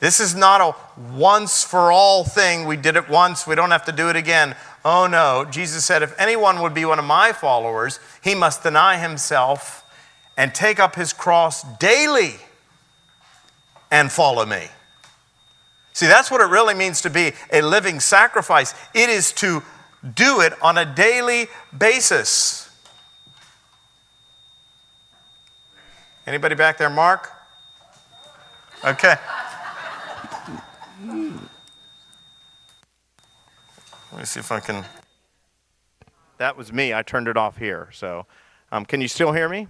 this 0.00 0.20
is 0.20 0.34
not 0.34 0.60
a 0.60 0.74
once 1.12 1.64
for 1.64 1.90
all 1.90 2.24
thing. 2.24 2.66
We 2.66 2.76
did 2.76 2.96
it 2.96 3.08
once, 3.08 3.46
we 3.46 3.54
don't 3.54 3.70
have 3.70 3.84
to 3.86 3.92
do 3.92 4.08
it 4.08 4.16
again. 4.16 4.54
Oh 4.84 5.06
no, 5.06 5.44
Jesus 5.50 5.84
said, 5.84 6.02
if 6.02 6.18
anyone 6.18 6.62
would 6.62 6.74
be 6.74 6.84
one 6.84 6.98
of 6.98 7.04
my 7.04 7.32
followers, 7.32 8.00
he 8.22 8.34
must 8.34 8.62
deny 8.62 8.96
himself 8.96 9.84
and 10.36 10.54
take 10.54 10.78
up 10.78 10.94
his 10.94 11.12
cross 11.12 11.62
daily 11.78 12.34
and 13.90 14.10
follow 14.10 14.46
me. 14.46 14.68
See, 15.92 16.06
that's 16.06 16.30
what 16.30 16.40
it 16.40 16.48
really 16.48 16.74
means 16.74 17.02
to 17.02 17.10
be 17.10 17.32
a 17.52 17.60
living 17.60 18.00
sacrifice. 18.00 18.74
It 18.94 19.10
is 19.10 19.32
to 19.34 19.62
do 20.14 20.40
it 20.40 20.54
on 20.62 20.78
a 20.78 20.84
daily 20.86 21.48
basis. 21.76 22.59
Anybody 26.30 26.54
back 26.54 26.78
there, 26.78 26.88
Mark? 26.88 27.32
Okay. 28.84 29.16
Let 31.02 31.40
me 34.16 34.24
see 34.24 34.38
if 34.38 34.52
I 34.52 34.60
can 34.60 34.84
That 36.38 36.56
was 36.56 36.72
me. 36.72 36.94
I 36.94 37.02
turned 37.02 37.26
it 37.26 37.36
off 37.36 37.56
here. 37.56 37.88
So, 37.92 38.26
um, 38.70 38.84
can 38.84 39.00
you 39.00 39.08
still 39.08 39.32
hear 39.32 39.48
me? 39.48 39.66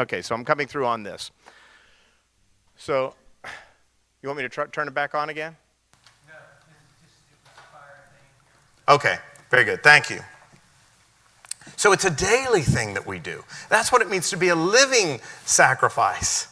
Okay, 0.00 0.20
so 0.20 0.34
I'm 0.34 0.44
coming 0.44 0.66
through 0.66 0.84
on 0.84 1.04
this. 1.04 1.30
So, 2.74 3.14
you 4.20 4.28
want 4.28 4.38
me 4.38 4.42
to 4.42 4.48
tr- 4.48 4.64
turn 4.72 4.88
it 4.88 4.94
back 4.94 5.14
on 5.14 5.28
again? 5.28 5.56
No, 6.26 6.34
just, 7.04 7.22
just 7.38 8.88
Okay, 8.88 9.16
very 9.48 9.62
good. 9.62 9.84
Thank 9.84 10.10
you. 10.10 10.18
So 11.80 11.92
it's 11.92 12.04
a 12.04 12.10
daily 12.10 12.60
thing 12.60 12.92
that 12.92 13.06
we 13.06 13.18
do. 13.18 13.42
That's 13.70 13.90
what 13.90 14.02
it 14.02 14.10
means 14.10 14.28
to 14.28 14.36
be 14.36 14.48
a 14.48 14.54
living 14.54 15.18
sacrifice. 15.46 16.46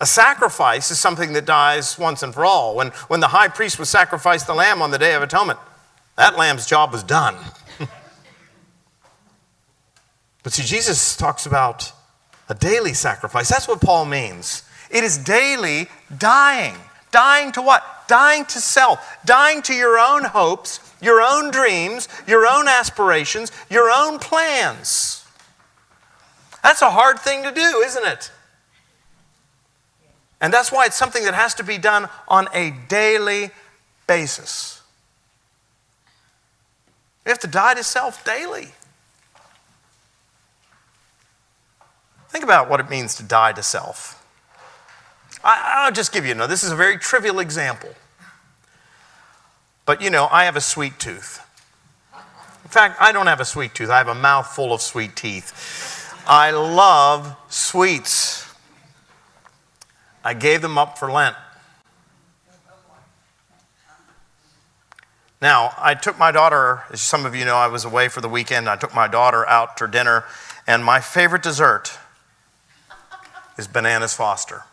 A 0.00 0.06
sacrifice 0.06 0.90
is 0.90 0.98
something 0.98 1.34
that 1.34 1.44
dies 1.44 1.98
once 1.98 2.22
and 2.22 2.32
for 2.32 2.46
all. 2.46 2.76
When, 2.76 2.88
when 3.08 3.20
the 3.20 3.28
high 3.28 3.48
priest 3.48 3.78
would 3.78 3.86
sacrifice 3.86 4.44
the 4.44 4.54
lamb 4.54 4.80
on 4.80 4.90
the 4.90 4.96
Day 4.96 5.12
of 5.12 5.22
Atonement, 5.22 5.58
that 6.16 6.38
lamb's 6.38 6.64
job 6.64 6.92
was 6.92 7.02
done. 7.02 7.36
but 10.42 10.54
see, 10.54 10.62
Jesus 10.62 11.14
talks 11.14 11.44
about 11.44 11.92
a 12.48 12.54
daily 12.54 12.94
sacrifice. 12.94 13.50
That's 13.50 13.68
what 13.68 13.82
Paul 13.82 14.06
means. 14.06 14.62
It 14.90 15.04
is 15.04 15.18
daily 15.18 15.88
dying. 16.16 16.74
Dying 17.10 17.52
to 17.52 17.60
what? 17.60 17.84
Dying 18.08 18.46
to 18.46 18.60
self, 18.60 19.18
dying 19.26 19.60
to 19.60 19.74
your 19.74 19.98
own 19.98 20.24
hopes, 20.24 20.87
your 21.00 21.20
own 21.20 21.50
dreams, 21.50 22.08
your 22.26 22.46
own 22.46 22.68
aspirations, 22.68 23.52
your 23.70 23.90
own 23.90 24.18
plans. 24.18 25.24
That's 26.62 26.82
a 26.82 26.90
hard 26.90 27.18
thing 27.18 27.42
to 27.44 27.52
do, 27.52 27.82
isn't 27.84 28.06
it? 28.06 28.30
And 30.40 30.52
that's 30.52 30.70
why 30.70 30.86
it's 30.86 30.96
something 30.96 31.24
that 31.24 31.34
has 31.34 31.54
to 31.54 31.64
be 31.64 31.78
done 31.78 32.08
on 32.28 32.48
a 32.54 32.72
daily 32.88 33.50
basis. 34.06 34.82
You 37.24 37.30
have 37.30 37.38
to 37.40 37.46
die 37.46 37.74
to 37.74 37.84
self 37.84 38.24
daily. 38.24 38.68
Think 42.28 42.44
about 42.44 42.68
what 42.68 42.80
it 42.80 42.88
means 42.88 43.14
to 43.16 43.22
die 43.22 43.52
to 43.52 43.62
self. 43.62 44.14
I, 45.42 45.86
will 45.86 45.94
just 45.94 46.12
give 46.12 46.26
you, 46.26 46.34
no, 46.34 46.46
this 46.46 46.62
is 46.62 46.70
a 46.70 46.76
very 46.76 46.98
trivial 46.98 47.38
example. 47.38 47.90
But 49.88 50.02
you 50.02 50.10
know, 50.10 50.28
I 50.30 50.44
have 50.44 50.54
a 50.54 50.60
sweet 50.60 50.98
tooth. 50.98 51.40
In 52.62 52.68
fact, 52.68 52.98
I 53.00 53.10
don't 53.10 53.26
have 53.26 53.40
a 53.40 53.46
sweet 53.46 53.74
tooth, 53.74 53.88
I 53.88 53.96
have 53.96 54.08
a 54.08 54.14
mouth 54.14 54.46
full 54.46 54.74
of 54.74 54.82
sweet 54.82 55.16
teeth. 55.16 56.14
I 56.26 56.50
love 56.50 57.34
sweets. 57.48 58.54
I 60.22 60.34
gave 60.34 60.60
them 60.60 60.76
up 60.76 60.98
for 60.98 61.10
Lent. 61.10 61.36
Now, 65.40 65.72
I 65.78 65.94
took 65.94 66.18
my 66.18 66.32
daughter, 66.32 66.82
as 66.92 67.00
some 67.00 67.24
of 67.24 67.34
you 67.34 67.46
know, 67.46 67.56
I 67.56 67.68
was 67.68 67.86
away 67.86 68.08
for 68.08 68.20
the 68.20 68.28
weekend. 68.28 68.68
I 68.68 68.76
took 68.76 68.94
my 68.94 69.08
daughter 69.08 69.48
out 69.48 69.78
to 69.78 69.88
dinner, 69.88 70.24
and 70.66 70.84
my 70.84 71.00
favorite 71.00 71.42
dessert 71.42 71.98
is 73.56 73.66
bananas 73.66 74.12
Foster. 74.12 74.64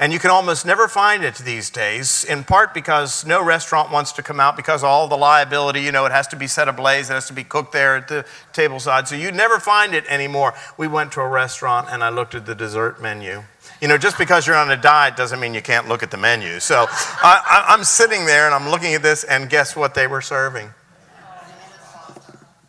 And 0.00 0.12
you 0.12 0.20
can 0.20 0.30
almost 0.30 0.64
never 0.64 0.86
find 0.86 1.24
it 1.24 1.34
these 1.36 1.70
days, 1.70 2.22
in 2.22 2.44
part 2.44 2.72
because 2.72 3.26
no 3.26 3.42
restaurant 3.42 3.90
wants 3.90 4.12
to 4.12 4.22
come 4.22 4.38
out 4.38 4.56
because 4.56 4.84
all 4.84 5.08
the 5.08 5.16
liability, 5.16 5.80
you 5.80 5.90
know, 5.90 6.06
it 6.06 6.12
has 6.12 6.28
to 6.28 6.36
be 6.36 6.46
set 6.46 6.68
ablaze, 6.68 7.10
it 7.10 7.14
has 7.14 7.26
to 7.26 7.32
be 7.32 7.42
cooked 7.42 7.72
there 7.72 7.96
at 7.96 8.06
the 8.06 8.24
table 8.52 8.78
side. 8.78 9.08
So 9.08 9.16
you 9.16 9.32
never 9.32 9.58
find 9.58 9.94
it 9.94 10.04
anymore. 10.06 10.54
We 10.76 10.86
went 10.86 11.10
to 11.12 11.20
a 11.20 11.28
restaurant 11.28 11.88
and 11.90 12.04
I 12.04 12.10
looked 12.10 12.36
at 12.36 12.46
the 12.46 12.54
dessert 12.54 13.02
menu. 13.02 13.42
You 13.80 13.88
know, 13.88 13.98
just 13.98 14.18
because 14.18 14.46
you're 14.46 14.56
on 14.56 14.70
a 14.70 14.76
diet 14.76 15.16
doesn't 15.16 15.40
mean 15.40 15.54
you 15.54 15.62
can't 15.62 15.88
look 15.88 16.02
at 16.02 16.10
the 16.10 16.16
menu. 16.16 16.60
So 16.60 16.86
I, 16.88 17.66
I'm 17.68 17.82
sitting 17.82 18.24
there 18.24 18.46
and 18.46 18.54
I'm 18.54 18.68
looking 18.70 18.94
at 18.94 19.02
this, 19.02 19.24
and 19.24 19.48
guess 19.48 19.76
what 19.76 19.94
they 19.94 20.06
were 20.06 20.20
serving? 20.20 20.70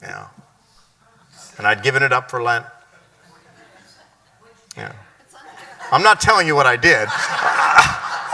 Yeah. 0.02 0.28
And 1.58 1.68
I'd 1.68 1.84
given 1.84 2.04
it 2.04 2.12
up 2.12 2.30
for 2.30 2.42
Lent. 2.42 2.66
Yeah. 4.78 4.94
I'm 5.92 6.04
not 6.04 6.22
telling 6.22 6.48
you 6.48 6.56
what 6.56 6.66
I 6.66 6.76
did. 6.76 7.08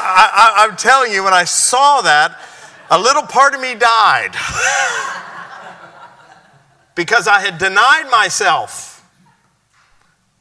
I, 0.07 0.67
am 0.69 0.75
telling 0.75 1.11
you, 1.11 1.23
when 1.23 1.33
I 1.33 1.45
saw 1.45 2.01
that, 2.01 2.39
a 2.91 2.99
little 2.99 3.23
part 3.23 3.55
of 3.55 3.61
me 3.61 3.75
died 3.75 4.31
because 6.95 7.27
I 7.27 7.39
had 7.39 7.57
denied 7.57 8.09
myself. 8.11 8.91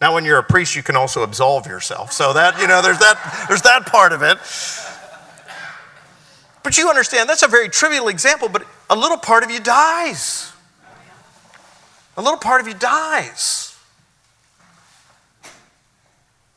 Now, 0.00 0.14
when 0.14 0.24
you're 0.24 0.38
a 0.38 0.44
priest, 0.44 0.76
you 0.76 0.82
can 0.82 0.96
also 0.96 1.22
absolve 1.22 1.66
yourself. 1.66 2.12
So 2.12 2.32
that, 2.32 2.60
you 2.60 2.66
know, 2.66 2.82
there's 2.82 2.98
that, 2.98 3.46
there's 3.48 3.62
that 3.62 3.86
part 3.86 4.12
of 4.12 4.22
it. 4.22 4.38
But 6.62 6.76
you 6.76 6.88
understand, 6.88 7.28
that's 7.28 7.42
a 7.42 7.48
very 7.48 7.68
trivial 7.68 8.08
example, 8.08 8.48
but 8.48 8.66
a 8.90 8.96
little 8.96 9.18
part 9.18 9.44
of 9.44 9.50
you 9.50 9.60
dies. 9.60 10.52
A 12.16 12.22
little 12.22 12.38
part 12.38 12.60
of 12.60 12.68
you 12.68 12.74
dies. 12.74 13.73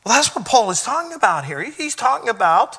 Well, 0.08 0.16
that's 0.16 0.34
what 0.34 0.46
Paul 0.46 0.70
is 0.70 0.82
talking 0.82 1.12
about 1.12 1.44
here. 1.44 1.62
He's 1.62 1.94
talking 1.94 2.30
about 2.30 2.78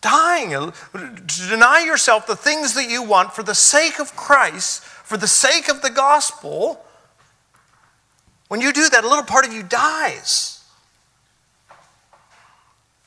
dying, 0.00 0.52
uh, 0.56 0.72
to 0.92 1.48
deny 1.48 1.84
yourself 1.86 2.26
the 2.26 2.34
things 2.34 2.74
that 2.74 2.90
you 2.90 3.00
want 3.00 3.32
for 3.32 3.44
the 3.44 3.54
sake 3.54 4.00
of 4.00 4.16
Christ, 4.16 4.82
for 4.82 5.16
the 5.16 5.28
sake 5.28 5.68
of 5.68 5.82
the 5.82 5.90
gospel. 5.90 6.84
When 8.48 8.60
you 8.60 8.72
do 8.72 8.88
that, 8.88 9.04
a 9.04 9.08
little 9.08 9.22
part 9.22 9.46
of 9.46 9.52
you 9.52 9.62
dies. 9.62 10.64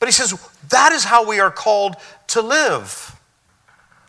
But 0.00 0.08
he 0.08 0.12
says 0.12 0.32
that 0.70 0.92
is 0.92 1.04
how 1.04 1.28
we 1.28 1.38
are 1.38 1.50
called 1.50 1.96
to 2.28 2.40
live 2.40 3.20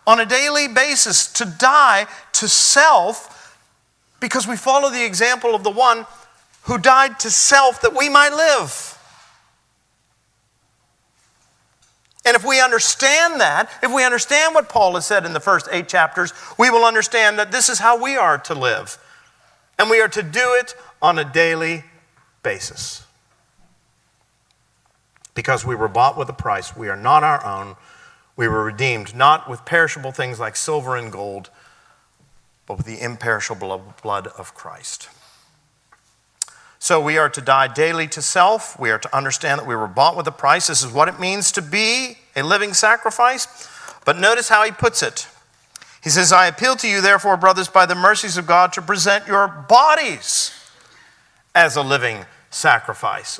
on 0.07 0.21
a 0.21 0.25
daily 0.25 0.69
basis, 0.69 1.27
to 1.33 1.43
die 1.43 2.07
to 2.31 2.47
self, 2.47 3.59
because 4.21 4.47
we 4.47 4.55
follow 4.55 4.89
the 4.89 5.05
example 5.05 5.53
of 5.53 5.65
the 5.65 5.69
one 5.69 6.05
who 6.61 6.77
died 6.77 7.19
to 7.19 7.29
self 7.29 7.81
that 7.81 7.93
we 7.93 8.07
might 8.07 8.31
live. 8.31 8.92
And 12.25 12.35
if 12.35 12.45
we 12.45 12.61
understand 12.61 13.41
that, 13.41 13.69
if 13.81 13.93
we 13.93 14.03
understand 14.03 14.55
what 14.55 14.69
Paul 14.69 14.95
has 14.95 15.05
said 15.05 15.25
in 15.25 15.33
the 15.33 15.39
first 15.39 15.67
eight 15.71 15.89
chapters, 15.89 16.33
we 16.57 16.69
will 16.69 16.85
understand 16.85 17.37
that 17.37 17.51
this 17.51 17.67
is 17.67 17.79
how 17.79 18.01
we 18.01 18.15
are 18.15 18.37
to 18.39 18.53
live. 18.53 18.97
And 19.77 19.89
we 19.89 19.99
are 19.99 20.07
to 20.07 20.23
do 20.23 20.55
it 20.59 20.75
on 21.01 21.19
a 21.19 21.25
daily 21.25 21.83
basis. 22.41 23.05
Because 25.35 25.65
we 25.65 25.75
were 25.75 25.87
bought 25.87 26.17
with 26.17 26.29
a 26.29 26.33
price. 26.33 26.75
We 26.75 26.87
are 26.87 26.95
not 26.95 27.23
our 27.23 27.43
own. 27.45 27.75
We 28.35 28.47
were 28.47 28.63
redeemed 28.63 29.15
not 29.15 29.49
with 29.49 29.65
perishable 29.65 30.11
things 30.11 30.39
like 30.39 30.55
silver 30.55 30.95
and 30.95 31.11
gold, 31.11 31.49
but 32.65 32.77
with 32.77 32.85
the 32.85 33.01
imperishable 33.01 33.95
blood 34.01 34.27
of 34.27 34.53
Christ. 34.53 35.09
So 36.83 36.99
we 36.99 37.17
are 37.17 37.29
to 37.29 37.39
die 37.39 37.69
daily 37.69 38.09
to 38.09 38.21
self. 38.21 38.77
We 38.77 38.91
are 38.91 38.99
to 38.99 39.15
understand 39.15 39.61
that 39.61 39.65
we 39.65 39.73
were 39.73 39.87
bought 39.87 40.17
with 40.17 40.27
a 40.27 40.33
price. 40.33 40.67
This 40.67 40.83
is 40.83 40.91
what 40.91 41.07
it 41.07 41.17
means 41.17 41.49
to 41.53 41.61
be 41.61 42.17
a 42.35 42.43
living 42.43 42.73
sacrifice. 42.73 43.47
But 44.03 44.19
notice 44.19 44.49
how 44.49 44.65
he 44.65 44.71
puts 44.71 45.01
it. 45.01 45.29
He 46.03 46.09
says, 46.09 46.33
I 46.33 46.47
appeal 46.47 46.75
to 46.75 46.87
you, 46.89 46.99
therefore, 46.99 47.37
brothers, 47.37 47.69
by 47.69 47.85
the 47.85 47.95
mercies 47.95 48.35
of 48.35 48.45
God, 48.45 48.73
to 48.73 48.81
present 48.81 49.27
your 49.27 49.47
bodies 49.47 50.51
as 51.55 51.77
a 51.77 51.81
living 51.81 52.25
sacrifice. 52.49 53.39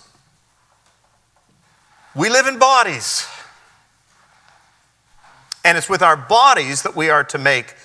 We 2.16 2.30
live 2.30 2.48
in 2.48 2.58
bodies. 2.58 3.28
And 5.66 5.78
it's 5.78 5.90
with 5.90 6.02
our 6.02 6.16
bodies 6.16 6.84
that 6.84 6.96
we 6.96 7.10
are 7.10 7.26
to 7.26 7.38
make 7.38 7.76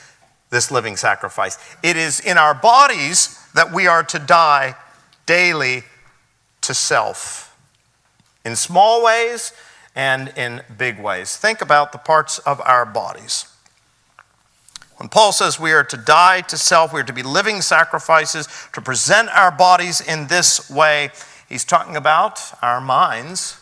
this 0.51 0.71
living 0.71 0.97
sacrifice. 0.97 1.59
It 1.83 1.97
is 1.97 2.21
in 2.21 2.39
our 2.39 2.55
bodies 2.55 3.45
that 3.55 3.73
we 3.73 3.89
are 3.89 4.05
to 4.05 4.21
die 4.21 4.77
daily 5.29 5.85
to 6.63 6.73
self 6.73 7.55
in 8.47 8.57
small 8.57 9.05
ways 9.05 9.53
and 9.95 10.33
in 10.37 10.63
big 10.79 10.99
ways. 10.99 11.37
Think 11.37 11.61
about 11.61 11.93
the 11.93 11.99
parts 11.99 12.39
of 12.41 12.63
our 12.63 12.87
bodies. 12.87 13.45
When 14.97 15.09
Paul 15.09 15.33
says 15.33 15.61
we 15.61 15.73
are 15.73 15.85
to 15.85 15.97
die 15.99 16.41
to 16.41 16.57
self, 16.57 16.93
we 16.93 17.01
are 17.01 17.05
to 17.05 17.13
be 17.13 17.23
living 17.23 17.61
sacrifices, 17.61 18.49
to 18.73 18.81
present 18.81 19.29
our 19.29 19.53
bodies 19.53 20.01
in 20.01 20.29
this 20.29 20.71
way, 20.71 21.11
he's 21.49 21.65
talking 21.65 21.95
about 21.95 22.41
our 22.63 22.81
minds. 22.81 23.61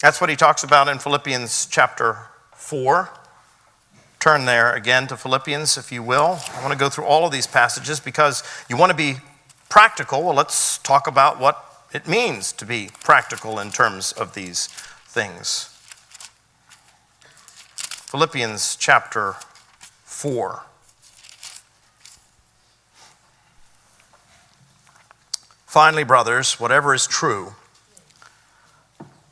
That's 0.00 0.20
what 0.20 0.30
he 0.30 0.36
talks 0.36 0.62
about 0.62 0.86
in 0.86 1.00
Philippians 1.00 1.66
chapter 1.66 2.18
4. 2.54 3.10
Turn 4.20 4.46
there 4.46 4.74
again 4.74 5.06
to 5.06 5.16
Philippians, 5.16 5.78
if 5.78 5.92
you 5.92 6.02
will. 6.02 6.40
I 6.52 6.60
want 6.60 6.72
to 6.72 6.78
go 6.78 6.88
through 6.88 7.04
all 7.04 7.24
of 7.24 7.30
these 7.30 7.46
passages 7.46 8.00
because 8.00 8.42
you 8.68 8.76
want 8.76 8.90
to 8.90 8.96
be 8.96 9.16
practical. 9.68 10.24
Well, 10.24 10.34
let's 10.34 10.78
talk 10.78 11.06
about 11.06 11.38
what 11.38 11.64
it 11.92 12.08
means 12.08 12.52
to 12.52 12.66
be 12.66 12.90
practical 13.00 13.60
in 13.60 13.70
terms 13.70 14.12
of 14.12 14.34
these 14.34 14.66
things. 15.06 15.74
Philippians 18.10 18.74
chapter 18.76 19.36
4. 20.04 20.64
Finally, 25.66 26.02
brothers, 26.02 26.58
whatever 26.58 26.92
is 26.92 27.06
true, 27.06 27.54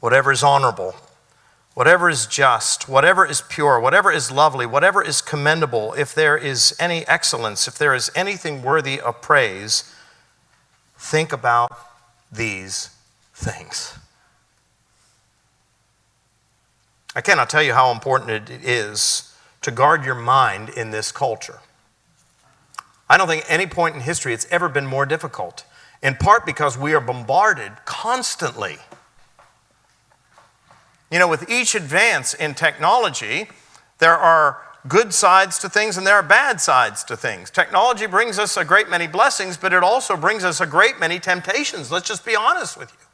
whatever 0.01 0.31
is 0.31 0.43
honorable, 0.43 0.95
whatever 1.77 2.09
is 2.09 2.27
just, 2.27 2.89
whatever 2.89 3.27
is 3.27 3.43
pure, 3.43 3.79
whatever 3.79 4.11
is 4.11 4.31
lovely, 4.31 4.65
whatever 4.65 5.03
is 5.03 5.21
commendable, 5.21 5.93
if 5.93 6.15
there 6.15 6.35
is 6.35 6.75
any 6.81 7.07
excellence, 7.07 7.69
if 7.69 7.77
there 7.77 7.95
is 7.95 8.11
anything 8.15 8.63
worthy 8.63 8.99
of 8.99 9.21
praise, 9.21 9.95
think 10.97 11.35
about 11.35 11.71
these 12.33 12.89
things. 13.35 13.93
I 17.15 17.21
cannot 17.21 17.51
tell 17.51 17.63
you 17.63 17.75
how 17.75 17.93
important 17.93 18.51
it 18.51 18.65
is 18.65 19.37
to 19.61 19.71
guard 19.71 20.03
your 20.03 20.15
mind 20.15 20.71
in 20.71 20.93
this 20.93 21.13
culture. 21.13 21.59
I 23.07 23.19
don't 23.19 23.29
think 23.29 23.45
any 23.51 23.67
point 23.67 23.95
in 23.95 24.01
history 24.01 24.33
it's 24.33 24.47
ever 24.51 24.71
been 24.71 24.87
more 24.87 25.05
difficult, 25.05 25.65
in 26.03 26.15
part 26.15 26.47
because 26.47 26.79
we 26.79 26.95
are 26.95 27.03
bombarded 27.03 27.73
constantly. 27.85 28.79
You 31.11 31.19
know, 31.19 31.29
with 31.29 31.49
each 31.49 31.75
advance 31.75 32.35
in 32.35 32.55
technology, 32.55 33.49
there 33.99 34.17
are 34.17 34.63
good 34.89 35.13
sides 35.13 35.59
to 35.61 35.69
things 35.69 35.97
and 35.97 36.07
there 36.07 36.15
are 36.15 36.23
bad 36.23 36.61
sides 36.61 37.05
to 37.05 37.17
things. 37.17 37.51
Technology 37.51 38.07
brings 38.07 38.39
us 38.39 38.57
a 38.57 38.65
great 38.65 38.89
many 38.89 39.07
blessings, 39.07 39.57
but 39.57 39.73
it 39.73 39.83
also 39.83 40.17
brings 40.17 40.45
us 40.45 40.61
a 40.61 40.67
great 40.67 40.99
many 41.01 41.19
temptations. 41.19 41.91
Let's 41.91 42.09
just 42.09 42.25
be 42.25 42.37
honest 42.37 42.77
with 42.77 42.91
you. 42.93 43.07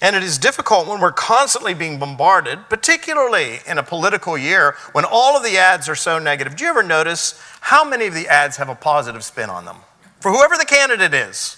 And 0.00 0.14
it 0.14 0.22
is 0.22 0.38
difficult 0.38 0.86
when 0.86 1.00
we're 1.00 1.10
constantly 1.10 1.74
being 1.74 1.98
bombarded, 1.98 2.68
particularly 2.68 3.58
in 3.66 3.78
a 3.78 3.82
political 3.82 4.38
year 4.38 4.76
when 4.92 5.04
all 5.04 5.36
of 5.36 5.42
the 5.42 5.58
ads 5.58 5.88
are 5.88 5.96
so 5.96 6.20
negative. 6.20 6.54
Do 6.54 6.64
you 6.64 6.70
ever 6.70 6.84
notice 6.84 7.40
how 7.60 7.84
many 7.84 8.06
of 8.06 8.14
the 8.14 8.28
ads 8.28 8.58
have 8.58 8.68
a 8.68 8.76
positive 8.76 9.24
spin 9.24 9.50
on 9.50 9.64
them? 9.64 9.78
For 10.20 10.30
whoever 10.30 10.56
the 10.56 10.64
candidate 10.64 11.14
is, 11.14 11.57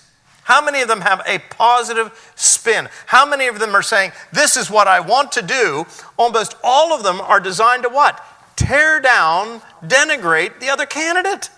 how 0.51 0.61
many 0.61 0.83
of 0.83 0.89
them 0.89 1.03
have 1.03 1.23
a 1.29 1.39
positive 1.39 2.33
spin? 2.35 2.89
How 3.07 3.25
many 3.25 3.47
of 3.47 3.61
them 3.61 3.73
are 3.77 3.85
saying, 3.85 4.11
This 4.33 4.57
is 4.57 4.69
what 4.69 4.89
I 4.89 4.99
want 4.99 5.31
to 5.33 5.43
do? 5.43 5.87
Almost 6.17 6.57
all 6.65 6.93
of 6.93 7.05
them 7.05 7.21
are 7.21 7.39
designed 7.39 7.85
to 7.85 7.89
what? 7.89 8.21
Tear 8.57 8.99
down, 9.01 9.63
denigrate 9.81 10.59
the 10.59 10.69
other 10.69 10.87
candidate. 10.87 11.51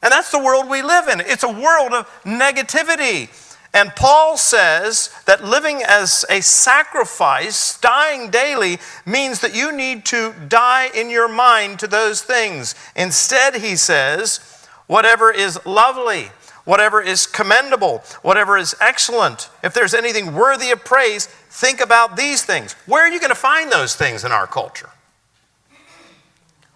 And 0.00 0.12
that's 0.12 0.30
the 0.30 0.38
world 0.38 0.68
we 0.68 0.80
live 0.80 1.08
in. 1.08 1.20
It's 1.22 1.42
a 1.42 1.48
world 1.48 1.92
of 1.92 2.08
negativity. 2.22 3.30
And 3.74 3.90
Paul 3.96 4.36
says 4.36 5.12
that 5.26 5.42
living 5.42 5.82
as 5.84 6.24
a 6.30 6.40
sacrifice, 6.40 7.80
dying 7.80 8.30
daily, 8.30 8.78
means 9.04 9.40
that 9.40 9.56
you 9.56 9.72
need 9.72 10.04
to 10.04 10.32
die 10.46 10.88
in 10.94 11.10
your 11.10 11.26
mind 11.26 11.80
to 11.80 11.88
those 11.88 12.22
things. 12.22 12.76
Instead, 12.94 13.56
he 13.56 13.74
says, 13.74 14.38
whatever 14.86 15.32
is 15.32 15.58
lovely, 15.66 16.30
whatever 16.64 17.00
is 17.00 17.26
commendable, 17.26 17.98
whatever 18.22 18.56
is 18.56 18.74
excellent, 18.80 19.50
if 19.62 19.74
there's 19.74 19.94
anything 19.94 20.34
worthy 20.34 20.70
of 20.70 20.84
praise, 20.84 21.26
think 21.26 21.80
about 21.80 22.16
these 22.16 22.44
things. 22.44 22.72
Where 22.86 23.02
are 23.02 23.10
you 23.10 23.20
going 23.20 23.30
to 23.30 23.36
find 23.36 23.70
those 23.70 23.94
things 23.94 24.24
in 24.24 24.32
our 24.32 24.46
culture? 24.46 24.90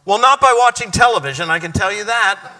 Well, 0.04 0.20
not 0.20 0.40
by 0.40 0.54
watching 0.58 0.90
television, 0.90 1.50
I 1.50 1.58
can 1.58 1.72
tell 1.72 1.92
you 1.92 2.04
that. 2.04 2.52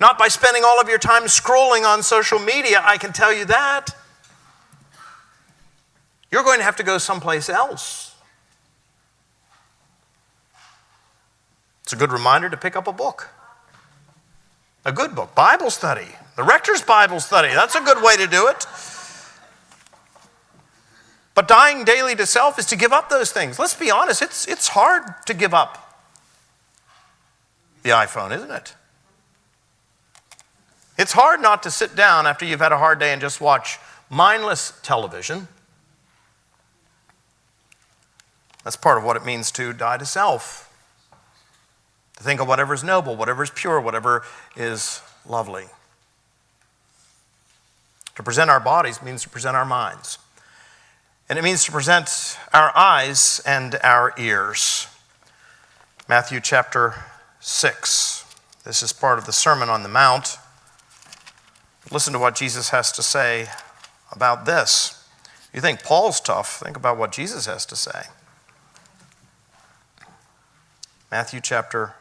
Not 0.00 0.18
by 0.18 0.28
spending 0.28 0.62
all 0.64 0.80
of 0.80 0.88
your 0.88 0.98
time 0.98 1.24
scrolling 1.24 1.84
on 1.84 2.02
social 2.02 2.38
media, 2.38 2.80
I 2.84 2.98
can 2.98 3.12
tell 3.12 3.32
you 3.32 3.44
that. 3.46 3.90
You're 6.30 6.44
going 6.44 6.58
to 6.58 6.64
have 6.64 6.76
to 6.76 6.82
go 6.82 6.98
someplace 6.98 7.48
else. 7.48 8.14
It's 11.82 11.92
a 11.92 11.96
good 11.96 12.12
reminder 12.12 12.50
to 12.50 12.56
pick 12.56 12.76
up 12.76 12.86
a 12.86 12.92
book. 12.92 13.30
A 14.88 14.92
good 14.92 15.14
book, 15.14 15.34
Bible 15.34 15.70
study, 15.70 16.06
the 16.34 16.42
rector's 16.42 16.80
Bible 16.80 17.20
study. 17.20 17.48
That's 17.48 17.74
a 17.74 17.80
good 17.82 18.02
way 18.02 18.16
to 18.16 18.26
do 18.26 18.46
it. 18.46 18.64
But 21.34 21.46
dying 21.46 21.84
daily 21.84 22.16
to 22.16 22.24
self 22.24 22.58
is 22.58 22.64
to 22.64 22.76
give 22.76 22.90
up 22.90 23.10
those 23.10 23.30
things. 23.30 23.58
Let's 23.58 23.74
be 23.74 23.90
honest, 23.90 24.22
it's, 24.22 24.48
it's 24.48 24.68
hard 24.68 25.02
to 25.26 25.34
give 25.34 25.52
up 25.52 26.02
the 27.82 27.90
iPhone, 27.90 28.34
isn't 28.34 28.50
it? 28.50 28.74
It's 30.96 31.12
hard 31.12 31.42
not 31.42 31.62
to 31.64 31.70
sit 31.70 31.94
down 31.94 32.26
after 32.26 32.46
you've 32.46 32.60
had 32.60 32.72
a 32.72 32.78
hard 32.78 32.98
day 32.98 33.12
and 33.12 33.20
just 33.20 33.42
watch 33.42 33.78
mindless 34.08 34.72
television. 34.82 35.48
That's 38.64 38.76
part 38.76 38.96
of 38.96 39.04
what 39.04 39.18
it 39.18 39.26
means 39.26 39.50
to 39.50 39.74
die 39.74 39.98
to 39.98 40.06
self. 40.06 40.67
To 42.18 42.24
think 42.24 42.40
of 42.40 42.48
whatever 42.48 42.74
is 42.74 42.82
noble, 42.82 43.14
whatever 43.14 43.44
is 43.44 43.50
pure, 43.50 43.80
whatever 43.80 44.24
is 44.56 45.00
lovely. 45.24 45.66
To 48.16 48.24
present 48.24 48.50
our 48.50 48.58
bodies 48.58 49.00
means 49.00 49.22
to 49.22 49.28
present 49.28 49.56
our 49.56 49.64
minds. 49.64 50.18
And 51.28 51.38
it 51.38 51.42
means 51.42 51.64
to 51.66 51.70
present 51.70 52.36
our 52.52 52.76
eyes 52.76 53.40
and 53.46 53.78
our 53.84 54.12
ears. 54.18 54.88
Matthew 56.08 56.40
chapter 56.40 56.94
6. 57.38 58.24
This 58.64 58.82
is 58.82 58.92
part 58.92 59.20
of 59.20 59.26
the 59.26 59.32
Sermon 59.32 59.68
on 59.68 59.84
the 59.84 59.88
Mount. 59.88 60.38
Listen 61.92 62.12
to 62.14 62.18
what 62.18 62.34
Jesus 62.34 62.70
has 62.70 62.90
to 62.92 63.02
say 63.02 63.46
about 64.10 64.44
this. 64.44 65.08
You 65.54 65.60
think 65.60 65.84
Paul's 65.84 66.20
tough, 66.20 66.58
think 66.58 66.76
about 66.76 66.98
what 66.98 67.12
Jesus 67.12 67.46
has 67.46 67.64
to 67.66 67.76
say. 67.76 68.06
Matthew 71.12 71.40
chapter 71.40 71.94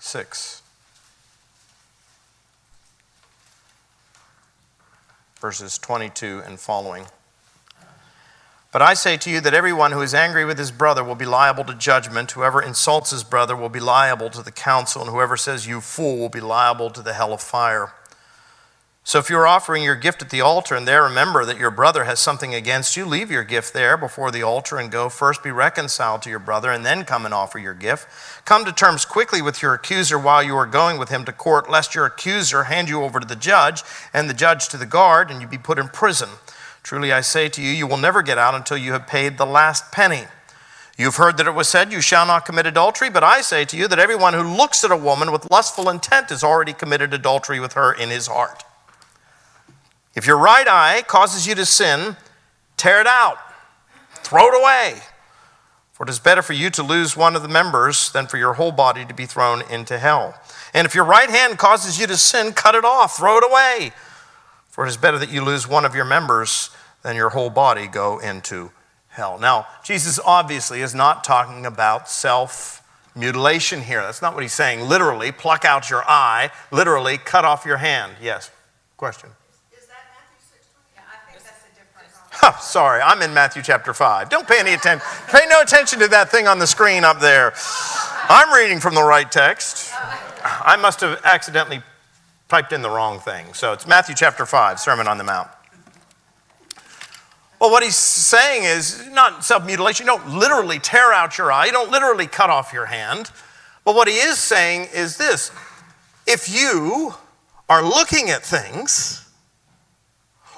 6, 0.00 0.62
verses 5.40 5.78
22 5.78 6.42
and 6.44 6.58
following. 6.58 7.04
But 8.72 8.82
I 8.82 8.94
say 8.94 9.16
to 9.18 9.30
you 9.30 9.40
that 9.40 9.52
everyone 9.52 9.92
who 9.92 10.00
is 10.00 10.14
angry 10.14 10.44
with 10.44 10.58
his 10.58 10.70
brother 10.70 11.04
will 11.04 11.16
be 11.16 11.26
liable 11.26 11.64
to 11.64 11.74
judgment. 11.74 12.30
Whoever 12.30 12.62
insults 12.62 13.10
his 13.10 13.24
brother 13.24 13.54
will 13.54 13.68
be 13.68 13.80
liable 13.80 14.30
to 14.30 14.42
the 14.42 14.52
council, 14.52 15.02
and 15.02 15.10
whoever 15.10 15.36
says, 15.36 15.66
You 15.66 15.80
fool, 15.80 16.18
will 16.18 16.28
be 16.28 16.40
liable 16.40 16.90
to 16.90 17.02
the 17.02 17.12
hell 17.12 17.32
of 17.32 17.40
fire. 17.40 17.92
So 19.02 19.18
if 19.18 19.30
you're 19.30 19.46
offering 19.46 19.82
your 19.82 19.96
gift 19.96 20.22
at 20.22 20.30
the 20.30 20.42
altar 20.42 20.76
and 20.76 20.86
there 20.86 21.02
remember 21.02 21.44
that 21.44 21.58
your 21.58 21.70
brother 21.70 22.04
has 22.04 22.20
something 22.20 22.54
against 22.54 22.96
you, 22.96 23.04
leave 23.04 23.30
your 23.30 23.42
gift 23.42 23.72
there 23.72 23.96
before 23.96 24.30
the 24.30 24.42
altar 24.42 24.78
and 24.78 24.90
go 24.90 25.08
first 25.08 25.42
be 25.42 25.50
reconciled 25.50 26.22
to 26.22 26.30
your 26.30 26.38
brother 26.38 26.70
and 26.70 26.84
then 26.84 27.04
come 27.04 27.24
and 27.24 27.34
offer 27.34 27.58
your 27.58 27.74
gift. 27.74 28.06
Come 28.44 28.64
to 28.66 28.72
terms 28.72 29.04
quickly 29.04 29.42
with 29.42 29.62
your 29.62 29.74
accuser 29.74 30.18
while 30.18 30.42
you 30.42 30.54
are 30.54 30.66
going 30.66 30.98
with 30.98 31.08
him 31.08 31.24
to 31.24 31.32
court, 31.32 31.68
lest 31.68 31.94
your 31.94 32.06
accuser 32.06 32.64
hand 32.64 32.88
you 32.88 33.02
over 33.02 33.18
to 33.18 33.26
the 33.26 33.34
judge 33.34 33.82
and 34.12 34.28
the 34.28 34.34
judge 34.34 34.68
to 34.68 34.76
the 34.76 34.86
guard 34.86 35.30
and 35.30 35.40
you 35.40 35.48
be 35.48 35.58
put 35.58 35.78
in 35.78 35.88
prison. 35.88 36.28
Truly 36.82 37.10
I 37.10 37.22
say 37.22 37.48
to 37.48 37.62
you, 37.62 37.70
you 37.70 37.86
will 37.86 37.96
never 37.96 38.22
get 38.22 38.38
out 38.38 38.54
until 38.54 38.76
you 38.76 38.92
have 38.92 39.06
paid 39.06 39.38
the 39.38 39.46
last 39.46 39.90
penny. 39.90 40.24
You've 40.96 41.16
heard 41.16 41.38
that 41.38 41.46
it 41.46 41.54
was 41.54 41.68
said, 41.68 41.92
You 41.92 42.02
shall 42.02 42.26
not 42.26 42.44
commit 42.44 42.66
adultery, 42.66 43.08
but 43.08 43.24
I 43.24 43.40
say 43.40 43.64
to 43.64 43.76
you 43.76 43.88
that 43.88 43.98
everyone 43.98 44.34
who 44.34 44.42
looks 44.42 44.84
at 44.84 44.90
a 44.90 44.96
woman 44.96 45.32
with 45.32 45.50
lustful 45.50 45.88
intent 45.88 46.28
has 46.28 46.44
already 46.44 46.74
committed 46.74 47.14
adultery 47.14 47.58
with 47.58 47.72
her 47.72 47.92
in 47.92 48.10
his 48.10 48.26
heart. 48.26 48.64
If 50.14 50.26
your 50.26 50.38
right 50.38 50.66
eye 50.66 51.02
causes 51.06 51.46
you 51.46 51.54
to 51.54 51.64
sin, 51.64 52.16
tear 52.76 53.00
it 53.00 53.06
out, 53.06 53.38
throw 54.14 54.48
it 54.48 54.60
away. 54.60 55.00
For 55.92 56.04
it 56.04 56.10
is 56.10 56.18
better 56.18 56.40
for 56.40 56.54
you 56.54 56.70
to 56.70 56.82
lose 56.82 57.16
one 57.16 57.36
of 57.36 57.42
the 57.42 57.48
members 57.48 58.10
than 58.10 58.26
for 58.26 58.38
your 58.38 58.54
whole 58.54 58.72
body 58.72 59.04
to 59.04 59.12
be 59.12 59.26
thrown 59.26 59.62
into 59.70 59.98
hell. 59.98 60.34
And 60.72 60.86
if 60.86 60.94
your 60.94 61.04
right 61.04 61.28
hand 61.28 61.58
causes 61.58 62.00
you 62.00 62.06
to 62.06 62.16
sin, 62.16 62.52
cut 62.54 62.74
it 62.74 62.84
off, 62.84 63.16
throw 63.18 63.36
it 63.38 63.44
away. 63.44 63.92
For 64.68 64.86
it 64.86 64.88
is 64.88 64.96
better 64.96 65.18
that 65.18 65.30
you 65.30 65.44
lose 65.44 65.68
one 65.68 65.84
of 65.84 65.94
your 65.94 66.06
members 66.06 66.70
than 67.02 67.16
your 67.16 67.30
whole 67.30 67.50
body 67.50 67.86
go 67.86 68.18
into 68.18 68.70
hell. 69.08 69.38
Now, 69.38 69.66
Jesus 69.84 70.18
obviously 70.24 70.80
is 70.80 70.94
not 70.94 71.22
talking 71.22 71.66
about 71.66 72.08
self 72.08 72.82
mutilation 73.14 73.82
here. 73.82 74.00
That's 74.00 74.22
not 74.22 74.32
what 74.34 74.42
he's 74.42 74.54
saying. 74.54 74.88
Literally, 74.88 75.32
pluck 75.32 75.64
out 75.64 75.90
your 75.90 76.02
eye, 76.08 76.50
literally, 76.70 77.18
cut 77.18 77.44
off 77.44 77.66
your 77.66 77.76
hand. 77.76 78.14
Yes, 78.22 78.50
question. 78.96 79.30
Oh, 82.42 82.56
sorry, 82.62 83.02
I'm 83.02 83.20
in 83.20 83.34
Matthew 83.34 83.62
chapter 83.62 83.92
5. 83.92 84.30
Don't 84.30 84.48
pay 84.48 84.60
any 84.60 84.72
attention. 84.72 85.06
Pay 85.28 85.46
no 85.50 85.60
attention 85.60 85.98
to 85.98 86.08
that 86.08 86.30
thing 86.30 86.48
on 86.48 86.58
the 86.58 86.66
screen 86.66 87.04
up 87.04 87.20
there. 87.20 87.52
I'm 88.30 88.50
reading 88.54 88.80
from 88.80 88.94
the 88.94 89.02
right 89.02 89.30
text. 89.30 89.92
I 90.42 90.78
must 90.80 91.02
have 91.02 91.20
accidentally 91.24 91.82
typed 92.48 92.72
in 92.72 92.80
the 92.80 92.88
wrong 92.88 93.20
thing. 93.20 93.52
So 93.52 93.74
it's 93.74 93.86
Matthew 93.86 94.14
chapter 94.14 94.46
5, 94.46 94.80
Sermon 94.80 95.06
on 95.06 95.18
the 95.18 95.24
Mount. 95.24 95.48
Well, 97.60 97.70
what 97.70 97.82
he's 97.82 97.96
saying 97.96 98.64
is 98.64 99.06
not 99.08 99.44
self 99.44 99.66
mutilation. 99.66 100.06
You 100.06 100.16
don't 100.16 100.38
literally 100.38 100.78
tear 100.78 101.12
out 101.12 101.36
your 101.36 101.52
eye, 101.52 101.66
you 101.66 101.72
don't 101.72 101.90
literally 101.90 102.26
cut 102.26 102.48
off 102.48 102.72
your 102.72 102.86
hand. 102.86 103.30
But 103.84 103.94
what 103.94 104.08
he 104.08 104.14
is 104.14 104.38
saying 104.38 104.88
is 104.94 105.18
this 105.18 105.50
if 106.26 106.48
you 106.48 107.14
are 107.68 107.82
looking 107.82 108.30
at 108.30 108.42
things, 108.42 109.29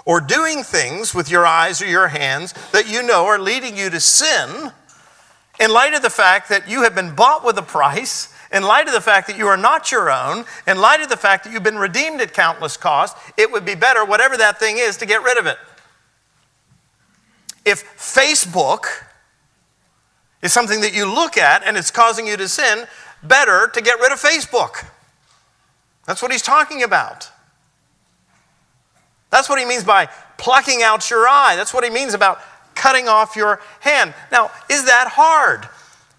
or 0.05 0.21
doing 0.21 0.63
things 0.63 1.15
with 1.15 1.31
your 1.31 1.47
eyes 1.47 1.81
or 1.81 1.87
your 1.87 2.09
hands 2.09 2.55
that 2.73 2.89
you 2.89 3.03
know 3.03 3.27
are 3.27 3.39
leading 3.39 3.77
you 3.77 3.91
to 3.91 4.01
sin, 4.01 4.73
in 5.61 5.71
light 5.71 5.95
of 5.95 6.03
the 6.03 6.11
fact 6.11 6.49
that 6.49 6.69
you 6.69 6.83
have 6.83 6.95
been 6.95 7.15
bought 7.15 7.45
with 7.45 7.57
a 7.59 7.63
price, 7.63 8.35
in 8.53 8.63
light 8.63 8.87
of 8.87 8.93
the 8.93 9.01
fact 9.01 9.27
that 9.29 9.39
you 9.39 9.47
are 9.47 9.57
not 9.57 9.93
your 9.93 10.11
own, 10.11 10.45
in 10.67 10.79
light 10.79 11.01
of 11.01 11.09
the 11.09 11.17
fact 11.17 11.45
that 11.45 11.53
you've 11.53 11.63
been 11.63 11.79
redeemed 11.79 12.21
at 12.21 12.33
countless 12.33 12.77
cost, 12.77 13.17
it 13.37 13.51
would 13.51 13.65
be 13.65 13.75
better, 13.75 14.05
whatever 14.05 14.37
that 14.37 14.59
thing 14.59 14.77
is, 14.79 14.97
to 14.97 15.07
get 15.07 15.23
rid 15.23 15.39
of 15.39 15.47
it. 15.47 15.57
If 17.65 17.85
Facebook 17.97 18.87
is 20.43 20.53
something 20.53 20.81
that 20.81 20.93
you 20.93 21.07
look 21.07 21.39
at 21.39 21.63
and 21.65 21.77
it's 21.77 21.91
causing 21.91 22.27
you 22.27 22.37
to 22.37 22.49
sin, 22.49 22.87
better 23.23 23.69
to 23.69 23.81
get 23.81 24.01
rid 24.01 24.13
of 24.13 24.21
Facebook. 24.21 24.85
That's 26.07 26.21
what 26.21 26.33
he's 26.33 26.43
talking 26.43 26.83
about. 26.83 27.31
That's 29.33 29.49
what 29.49 29.59
he 29.59 29.65
means 29.65 29.83
by 29.83 30.07
plucking 30.37 30.83
out 30.83 31.11
your 31.11 31.27
eye. 31.27 31.57
That's 31.57 31.75
what 31.75 31.83
he 31.83 31.91
means 31.91 32.15
about 32.15 32.39
cutting 32.75 33.09
off 33.09 33.35
your 33.35 33.61
hand. 33.81 34.15
Now, 34.31 34.51
is 34.71 34.85
that 34.85 35.09
hard? 35.09 35.69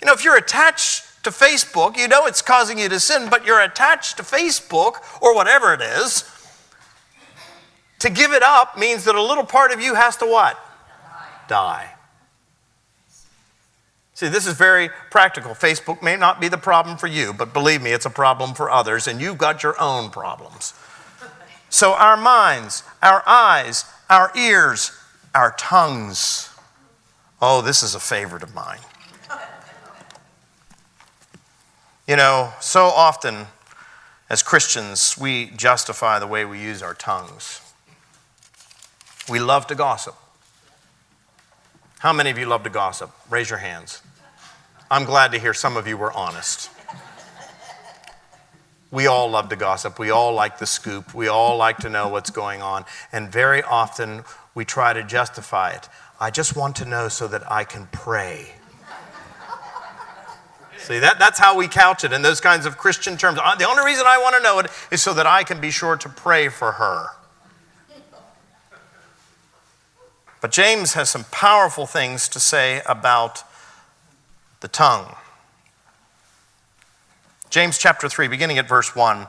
You 0.01 0.07
know, 0.07 0.14
if 0.14 0.26
you're 0.26 0.36
attached 0.36 1.24
to 1.24 1.30
Facebook, 1.30 1.95
you 1.95 2.07
know 2.07 2.26
it's 2.26 2.41
causing 2.41 2.78
you 2.80 2.89
to 2.89 2.99
sin, 2.99 3.30
but 3.30 3.45
you're 3.45 3.61
attached 3.61 4.18
to 4.18 4.24
Facebook 4.24 4.95
or 5.22 5.36
whatever 5.36 5.74
it 5.74 5.82
is. 5.82 6.30
To 7.99 8.09
give 8.09 8.34
it 8.34 8.43
up 8.43 8.78
means 8.78 9.05
that 9.05 9.16
a 9.16 9.22
little 9.22 9.45
part 9.45 9.72
of 9.72 9.80
you 9.80 9.93
has 9.93 10.18
to 10.18 10.26
what? 10.26 10.59
Die. 11.47 11.89
See, 14.16 14.28
this 14.28 14.45
is 14.45 14.55
very 14.55 14.89
practical. 15.09 15.51
Facebook 15.51 16.01
may 16.01 16.18
not 16.18 16.41
be 16.41 16.47
the 16.47 16.57
problem 16.57 16.97
for 16.97 17.07
you, 17.07 17.32
but 17.32 17.53
believe 17.53 17.82
me, 17.82 17.91
it's 17.91 18.05
a 18.05 18.11
problem 18.11 18.53
for 18.53 18.70
others, 18.70 19.07
and 19.07 19.22
you've 19.22 19.38
got 19.38 19.64
your 19.64 19.80
own 19.80 20.09
problems. 20.09 20.74
So, 21.74 21.94
our 21.94 22.16
minds, 22.16 22.84
our 23.02 23.24
eyes, 23.26 23.86
our 24.08 24.32
ears, 24.38 24.92
our 25.34 25.56
tongues. 25.58 26.52
Oh, 27.42 27.64
this 27.64 27.82
is 27.82 27.96
a 27.96 28.00
favorite 28.00 28.44
of 28.44 28.54
mine. 28.54 28.78
You 32.08 32.16
know, 32.16 32.54
so 32.60 32.84
often 32.84 33.48
as 34.30 34.44
Christians, 34.44 35.18
we 35.20 35.48
justify 35.56 36.20
the 36.20 36.28
way 36.28 36.46
we 36.46 36.62
use 36.62 36.84
our 36.84 36.94
tongues. 36.94 37.60
We 39.28 39.40
love 39.40 39.66
to 39.66 39.74
gossip. 39.74 40.14
How 41.98 42.14
many 42.14 42.30
of 42.30 42.38
you 42.38 42.46
love 42.46 42.62
to 42.66 42.70
gossip? 42.70 43.10
Raise 43.32 43.50
your 43.50 43.58
hands. 43.58 44.04
I'm 44.92 45.06
glad 45.06 45.32
to 45.32 45.40
hear 45.40 45.56
some 45.56 45.76
of 45.76 45.88
you 45.88 45.98
were 45.98 46.14
honest. 46.14 46.70
We 48.94 49.08
all 49.08 49.28
love 49.28 49.50
to 49.50 49.56
gossip. 49.56 49.98
We 49.98 50.12
all 50.12 50.36
like 50.36 50.60
the 50.60 50.68
scoop. 50.68 51.16
We 51.16 51.28
all 51.28 51.58
like 51.58 51.78
to 51.78 51.89
know 51.89 52.10
what's 52.10 52.30
going 52.30 52.62
on. 52.62 52.86
And 53.12 53.32
very 53.32 53.64
often 53.64 54.24
we 54.54 54.66
try 54.66 54.94
to 54.94 55.04
justify 55.04 55.72
it. 55.72 55.89
I 56.20 56.30
just 56.30 56.56
want 56.56 56.76
to 56.76 56.86
know 56.86 57.08
so 57.08 57.28
that 57.28 57.52
I 57.52 57.64
can 57.64 57.88
pray. 57.91 58.54
See, 60.78 61.00
that, 61.00 61.18
that's 61.18 61.39
how 61.39 61.58
we 61.58 61.68
couch 61.68 62.04
it 62.04 62.14
in 62.14 62.22
those 62.22 62.39
kinds 62.39 62.68
of 62.68 62.78
Christian 62.78 63.18
terms. 63.18 63.39
Uh, 63.41 63.56
the 63.56 63.68
only 63.68 63.84
reason 63.84 64.06
I 64.06 64.20
want 64.20 64.36
to 64.36 64.44
know 64.44 64.60
it 64.60 64.68
is 64.91 65.02
so 65.02 65.12
that 65.16 65.26
I 65.26 65.44
can 65.44 65.60
be 65.60 65.72
sure 65.72 65.98
to 65.98 66.10
pray 66.10 66.50
for 66.50 66.74
her. 66.74 67.08
But 70.39 70.52
James 70.52 70.94
has 70.94 71.10
some 71.10 71.24
powerful 71.32 71.88
things 71.88 72.30
to 72.30 72.39
say 72.39 72.84
about 72.86 73.44
the 74.60 74.68
tongue. 74.68 75.16
James 77.54 77.78
chapter 77.78 78.10
3, 78.10 78.30
beginning 78.30 78.58
at 78.58 78.68
verse 78.68 78.95
1. 78.95 79.28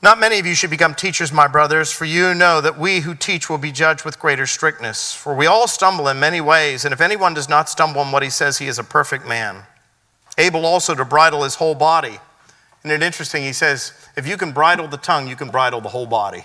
Not 0.00 0.20
many 0.20 0.38
of 0.38 0.46
you 0.46 0.54
should 0.54 0.70
become 0.70 0.94
teachers, 0.94 1.32
my 1.32 1.48
brothers, 1.48 1.90
for 1.90 2.04
you 2.04 2.36
know 2.36 2.60
that 2.60 2.78
we 2.78 3.00
who 3.00 3.16
teach 3.16 3.50
will 3.50 3.58
be 3.58 3.72
judged 3.72 4.04
with 4.04 4.20
greater 4.20 4.46
strictness. 4.46 5.12
For 5.12 5.34
we 5.34 5.46
all 5.46 5.66
stumble 5.66 6.06
in 6.06 6.20
many 6.20 6.40
ways, 6.40 6.84
and 6.84 6.94
if 6.94 7.00
anyone 7.00 7.34
does 7.34 7.48
not 7.48 7.68
stumble 7.68 8.00
in 8.02 8.12
what 8.12 8.22
he 8.22 8.30
says, 8.30 8.58
he 8.58 8.68
is 8.68 8.78
a 8.78 8.84
perfect 8.84 9.26
man, 9.26 9.64
able 10.38 10.64
also 10.64 10.94
to 10.94 11.04
bridle 11.04 11.42
his 11.42 11.56
whole 11.56 11.74
body. 11.74 12.20
Isn't 12.84 12.92
it 12.92 13.04
interesting? 13.04 13.42
He 13.42 13.52
says, 13.52 13.92
if 14.16 14.28
you 14.28 14.36
can 14.36 14.52
bridle 14.52 14.86
the 14.86 14.96
tongue, 14.96 15.26
you 15.26 15.34
can 15.34 15.48
bridle 15.48 15.80
the 15.80 15.88
whole 15.88 16.06
body. 16.06 16.44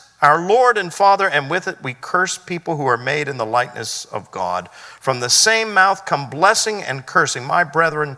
our 0.21 0.45
Lord 0.45 0.77
and 0.77 0.93
Father, 0.93 1.27
and 1.27 1.49
with 1.49 1.67
it 1.67 1.81
we 1.83 1.95
curse 1.95 2.37
people 2.37 2.77
who 2.77 2.85
are 2.85 2.97
made 2.97 3.27
in 3.27 3.37
the 3.37 3.45
likeness 3.45 4.05
of 4.05 4.29
God. 4.31 4.69
From 4.71 5.19
the 5.19 5.29
same 5.29 5.73
mouth 5.73 6.05
come 6.05 6.29
blessing 6.29 6.83
and 6.83 7.05
cursing. 7.05 7.43
My 7.43 7.63
brethren, 7.63 8.17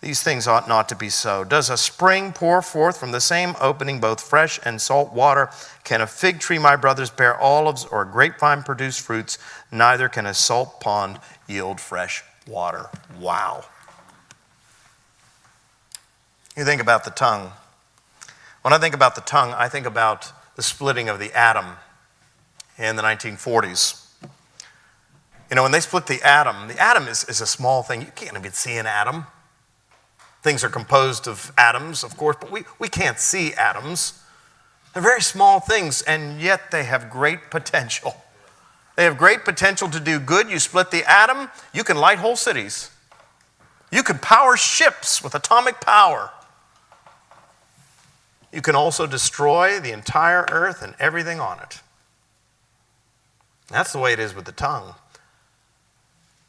these 0.00 0.22
things 0.22 0.46
ought 0.46 0.68
not 0.68 0.88
to 0.90 0.96
be 0.96 1.08
so. 1.08 1.44
Does 1.44 1.68
a 1.68 1.76
spring 1.76 2.32
pour 2.32 2.62
forth 2.62 2.98
from 2.98 3.10
the 3.10 3.20
same 3.20 3.54
opening 3.60 4.00
both 4.00 4.20
fresh 4.20 4.60
and 4.64 4.80
salt 4.80 5.12
water? 5.12 5.50
Can 5.82 6.00
a 6.00 6.06
fig 6.06 6.38
tree, 6.38 6.58
my 6.58 6.76
brothers, 6.76 7.10
bear 7.10 7.36
olives, 7.36 7.84
or 7.84 8.02
a 8.02 8.06
grapevine 8.06 8.62
produce 8.62 8.98
fruits? 8.98 9.36
Neither 9.72 10.08
can 10.08 10.26
a 10.26 10.34
salt 10.34 10.80
pond 10.80 11.18
yield 11.48 11.80
fresh 11.80 12.22
water. 12.46 12.86
Wow. 13.18 13.64
You 16.56 16.64
think 16.64 16.80
about 16.80 17.04
the 17.04 17.10
tongue. 17.10 17.52
When 18.62 18.72
I 18.72 18.78
think 18.78 18.94
about 18.94 19.14
the 19.14 19.20
tongue, 19.22 19.52
I 19.52 19.68
think 19.68 19.86
about 19.86 20.32
the 20.60 20.64
splitting 20.64 21.08
of 21.08 21.18
the 21.18 21.32
atom 21.32 21.64
in 22.76 22.94
the 22.94 23.02
1940s. 23.02 24.06
You 25.48 25.56
know, 25.56 25.62
when 25.62 25.72
they 25.72 25.80
split 25.80 26.06
the 26.06 26.20
atom, 26.22 26.68
the 26.68 26.78
atom 26.78 27.08
is, 27.08 27.24
is 27.24 27.40
a 27.40 27.46
small 27.46 27.82
thing. 27.82 28.02
You 28.02 28.12
can't 28.14 28.36
even 28.36 28.52
see 28.52 28.76
an 28.76 28.84
atom. 28.84 29.24
Things 30.42 30.62
are 30.62 30.68
composed 30.68 31.26
of 31.26 31.50
atoms, 31.56 32.04
of 32.04 32.14
course, 32.18 32.36
but 32.38 32.52
we, 32.52 32.64
we 32.78 32.88
can't 32.88 33.18
see 33.18 33.54
atoms. 33.54 34.22
They're 34.92 35.02
very 35.02 35.22
small 35.22 35.60
things, 35.60 36.02
and 36.02 36.42
yet 36.42 36.70
they 36.70 36.84
have 36.84 37.08
great 37.08 37.50
potential. 37.50 38.14
They 38.96 39.04
have 39.04 39.16
great 39.16 39.46
potential 39.46 39.88
to 39.88 39.98
do 39.98 40.20
good. 40.20 40.50
You 40.50 40.58
split 40.58 40.90
the 40.90 41.10
atom, 41.10 41.48
you 41.72 41.84
can 41.84 41.96
light 41.96 42.18
whole 42.18 42.36
cities. 42.36 42.90
You 43.90 44.02
can 44.02 44.18
power 44.18 44.58
ships 44.58 45.24
with 45.24 45.34
atomic 45.34 45.80
power. 45.80 46.30
You 48.52 48.62
can 48.62 48.74
also 48.74 49.06
destroy 49.06 49.78
the 49.78 49.92
entire 49.92 50.44
earth 50.50 50.82
and 50.82 50.94
everything 50.98 51.40
on 51.40 51.60
it. 51.60 51.80
That's 53.68 53.92
the 53.92 53.98
way 53.98 54.12
it 54.12 54.18
is 54.18 54.34
with 54.34 54.44
the 54.44 54.52
tongue. 54.52 54.94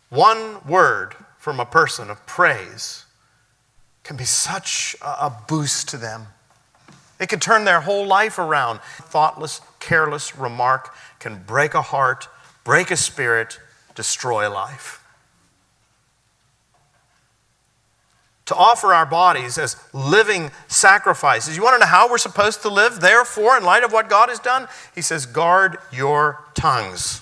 One 0.09 0.65
word 0.67 1.15
from 1.37 1.59
a 1.59 1.65
person 1.65 2.09
of 2.09 2.25
praise 2.25 3.05
can 4.03 4.17
be 4.17 4.25
such 4.25 4.95
a 5.01 5.31
boost 5.47 5.87
to 5.89 5.97
them. 5.97 6.27
It 7.19 7.29
can 7.29 7.39
turn 7.39 7.65
their 7.65 7.81
whole 7.81 8.07
life 8.07 8.39
around. 8.39 8.81
Thoughtless, 8.81 9.61
careless 9.79 10.35
remark 10.35 10.95
can 11.19 11.43
break 11.43 11.75
a 11.75 11.83
heart, 11.83 12.27
break 12.63 12.89
a 12.89 12.97
spirit, 12.97 13.59
destroy 13.93 14.49
life. 14.51 15.00
To 18.51 18.55
offer 18.55 18.93
our 18.93 19.05
bodies 19.05 19.57
as 19.57 19.77
living 19.93 20.51
sacrifices. 20.67 21.55
You 21.55 21.63
want 21.63 21.75
to 21.75 21.79
know 21.79 21.85
how 21.85 22.09
we're 22.09 22.17
supposed 22.17 22.61
to 22.63 22.69
live? 22.69 22.99
Therefore, 22.99 23.55
in 23.57 23.63
light 23.63 23.85
of 23.85 23.93
what 23.93 24.09
God 24.09 24.27
has 24.27 24.39
done, 24.39 24.67
He 24.93 25.01
says, 25.01 25.25
guard 25.25 25.77
your 25.93 26.43
tongues. 26.53 27.21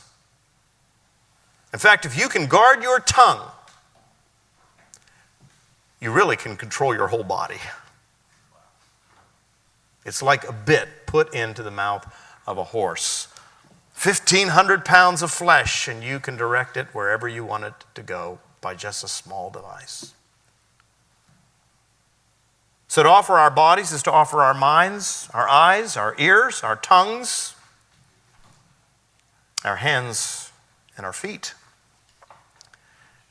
In 1.71 1.77
fact, 1.77 2.03
if 2.03 2.17
you 2.17 2.29
can 2.29 2.47
guard 2.47 2.81
your 2.81 2.99
tongue, 2.99 3.47
you 6.01 6.11
really 6.11 6.35
can 6.35 6.57
control 6.57 6.95
your 6.95 7.09
whole 7.09 7.23
body. 7.23 7.59
It's 10.03 10.23
like 10.23 10.47
a 10.49 10.53
bit 10.53 10.89
put 11.05 11.35
into 11.35 11.61
the 11.61 11.69
mouth 11.69 12.11
of 12.47 12.57
a 12.57 12.63
horse. 12.63 13.27
1,500 14.01 14.83
pounds 14.83 15.21
of 15.21 15.29
flesh, 15.29 15.87
and 15.87 16.03
you 16.03 16.19
can 16.19 16.35
direct 16.35 16.75
it 16.75 16.87
wherever 16.93 17.27
you 17.27 17.45
want 17.45 17.65
it 17.65 17.73
to 17.93 18.01
go 18.01 18.39
by 18.61 18.73
just 18.73 19.03
a 19.03 19.07
small 19.07 19.51
device. 19.51 20.15
So, 22.89 23.03
to 23.03 23.09
offer 23.09 23.33
our 23.37 23.51
bodies 23.51 23.91
is 23.91 24.01
to 24.03 24.11
offer 24.11 24.41
our 24.41 24.55
minds, 24.55 25.29
our 25.31 25.47
eyes, 25.47 25.95
our 25.95 26.15
ears, 26.17 26.63
our 26.63 26.75
tongues, 26.75 27.53
our 29.63 29.75
hands, 29.75 30.51
and 30.97 31.05
our 31.05 31.13
feet. 31.13 31.53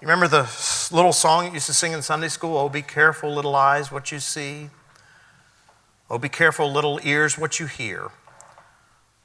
You 0.01 0.07
remember 0.07 0.29
the 0.29 0.49
little 0.95 1.13
song 1.13 1.47
you 1.47 1.55
used 1.55 1.67
to 1.67 1.75
sing 1.75 1.91
in 1.91 2.03
Sunday 2.03 2.29
school? 2.29 2.57
Oh, 2.57 2.69
be 2.69 2.83
careful, 2.83 3.35
little 3.35 3.57
eyes, 3.57 3.91
what 3.91 4.13
you 4.13 4.21
see. 4.21 4.71
Oh, 6.09 6.19
be 6.19 6.29
careful, 6.29 6.71
little 6.71 7.01
ears, 7.03 7.37
what 7.37 7.59
you 7.59 7.67
hear. 7.67 8.11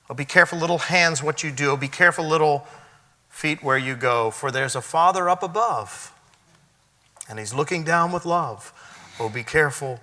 Oh, 0.09 0.15
be 0.15 0.25
careful, 0.25 0.57
little 0.57 0.79
hands, 0.79 1.21
what 1.21 1.43
you 1.43 1.51
do. 1.51 1.69
Oh, 1.69 1.77
be 1.77 1.87
careful, 1.87 2.27
little 2.27 2.65
feet, 3.29 3.61
where 3.61 3.77
you 3.77 3.93
go. 3.93 4.31
For 4.31 4.49
there's 4.49 4.75
a 4.75 4.81
Father 4.81 5.29
up 5.29 5.43
above, 5.43 6.11
and 7.29 7.37
He's 7.37 7.53
looking 7.53 7.83
down 7.83 8.11
with 8.11 8.25
love. 8.25 8.73
Oh, 9.19 9.29
be 9.29 9.43
careful, 9.43 9.99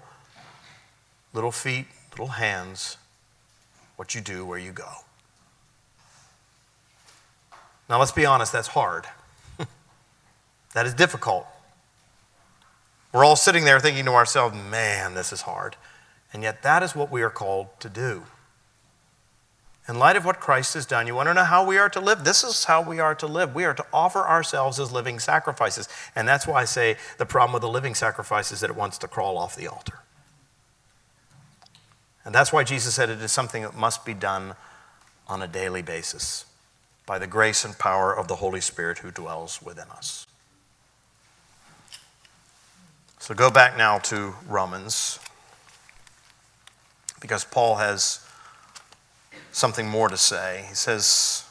little 1.33 1.53
feet, 1.53 1.87
little 2.13 2.29
hands, 2.29 2.97
what 3.97 4.15
you 4.15 4.21
do, 4.21 4.45
where 4.45 4.59
you 4.59 4.73
go. 4.73 4.91
Now, 7.89 7.99
let's 7.99 8.13
be 8.13 8.25
honest, 8.25 8.53
that's 8.53 8.69
hard. 8.69 9.07
that 10.75 10.87
is 10.87 10.95
difficult. 10.95 11.47
We're 13.13 13.25
all 13.25 13.37
sitting 13.37 13.65
there 13.65 13.81
thinking 13.81 14.05
to 14.05 14.13
ourselves, 14.13 14.57
man, 14.71 15.15
this 15.15 15.33
is 15.33 15.43
hard. 15.43 15.77
And 16.33 16.43
yet, 16.43 16.63
that 16.63 16.83
is 16.83 16.95
what 16.95 17.11
we 17.11 17.23
are 17.23 17.31
called 17.31 17.69
to 17.81 17.89
do. 17.89 18.23
In 19.89 19.99
light 19.99 20.15
of 20.15 20.25
what 20.25 20.39
Christ 20.39 20.75
has 20.75 20.87
done, 20.87 21.09
you 21.09 21.17
want 21.17 21.29
to 21.29 21.35
know 21.35 21.43
how 21.43 21.67
we 21.67 21.77
are 21.77 21.89
to 21.89 22.01
live? 22.01 22.23
This 22.23 22.45
is 22.45 22.65
how 22.65 22.81
we 22.81 23.01
are 23.01 23.15
to 23.17 23.27
live. 23.27 23.57
We 23.57 23.65
are 23.65 23.75
to 23.75 23.85
offer 23.93 24.21
ourselves 24.21 24.79
as 24.79 24.93
living 24.93 25.19
sacrifices. 25.19 25.89
And 26.15 26.29
that's 26.29 26.47
why 26.47 26.61
I 26.61 26.65
say 26.65 26.97
the 27.19 27.27
problem 27.27 27.55
with 27.55 27.63
the 27.63 27.69
living 27.69 27.97
sacrifice 27.97 28.53
is 28.53 28.61
that 28.61 28.71
it 28.71 28.77
wants 28.77 28.99
to 28.99 29.09
crawl 29.09 29.37
off 29.37 29.57
the 29.57 29.67
altar. 29.67 29.99
And 32.25 32.35
that's 32.35 32.53
why 32.53 32.65
Jesus 32.65 32.95
said 32.95 33.09
it 33.09 33.21
is 33.21 33.33
something 33.33 33.63
that 33.63 33.75
must 33.75 34.05
be 34.05 34.15
done 34.15 34.55
on 35.27 35.43
a 35.43 35.49
daily 35.49 35.83
basis 35.83 36.45
by 37.07 37.19
the 37.19 37.27
grace 37.27 37.65
and 37.65 37.79
power 37.79 38.17
of 38.17 38.29
the 38.29 38.37
Holy 38.37 38.61
Spirit 38.61 38.99
who 38.99 39.11
dwells 39.11 39.61
within 39.63 39.89
us. 39.91 40.27
So 43.19 43.35
go 43.35 43.51
back 43.51 43.77
now 43.77 43.99
to 43.99 44.35
Romans 44.47 45.19
because 47.21 47.45
Paul 47.45 47.77
has 47.77 48.27
something 49.53 49.89
more 49.89 50.09
to 50.09 50.17
say. 50.17 50.65
He 50.69 50.75
says, 50.75 51.45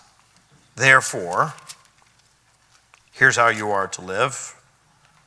Therefore, 0.75 1.53
here's 3.11 3.35
how 3.35 3.49
you 3.49 3.69
are 3.69 3.87
to 3.87 4.01
live 4.01 4.55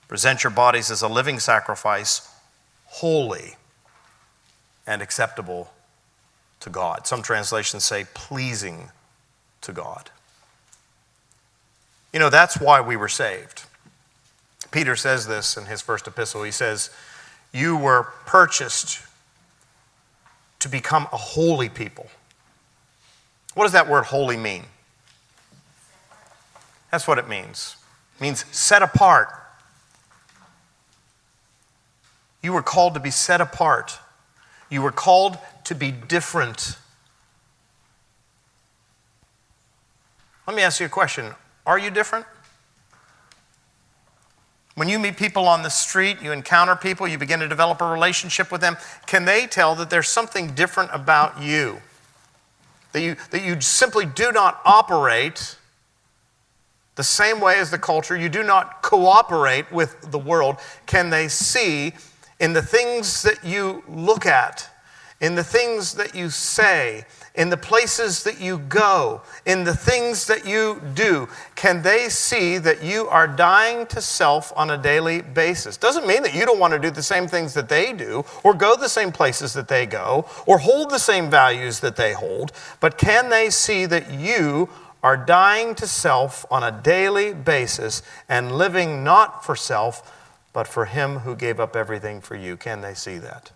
present 0.09 0.45
your 0.45 0.51
bodies 0.51 0.90
as 0.90 1.01
a 1.01 1.09
living 1.09 1.38
sacrifice, 1.38 2.28
holy 2.84 3.57
and 4.86 5.02
acceptable 5.02 5.72
to 6.60 6.70
God. 6.70 7.06
Some 7.06 7.22
translations 7.22 7.84
say 7.84 8.06
pleasing 8.14 8.90
to 9.62 9.72
God. 9.72 10.10
You 12.12 12.20
know, 12.20 12.30
that's 12.30 12.60
why 12.60 12.80
we 12.80 12.96
were 12.96 13.08
saved. 13.08 13.64
Peter 14.70 14.96
says 14.96 15.26
this 15.26 15.56
in 15.56 15.66
his 15.66 15.80
first 15.80 16.06
epistle. 16.06 16.42
He 16.42 16.50
says, 16.50 16.90
You 17.52 17.76
were 17.76 18.04
purchased 18.26 19.00
to 20.60 20.68
become 20.68 21.08
a 21.12 21.16
holy 21.16 21.68
people. 21.68 22.06
What 23.54 23.64
does 23.64 23.72
that 23.72 23.88
word 23.88 24.04
holy 24.04 24.36
mean? 24.36 24.64
That's 26.90 27.06
what 27.06 27.18
it 27.18 27.28
means. 27.28 27.76
It 28.16 28.22
means 28.22 28.44
set 28.50 28.82
apart. 28.82 29.28
You 32.42 32.52
were 32.52 32.62
called 32.62 32.94
to 32.94 33.00
be 33.00 33.10
set 33.10 33.40
apart. 33.40 33.98
You 34.72 34.80
were 34.80 34.90
called 34.90 35.36
to 35.64 35.74
be 35.74 35.90
different. 35.90 36.78
Let 40.46 40.56
me 40.56 40.62
ask 40.62 40.80
you 40.80 40.86
a 40.86 40.88
question 40.88 41.34
Are 41.66 41.78
you 41.78 41.90
different? 41.90 42.24
When 44.74 44.88
you 44.88 44.98
meet 44.98 45.18
people 45.18 45.46
on 45.46 45.62
the 45.62 45.68
street, 45.68 46.22
you 46.22 46.32
encounter 46.32 46.74
people, 46.74 47.06
you 47.06 47.18
begin 47.18 47.40
to 47.40 47.48
develop 47.48 47.82
a 47.82 47.84
relationship 47.84 48.50
with 48.50 48.62
them, 48.62 48.78
can 49.04 49.26
they 49.26 49.46
tell 49.46 49.74
that 49.74 49.90
there's 49.90 50.08
something 50.08 50.54
different 50.54 50.88
about 50.94 51.42
you? 51.42 51.82
That 52.92 53.02
you, 53.02 53.16
that 53.30 53.44
you 53.44 53.60
simply 53.60 54.06
do 54.06 54.32
not 54.32 54.62
operate 54.64 55.58
the 56.94 57.04
same 57.04 57.40
way 57.40 57.58
as 57.58 57.70
the 57.70 57.78
culture, 57.78 58.16
you 58.16 58.30
do 58.30 58.42
not 58.42 58.80
cooperate 58.80 59.70
with 59.70 60.10
the 60.10 60.18
world. 60.18 60.56
Can 60.86 61.10
they 61.10 61.28
see 61.28 61.92
in 62.43 62.53
the 62.55 62.61
things 62.61 63.22
that 63.22 63.45
you 63.45 63.84
look 63.88 64.26
at, 64.26 64.68
in 65.20 65.36
the 65.36 65.45
things 65.45 65.95
that 65.95 66.12
you 66.12 66.28
say, 66.28 67.05
in 67.36 67.51
the 67.51 67.57
places 67.57 68.24
that 68.24 68.40
you 68.40 68.59
go, 68.59 69.22
in 69.47 69.62
the 69.62 69.76
things 69.76 70.26
that 70.26 70.45
you 70.45 70.82
do, 70.93 71.28
can 71.55 71.82
they 71.82 72.09
see 72.09 72.59
that 72.59 72.82
you 72.82 73.07
are 73.07 73.28
dying 73.28 73.86
to 73.86 74.01
self 74.01 74.53
on 74.57 74.70
a 74.70 74.76
daily 74.76 75.22
basis? 75.22 75.76
Doesn't 75.76 76.05
mean 76.05 76.24
that 76.24 76.34
you 76.34 76.45
don't 76.45 76.59
want 76.59 76.72
to 76.72 76.80
do 76.80 76.90
the 76.90 77.01
same 77.01 77.28
things 77.28 77.55
that 77.55 77.68
they 77.68 77.93
do, 77.93 78.24
or 78.43 78.55
go 78.55 78.74
the 78.74 78.88
same 78.88 79.12
places 79.12 79.53
that 79.53 79.68
they 79.68 79.86
go, 79.86 80.26
or 80.45 80.59
hold 80.59 80.90
the 80.90 80.99
same 80.99 81.30
values 81.30 81.78
that 81.78 81.95
they 81.95 82.12
hold, 82.12 82.51
but 82.80 82.99
can 82.99 83.30
they 83.30 83.51
see 83.51 83.86
that 83.86 84.11
you 84.11 84.68
are 85.05 85.16
dying 85.16 85.76
to 85.76 85.86
self 85.86 86.45
on 86.51 86.64
a 86.64 86.82
daily 86.82 87.34
basis 87.34 88.03
and 88.28 88.51
living 88.51 89.05
not 89.05 89.45
for 89.45 89.55
self, 89.55 90.18
but 90.53 90.66
for 90.66 90.86
Him 90.86 91.20
who 91.20 91.34
gave 91.34 91.59
up 91.59 91.76
everything 91.76 92.20
for 92.20 92.36
you? 92.36 92.57
Can 92.57 92.80
they 92.80 92.94
see 92.94 93.18
that? 93.18 93.53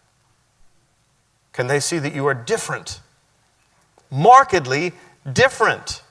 Can 1.52 1.66
they 1.66 1.80
see 1.80 1.98
that 1.98 2.14
you 2.14 2.26
are 2.26 2.34
different? 2.34 3.00
markedly 4.10 4.92
different. 5.30 6.02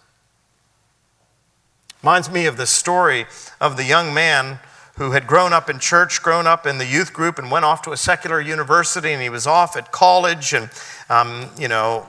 Reminds 2.01 2.29
me 2.29 2.45
of 2.45 2.57
the 2.57 2.67
story 2.67 3.25
of 3.59 3.77
the 3.77 3.83
young 3.83 4.13
man 4.13 4.59
who 4.97 5.11
had 5.11 5.27
grown 5.27 5.51
up 5.51 5.69
in 5.69 5.79
church, 5.79 6.21
grown 6.21 6.47
up 6.47 6.65
in 6.65 6.77
the 6.77 6.85
youth 6.85 7.11
group, 7.11 7.37
and 7.37 7.51
went 7.51 7.65
off 7.65 7.81
to 7.81 7.91
a 7.91 7.97
secular 7.97 8.39
university, 8.39 9.11
and 9.11 9.21
he 9.21 9.29
was 9.29 9.45
off 9.45 9.75
at 9.75 9.91
college. 9.91 10.53
And, 10.53 10.69
um, 11.09 11.49
you 11.57 11.67
know, 11.67 12.07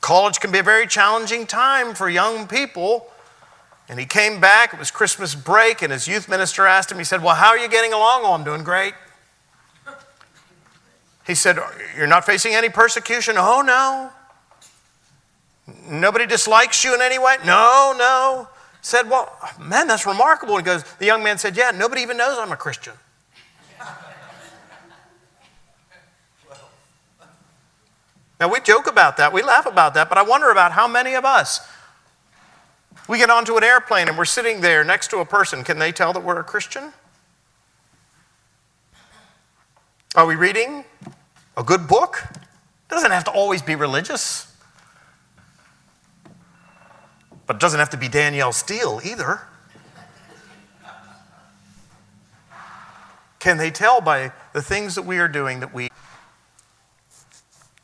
college 0.00 0.40
can 0.40 0.50
be 0.50 0.58
a 0.58 0.62
very 0.62 0.86
challenging 0.86 1.46
time 1.46 1.94
for 1.94 2.08
young 2.08 2.48
people. 2.48 3.06
And 3.88 4.00
he 4.00 4.06
came 4.06 4.40
back, 4.40 4.72
it 4.72 4.78
was 4.78 4.90
Christmas 4.90 5.34
break, 5.34 5.82
and 5.82 5.92
his 5.92 6.08
youth 6.08 6.28
minister 6.28 6.66
asked 6.66 6.90
him, 6.90 6.98
he 6.98 7.04
said, 7.04 7.22
Well, 7.22 7.34
how 7.34 7.48
are 7.48 7.58
you 7.58 7.68
getting 7.68 7.92
along? 7.92 8.22
Oh, 8.24 8.32
I'm 8.32 8.44
doing 8.44 8.64
great. 8.64 8.94
He 11.26 11.34
said, 11.34 11.58
You're 11.96 12.06
not 12.06 12.24
facing 12.24 12.54
any 12.54 12.70
persecution? 12.70 13.34
Oh, 13.36 13.62
no. 13.62 14.10
Nobody 15.88 16.26
dislikes 16.26 16.84
you 16.84 16.94
in 16.94 17.02
any 17.02 17.18
way? 17.18 17.36
No, 17.44 17.94
no. 17.96 18.48
Said, 18.80 19.08
Well, 19.08 19.30
man, 19.60 19.86
that's 19.86 20.06
remarkable. 20.06 20.56
He 20.56 20.62
goes, 20.62 20.82
The 20.98 21.06
young 21.06 21.22
man 21.22 21.36
said, 21.36 21.56
Yeah, 21.56 21.70
nobody 21.70 22.00
even 22.02 22.16
knows 22.16 22.38
I'm 22.38 22.52
a 22.52 22.56
Christian. 22.56 22.94
Now, 28.40 28.52
we 28.52 28.60
joke 28.60 28.88
about 28.88 29.16
that, 29.18 29.32
we 29.32 29.42
laugh 29.42 29.64
about 29.64 29.94
that, 29.94 30.08
but 30.08 30.18
I 30.18 30.22
wonder 30.22 30.50
about 30.50 30.72
how 30.72 30.88
many 30.88 31.14
of 31.14 31.24
us 31.24 31.66
we 33.08 33.18
get 33.18 33.30
onto 33.30 33.56
an 33.56 33.64
airplane 33.64 34.08
and 34.08 34.16
we're 34.16 34.24
sitting 34.24 34.60
there 34.60 34.84
next 34.84 35.08
to 35.10 35.18
a 35.18 35.24
person. 35.24 35.64
Can 35.64 35.78
they 35.78 35.92
tell 35.92 36.12
that 36.12 36.24
we're 36.24 36.40
a 36.40 36.44
Christian? 36.44 36.92
Are 40.14 40.26
we 40.26 40.36
reading 40.36 40.84
a 41.56 41.62
good 41.62 41.88
book? 41.88 42.22
It 42.32 42.88
doesn't 42.88 43.10
have 43.10 43.24
to 43.24 43.30
always 43.30 43.62
be 43.62 43.74
religious. 43.74 44.52
But 47.46 47.56
it 47.56 47.60
doesn't 47.60 47.80
have 47.80 47.90
to 47.90 47.96
be 47.96 48.08
Danielle 48.08 48.52
Steel 48.52 49.00
either. 49.04 49.40
Can 53.38 53.58
they 53.58 53.70
tell 53.70 54.00
by 54.00 54.32
the 54.54 54.62
things 54.62 54.94
that 54.94 55.02
we 55.02 55.18
are 55.18 55.28
doing 55.28 55.60
that 55.60 55.74
we. 55.74 55.90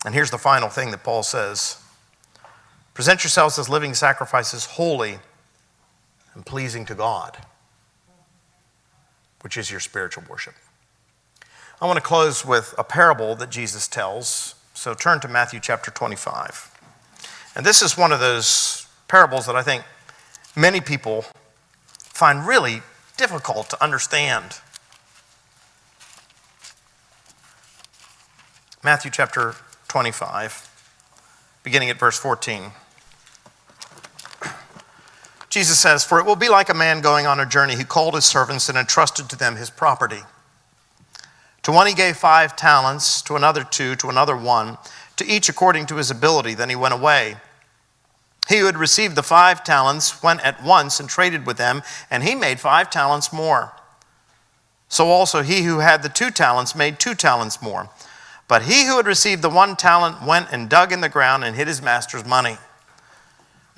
And 0.06 0.14
here's 0.14 0.30
the 0.30 0.38
final 0.38 0.70
thing 0.70 0.90
that 0.92 1.04
Paul 1.04 1.22
says 1.22 1.79
present 3.00 3.24
yourselves 3.24 3.58
as 3.58 3.66
living 3.66 3.94
sacrifices, 3.94 4.66
holy 4.66 5.20
and 6.34 6.44
pleasing 6.44 6.84
to 6.84 6.94
God, 6.94 7.38
which 9.40 9.56
is 9.56 9.70
your 9.70 9.80
spiritual 9.80 10.22
worship. 10.28 10.52
I 11.80 11.86
want 11.86 11.96
to 11.96 12.02
close 12.02 12.44
with 12.44 12.74
a 12.76 12.84
parable 12.84 13.34
that 13.36 13.48
Jesus 13.48 13.88
tells. 13.88 14.54
So 14.74 14.92
turn 14.92 15.18
to 15.20 15.28
Matthew 15.28 15.60
chapter 15.60 15.90
25. 15.90 16.78
And 17.56 17.64
this 17.64 17.80
is 17.80 17.96
one 17.96 18.12
of 18.12 18.20
those 18.20 18.86
parables 19.08 19.46
that 19.46 19.56
I 19.56 19.62
think 19.62 19.82
many 20.54 20.82
people 20.82 21.24
find 21.96 22.46
really 22.46 22.82
difficult 23.16 23.70
to 23.70 23.82
understand. 23.82 24.60
Matthew 28.84 29.10
chapter 29.10 29.54
25, 29.88 30.68
beginning 31.62 31.88
at 31.88 31.98
verse 31.98 32.18
14. 32.18 32.72
Jesus 35.50 35.80
says, 35.80 36.04
For 36.04 36.20
it 36.20 36.26
will 36.26 36.36
be 36.36 36.48
like 36.48 36.68
a 36.68 36.74
man 36.74 37.00
going 37.00 37.26
on 37.26 37.40
a 37.40 37.46
journey 37.46 37.74
who 37.74 37.84
called 37.84 38.14
his 38.14 38.24
servants 38.24 38.68
and 38.68 38.78
entrusted 38.78 39.28
to 39.28 39.36
them 39.36 39.56
his 39.56 39.68
property. 39.68 40.22
To 41.64 41.72
one 41.72 41.88
he 41.88 41.92
gave 41.92 42.16
five 42.16 42.56
talents, 42.56 43.20
to 43.22 43.36
another 43.36 43.64
two, 43.64 43.96
to 43.96 44.08
another 44.08 44.36
one, 44.36 44.78
to 45.16 45.26
each 45.26 45.48
according 45.48 45.86
to 45.86 45.96
his 45.96 46.10
ability. 46.10 46.54
Then 46.54 46.70
he 46.70 46.76
went 46.76 46.94
away. 46.94 47.36
He 48.48 48.58
who 48.58 48.66
had 48.66 48.78
received 48.78 49.16
the 49.16 49.22
five 49.22 49.62
talents 49.62 50.22
went 50.22 50.40
at 50.44 50.62
once 50.64 50.98
and 50.98 51.08
traded 51.08 51.46
with 51.46 51.56
them, 51.56 51.82
and 52.10 52.22
he 52.22 52.34
made 52.34 52.58
five 52.58 52.88
talents 52.88 53.32
more. 53.32 53.72
So 54.88 55.08
also 55.08 55.42
he 55.42 55.62
who 55.62 55.80
had 55.80 56.02
the 56.02 56.08
two 56.08 56.30
talents 56.30 56.74
made 56.74 56.98
two 56.98 57.14
talents 57.14 57.60
more. 57.60 57.90
But 58.48 58.62
he 58.62 58.86
who 58.86 58.96
had 58.96 59.06
received 59.06 59.42
the 59.42 59.50
one 59.50 59.76
talent 59.76 60.26
went 60.26 60.48
and 60.50 60.68
dug 60.68 60.92
in 60.92 61.00
the 61.00 61.08
ground 61.08 61.44
and 61.44 61.54
hid 61.54 61.68
his 61.68 61.82
master's 61.82 62.24
money. 62.24 62.56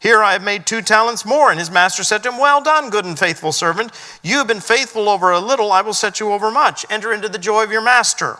Here 0.00 0.22
I 0.22 0.32
have 0.32 0.44
made 0.44 0.64
two 0.64 0.80
talents 0.80 1.24
more. 1.24 1.50
And 1.50 1.58
his 1.58 1.70
master 1.70 2.04
said 2.04 2.22
to 2.22 2.30
him, 2.30 2.38
Well 2.38 2.62
done, 2.62 2.90
good 2.90 3.04
and 3.04 3.18
faithful 3.18 3.52
servant. 3.52 3.92
You 4.22 4.36
have 4.38 4.46
been 4.46 4.60
faithful 4.60 5.08
over 5.08 5.30
a 5.30 5.40
little, 5.40 5.72
I 5.72 5.82
will 5.82 5.94
set 5.94 6.20
you 6.20 6.32
over 6.32 6.50
much. 6.50 6.86
Enter 6.88 7.12
into 7.12 7.28
the 7.28 7.38
joy 7.38 7.64
of 7.64 7.72
your 7.72 7.82
master. 7.82 8.38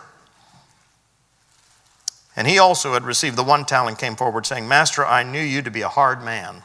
And 2.35 2.47
he 2.47 2.57
also 2.57 2.93
had 2.93 3.03
received 3.03 3.35
the 3.35 3.43
one 3.43 3.65
talent, 3.65 3.99
came 3.99 4.15
forward, 4.15 4.45
saying, 4.45 4.65
Master, 4.65 5.05
I 5.05 5.23
knew 5.23 5.41
you 5.41 5.61
to 5.61 5.69
be 5.69 5.81
a 5.81 5.89
hard 5.89 6.23
man, 6.23 6.63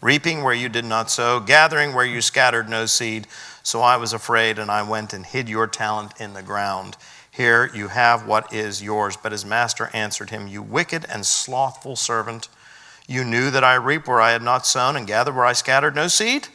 reaping 0.00 0.44
where 0.44 0.54
you 0.54 0.68
did 0.68 0.84
not 0.84 1.10
sow, 1.10 1.40
gathering 1.40 1.92
where 1.92 2.04
you 2.04 2.20
scattered 2.20 2.68
no 2.68 2.86
seed. 2.86 3.26
So 3.64 3.80
I 3.80 3.96
was 3.96 4.12
afraid, 4.12 4.60
and 4.60 4.70
I 4.70 4.88
went 4.88 5.12
and 5.12 5.26
hid 5.26 5.48
your 5.48 5.66
talent 5.66 6.12
in 6.20 6.34
the 6.34 6.42
ground. 6.44 6.96
Here 7.28 7.68
you 7.74 7.88
have 7.88 8.24
what 8.24 8.52
is 8.52 8.80
yours. 8.80 9.16
But 9.16 9.32
his 9.32 9.44
master 9.44 9.90
answered 9.92 10.30
him, 10.30 10.46
You 10.46 10.62
wicked 10.62 11.06
and 11.10 11.26
slothful 11.26 11.96
servant. 11.96 12.48
You 13.06 13.24
knew 13.24 13.50
that 13.50 13.62
I 13.62 13.74
reap 13.74 14.08
where 14.08 14.20
I 14.20 14.32
had 14.32 14.42
not 14.42 14.66
sown 14.66 14.96
and 14.96 15.06
gather 15.06 15.32
where 15.32 15.44
I 15.44 15.52
scattered 15.52 15.94
no 15.94 16.08
seed? 16.08 16.48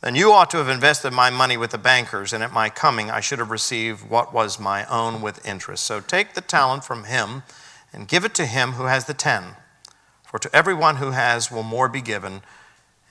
Then 0.00 0.14
you 0.14 0.32
ought 0.32 0.50
to 0.50 0.56
have 0.58 0.68
invested 0.68 1.12
my 1.12 1.30
money 1.30 1.56
with 1.56 1.70
the 1.70 1.78
bankers, 1.78 2.32
and 2.32 2.42
at 2.42 2.52
my 2.52 2.68
coming 2.68 3.10
I 3.10 3.20
should 3.20 3.38
have 3.38 3.50
received 3.50 4.08
what 4.08 4.32
was 4.32 4.58
my 4.58 4.84
own 4.86 5.22
with 5.22 5.46
interest. 5.46 5.84
So 5.84 6.00
take 6.00 6.34
the 6.34 6.40
talent 6.40 6.84
from 6.84 7.04
him 7.04 7.42
and 7.92 8.08
give 8.08 8.24
it 8.24 8.34
to 8.36 8.46
him 8.46 8.72
who 8.72 8.84
has 8.84 9.04
the 9.04 9.14
ten. 9.14 9.56
For 10.24 10.38
to 10.38 10.54
everyone 10.54 10.96
who 10.96 11.10
has 11.10 11.50
will 11.50 11.62
more 11.62 11.88
be 11.88 12.00
given, 12.00 12.42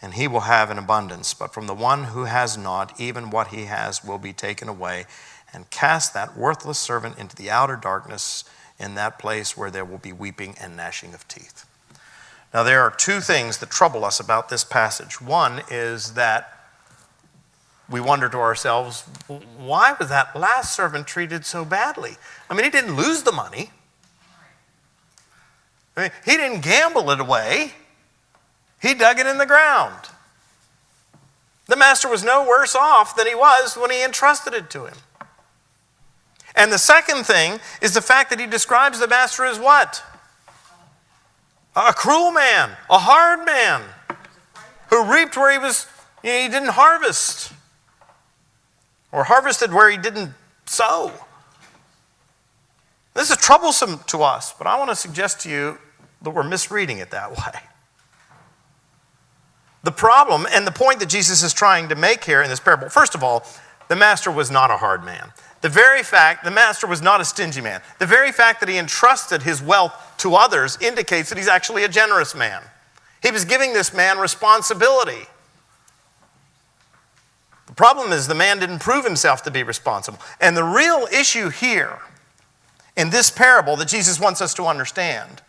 and 0.02 0.16
he 0.16 0.28
will 0.28 0.42
have 0.42 0.70
an 0.70 0.78
abundance. 0.78 1.34
But 1.34 1.54
from 1.54 1.68
the 1.68 1.76
one 1.76 2.06
who 2.06 2.24
has 2.26 2.58
not, 2.58 3.00
even 3.00 3.30
what 3.30 3.48
he 3.48 3.66
has 3.66 4.04
will 4.04 4.18
be 4.18 4.34
taken 4.34 4.68
away. 4.68 5.06
And 5.54 5.70
cast 5.70 6.14
that 6.14 6.38
worthless 6.38 6.80
servant 6.80 7.20
into 7.20 7.36
the 7.36 7.52
outer 7.52 7.76
darkness, 7.76 8.44
in 8.80 8.96
that 8.96 9.20
place 9.20 9.56
where 9.56 9.70
there 9.70 9.86
will 9.86 10.00
be 10.00 10.12
weeping 10.12 10.56
and 10.60 10.76
gnashing 10.76 11.14
of 11.14 11.28
teeth. 11.28 11.66
Now, 12.54 12.64
there 12.64 12.82
are 12.82 12.92
two 12.92 13.22
things 13.22 13.58
that 13.60 13.70
trouble 13.70 14.04
us 14.04 14.20
about 14.20 14.50
this 14.50 14.64
passage. 14.64 15.22
One 15.22 15.62
is 15.70 16.14
that 16.14 16.62
we 17.90 18.00
wonder 18.00 18.30
to 18.30 18.38
ourselves, 18.38 19.04
why 19.58 19.96
was 20.00 20.10
that 20.10 20.36
last 20.36 20.74
servant 20.76 21.08
treated 21.08 21.46
so 21.46 21.66
badly? 21.66 22.18
I 22.50 22.54
mean, 22.54 22.64
he 22.64 22.70
didn't 22.70 22.96
lose 22.96 23.24
the 23.24 23.32
money, 23.32 23.72
I 25.96 26.04
mean, 26.04 26.12
he 26.24 26.38
didn't 26.38 26.62
gamble 26.62 27.12
it 27.12 27.20
away, 27.20 27.74
he 28.82 28.94
dug 28.94 29.20
it 29.20 29.28
in 29.28 29.38
the 29.38 29.46
ground. 29.46 30.10
The 31.68 31.76
master 31.76 32.10
was 32.10 32.24
no 32.24 32.46
worse 32.48 32.76
off 32.76 33.16
than 33.16 33.28
he 33.28 33.36
was 33.36 33.78
when 33.78 33.92
he 33.92 34.04
entrusted 34.04 34.54
it 34.54 34.70
to 34.72 34.86
him. 34.86 34.96
And 36.56 36.72
the 36.72 36.78
second 36.78 37.26
thing 37.26 37.60
is 37.82 37.94
the 37.94 38.02
fact 38.02 38.30
that 38.30 38.40
he 38.40 38.48
describes 38.48 39.00
the 39.00 39.08
master 39.08 39.46
as 39.46 39.60
what? 39.60 40.04
A 41.76 41.94
cruel 41.94 42.32
man, 42.32 42.72
a 42.90 43.00
hard 43.00 43.46
man, 43.46 43.82
who 44.90 45.12
reaped 45.12 45.38
where 45.38 45.52
he 45.52 45.58
was 45.58 45.88
you 46.24 46.30
know, 46.30 46.42
he 46.42 46.50
didn't 46.50 46.70
harvest, 46.70 47.52
or 49.12 49.24
harvested 49.24 49.74
where 49.74 49.90
he 49.90 49.98
didn't 49.98 50.32
sow. 50.66 51.12
This 53.14 53.30
is 53.30 53.38
troublesome 53.38 54.00
to 54.08 54.24
us, 54.24 54.54
but 54.58 54.68
I 54.68 54.78
want 54.78 54.90
to 54.90 54.96
suggest 54.96 55.42
to 55.42 55.50
you 55.50 55.78
that 56.22 56.30
we're 56.30 56.44
misreading 56.44 57.00
it 57.00 57.12
that 57.12 57.32
way. 57.38 57.62
The 59.84 59.92
problem 59.92 60.46
and 60.52 60.68
the 60.68 60.72
point 60.72 61.00
that 61.00 61.10
Jesus 61.10 61.42
is 61.42 61.54
trying 61.54 61.90
to 61.90 61.96
make 61.96 62.24
here 62.24 62.42
in 62.42 62.50
this 62.50 62.60
parable, 62.60 62.90
first 62.90 63.16
of 63.16 63.24
all, 63.24 63.46
the 63.88 63.96
master 63.96 64.32
was 64.32 64.52
not 64.52 64.70
a 64.70 64.78
hard 64.78 65.04
man. 65.04 65.32
The 65.62 65.70
very 65.70 66.02
fact 66.04 66.44
the 66.44 66.52
master 66.52 66.88
was 66.88 67.02
not 67.02 67.22
a 67.22 67.26
stingy 67.26 67.62
man, 67.62 67.82
the 68.00 68.06
very 68.06 68.32
fact 68.32 68.60
that 68.60 68.70
he 68.70 68.78
entrusted 68.78 69.44
his 69.44 69.62
wealth 69.62 69.94
to 70.18 70.36
others 70.36 70.78
indicates 70.82 71.30
that 71.30 71.38
he's 71.38 71.48
actually 71.48 71.84
a 71.84 71.90
generous 71.90 72.36
man. 72.36 72.62
He 73.22 73.32
was 73.32 73.46
giving 73.46 73.74
this 73.74 73.94
man 73.94 74.18
responsibility. 74.18 75.28
The 77.68 77.76
problem 77.76 78.12
is 78.12 78.28
the 78.28 78.36
man 78.36 78.60
didn't 78.60 78.80
prove 78.80 79.06
himself 79.06 79.44
to 79.44 79.52
be 79.52 79.64
responsible. 79.64 80.20
And 80.42 80.58
the 80.58 80.64
real 80.64 81.08
issue 81.14 81.50
here 81.50 82.00
in 82.98 83.12
this 83.12 83.30
parable 83.30 83.76
that 83.78 83.88
Jesus 83.88 84.20
wants 84.20 84.42
us 84.42 84.54
to 84.56 84.66
understand 84.66 85.42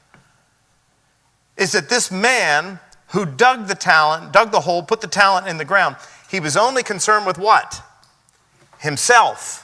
is 1.57 1.73
that 1.73 1.89
this 1.89 2.11
man 2.11 2.79
who 3.09 3.27
dug 3.27 3.67
the 3.67 3.75
talent, 3.75 4.33
dug 4.33 4.53
the 4.53 4.61
hole, 4.61 4.83
put 4.83 5.01
the 5.01 5.07
talent 5.07 5.49
in 5.49 5.57
the 5.59 5.65
ground, 5.65 5.97
he 6.31 6.41
was 6.41 6.57
only 6.57 6.83
concerned 6.83 7.27
with 7.27 7.39
what? 7.39 7.83
Himself. 8.79 9.62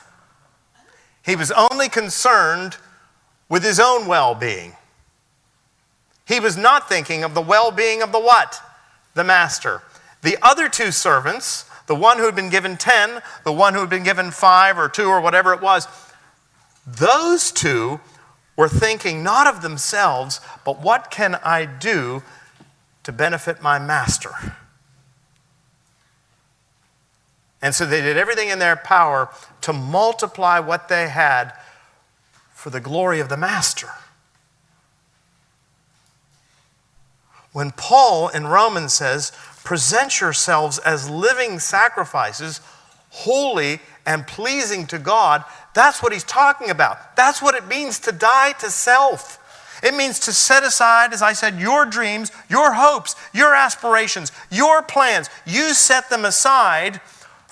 He 1.28 1.36
was 1.36 1.50
only 1.50 1.90
concerned 1.90 2.78
with 3.50 3.62
his 3.62 3.78
own 3.78 4.06
well 4.06 4.34
being. 4.34 4.72
He 6.26 6.40
was 6.40 6.56
not 6.56 6.88
thinking 6.88 7.22
of 7.22 7.34
the 7.34 7.42
well 7.42 7.70
being 7.70 8.00
of 8.00 8.12
the 8.12 8.18
what? 8.18 8.62
The 9.12 9.24
master. 9.24 9.82
The 10.22 10.38
other 10.40 10.70
two 10.70 10.90
servants, 10.90 11.66
the 11.86 11.94
one 11.94 12.16
who 12.16 12.24
had 12.24 12.34
been 12.34 12.48
given 12.48 12.78
10, 12.78 13.20
the 13.44 13.52
one 13.52 13.74
who 13.74 13.80
had 13.80 13.90
been 13.90 14.04
given 14.04 14.30
five 14.30 14.78
or 14.78 14.88
two 14.88 15.10
or 15.10 15.20
whatever 15.20 15.52
it 15.52 15.60
was, 15.60 15.86
those 16.86 17.52
two 17.52 18.00
were 18.56 18.70
thinking 18.70 19.22
not 19.22 19.46
of 19.46 19.60
themselves, 19.60 20.40
but 20.64 20.80
what 20.80 21.10
can 21.10 21.34
I 21.44 21.66
do 21.66 22.22
to 23.02 23.12
benefit 23.12 23.60
my 23.60 23.78
master? 23.78 24.30
And 27.60 27.74
so 27.74 27.84
they 27.84 28.00
did 28.00 28.16
everything 28.16 28.48
in 28.48 28.58
their 28.58 28.76
power 28.76 29.30
to 29.62 29.72
multiply 29.72 30.60
what 30.60 30.88
they 30.88 31.08
had 31.08 31.52
for 32.52 32.70
the 32.70 32.80
glory 32.80 33.20
of 33.20 33.28
the 33.28 33.36
Master. 33.36 33.90
When 37.52 37.72
Paul 37.72 38.28
in 38.28 38.46
Romans 38.46 38.92
says, 38.92 39.32
present 39.64 40.20
yourselves 40.20 40.78
as 40.78 41.10
living 41.10 41.58
sacrifices, 41.58 42.60
holy 43.10 43.80
and 44.06 44.26
pleasing 44.26 44.86
to 44.86 44.98
God, 44.98 45.44
that's 45.74 46.02
what 46.02 46.12
he's 46.12 46.24
talking 46.24 46.70
about. 46.70 47.16
That's 47.16 47.42
what 47.42 47.54
it 47.54 47.66
means 47.66 47.98
to 48.00 48.12
die 48.12 48.52
to 48.52 48.70
self. 48.70 49.44
It 49.82 49.94
means 49.94 50.18
to 50.20 50.32
set 50.32 50.64
aside, 50.64 51.12
as 51.12 51.22
I 51.22 51.32
said, 51.32 51.58
your 51.58 51.86
dreams, 51.86 52.32
your 52.48 52.74
hopes, 52.74 53.14
your 53.32 53.54
aspirations, 53.54 54.32
your 54.50 54.82
plans. 54.82 55.30
You 55.46 55.74
set 55.74 56.10
them 56.10 56.24
aside 56.24 57.00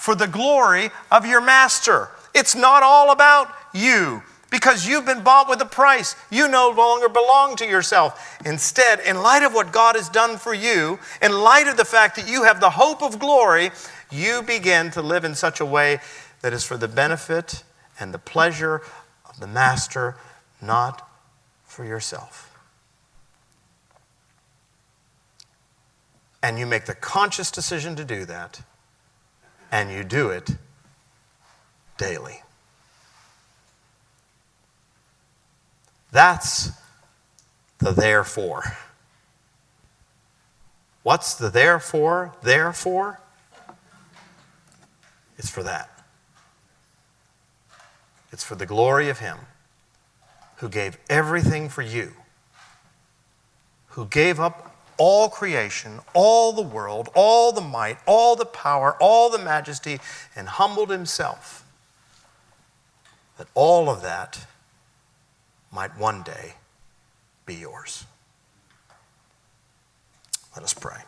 for 0.06 0.14
the 0.14 0.28
glory 0.28 0.90
of 1.10 1.26
your 1.26 1.40
master. 1.40 2.10
It's 2.32 2.54
not 2.54 2.84
all 2.84 3.10
about 3.10 3.52
you 3.74 4.22
because 4.50 4.86
you've 4.86 5.04
been 5.04 5.24
bought 5.24 5.48
with 5.48 5.60
a 5.60 5.66
price. 5.66 6.14
You 6.30 6.46
no 6.46 6.70
longer 6.70 7.08
belong 7.08 7.56
to 7.56 7.66
yourself. 7.66 8.38
Instead, 8.46 9.00
in 9.00 9.20
light 9.20 9.42
of 9.42 9.52
what 9.52 9.72
God 9.72 9.96
has 9.96 10.08
done 10.08 10.36
for 10.36 10.54
you, 10.54 11.00
in 11.20 11.32
light 11.32 11.66
of 11.66 11.76
the 11.76 11.84
fact 11.84 12.14
that 12.14 12.30
you 12.30 12.44
have 12.44 12.60
the 12.60 12.70
hope 12.70 13.02
of 13.02 13.18
glory, 13.18 13.72
you 14.08 14.42
begin 14.42 14.92
to 14.92 15.02
live 15.02 15.24
in 15.24 15.34
such 15.34 15.58
a 15.58 15.66
way 15.66 15.98
that 16.40 16.52
is 16.52 16.62
for 16.62 16.76
the 16.76 16.86
benefit 16.86 17.64
and 17.98 18.14
the 18.14 18.18
pleasure 18.18 18.82
of 19.28 19.40
the 19.40 19.48
master, 19.48 20.14
not 20.62 21.10
for 21.64 21.84
yourself. 21.84 22.56
And 26.44 26.60
you 26.60 26.64
make 26.64 26.84
the 26.84 26.94
conscious 26.94 27.50
decision 27.50 27.96
to 27.96 28.04
do 28.04 28.24
that 28.26 28.62
and 29.70 29.90
you 29.90 30.04
do 30.04 30.30
it 30.30 30.50
daily. 31.96 32.42
That's 36.12 36.70
the 37.78 37.92
therefore. 37.92 38.64
What's 41.02 41.34
the 41.34 41.50
therefore? 41.50 42.34
Therefore? 42.42 43.20
It's 45.38 45.50
for 45.50 45.62
that. 45.62 45.90
It's 48.32 48.42
for 48.42 48.54
the 48.54 48.66
glory 48.66 49.08
of 49.08 49.18
Him 49.18 49.38
who 50.56 50.68
gave 50.68 50.98
everything 51.08 51.68
for 51.68 51.82
you, 51.82 52.12
who 53.88 54.06
gave 54.06 54.40
up 54.40 54.75
all 54.98 55.28
creation, 55.28 56.00
all 56.14 56.52
the 56.52 56.62
world, 56.62 57.08
all 57.14 57.52
the 57.52 57.60
might, 57.60 57.98
all 58.06 58.36
the 58.36 58.46
power, 58.46 58.96
all 59.00 59.30
the 59.30 59.38
majesty, 59.38 60.00
and 60.34 60.48
humbled 60.48 60.90
himself, 60.90 61.66
that 63.38 63.48
all 63.54 63.88
of 63.88 64.02
that 64.02 64.46
might 65.70 65.98
one 65.98 66.22
day 66.22 66.54
be 67.44 67.54
yours. 67.54 68.04
Let 70.54 70.64
us 70.64 70.72
pray. 70.72 71.00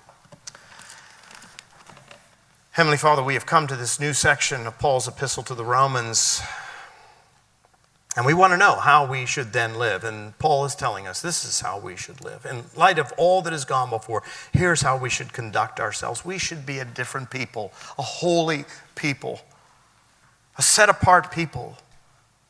Heavenly 2.73 2.99
Father, 2.99 3.23
we 3.25 3.35
have 3.35 3.47
come 3.47 3.67
to 3.67 3.75
this 3.75 3.99
new 3.99 4.13
section 4.13 4.67
of 4.67 4.79
Paul's 4.79 5.09
epistle 5.09 5.43
to 5.45 5.55
the 5.55 5.65
Romans, 5.65 6.43
and 8.19 8.27
we 8.27 8.35
want 8.35 8.53
to 8.53 8.57
know 8.57 8.75
how 8.75 9.07
we 9.07 9.27
should 9.27 9.53
then 9.53 9.79
live. 9.79 10.03
And 10.03 10.37
Paul 10.41 10.65
is 10.65 10.75
telling 10.75 11.07
us 11.07 11.23
this 11.23 11.45
is 11.45 11.61
how 11.61 11.79
we 11.79 11.95
should 11.95 12.21
live. 12.21 12.45
In 12.45 12.65
light 12.75 12.99
of 12.99 13.13
all 13.17 13.43
that 13.43 13.53
has 13.53 13.65
gone 13.65 13.91
before, 13.91 14.25
here's 14.53 14.81
how 14.81 14.97
we 14.97 15.09
should 15.09 15.33
conduct 15.33 15.79
ourselves. 15.79 16.25
We 16.25 16.37
should 16.37 16.67
be 16.67 16.81
a 16.81 16.85
different 16.85 17.31
people, 17.31 17.73
a 17.97 18.03
holy 18.03 18.65
people, 18.97 19.43
a 20.59 20.63
set 20.63 20.89
apart 20.89 21.31
people 21.31 21.79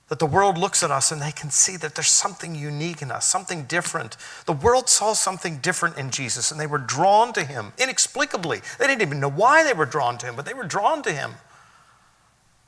that 0.08 0.18
the 0.18 0.24
world 0.24 0.56
looks 0.56 0.82
at 0.82 0.90
us 0.90 1.12
and 1.12 1.20
they 1.20 1.32
can 1.32 1.50
see 1.50 1.76
that 1.76 1.94
there's 1.94 2.08
something 2.08 2.54
unique 2.54 3.02
in 3.02 3.10
us, 3.10 3.28
something 3.28 3.64
different. 3.64 4.16
The 4.46 4.54
world 4.54 4.88
saw 4.88 5.12
something 5.12 5.58
different 5.58 5.98
in 5.98 6.10
Jesus 6.10 6.50
and 6.50 6.58
they 6.58 6.66
were 6.66 6.78
drawn 6.78 7.34
to 7.34 7.44
him 7.44 7.74
inexplicably. 7.76 8.62
They 8.78 8.86
didn't 8.86 9.02
even 9.02 9.20
know 9.20 9.28
why 9.28 9.64
they 9.64 9.74
were 9.74 9.84
drawn 9.84 10.16
to 10.16 10.24
him, 10.24 10.34
but 10.34 10.46
they 10.46 10.54
were 10.54 10.64
drawn 10.64 11.02
to 11.02 11.12
him. 11.12 11.34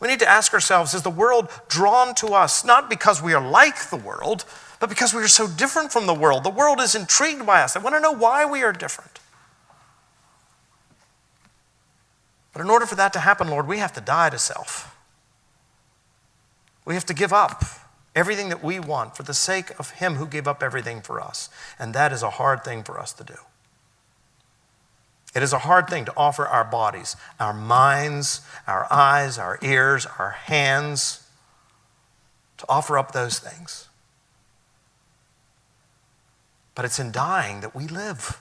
We 0.01 0.09
need 0.09 0.19
to 0.21 0.29
ask 0.29 0.55
ourselves 0.55 0.95
is 0.95 1.03
the 1.03 1.11
world 1.11 1.49
drawn 1.69 2.15
to 2.17 2.29
us 2.29 2.65
not 2.65 2.89
because 2.89 3.23
we 3.23 3.35
are 3.35 3.47
like 3.47 3.91
the 3.91 3.97
world, 3.97 4.47
but 4.81 4.89
because 4.89 5.13
we 5.13 5.23
are 5.23 5.29
so 5.29 5.47
different 5.47 5.93
from 5.93 6.07
the 6.07 6.15
world? 6.15 6.43
The 6.43 6.51
world 6.51 6.81
is 6.81 6.95
intrigued 6.95 7.45
by 7.45 7.61
us. 7.61 7.75
They 7.75 7.81
want 7.81 7.95
to 7.95 8.01
know 8.01 8.13
why 8.13 8.47
we 8.47 8.63
are 8.63 8.73
different. 8.73 9.21
But 12.53 12.63
in 12.63 12.71
order 12.71 12.87
for 12.87 12.95
that 12.97 13.13
to 13.13 13.21
happen, 13.21 13.49
Lord, 13.49 13.67
we 13.69 13.79
have 13.79 13.93
to 13.93 14.01
die 14.01 14.31
to 14.31 14.39
self. 14.39 14.97
We 16.85 16.95
have 16.95 17.07
to 17.07 17.15
give 17.15 17.33
up 17.33 17.63
everything 18.17 18.49
that 18.49 18.65
we 18.65 18.81
want 18.81 19.17
for 19.17 19.23
the 19.23 19.35
sake 19.35 19.79
of 19.79 19.91
Him 19.93 20.15
who 20.15 20.27
gave 20.27 20.49
up 20.49 20.63
everything 20.63 21.03
for 21.03 21.21
us. 21.21 21.51
And 21.79 21.95
that 21.95 22.13
is 22.13 22.23
a 22.23 22.31
hard 22.31 22.65
thing 22.65 22.83
for 22.83 22.99
us 22.99 23.13
to 23.13 23.25
do. 23.25 23.37
It 25.35 25.43
is 25.43 25.53
a 25.53 25.59
hard 25.61 25.89
thing 25.89 26.05
to 26.07 26.13
offer 26.17 26.47
our 26.47 26.65
bodies, 26.65 27.17
our 27.39 27.55
minds, 27.55 28.41
our 28.67 28.87
eyes, 28.91 29.39
our 29.39 29.59
ears, 29.63 30.07
our 30.19 30.31
hands, 30.31 31.27
to 32.59 32.67
offer 32.69 32.99
up 32.99 33.13
those 33.13 33.39
things. 33.39 33.89
But 36.75 36.85
it's 36.85 36.99
in 36.99 37.13
dying 37.13 37.61
that 37.61 37.75
we 37.75 37.87
live. 37.87 38.41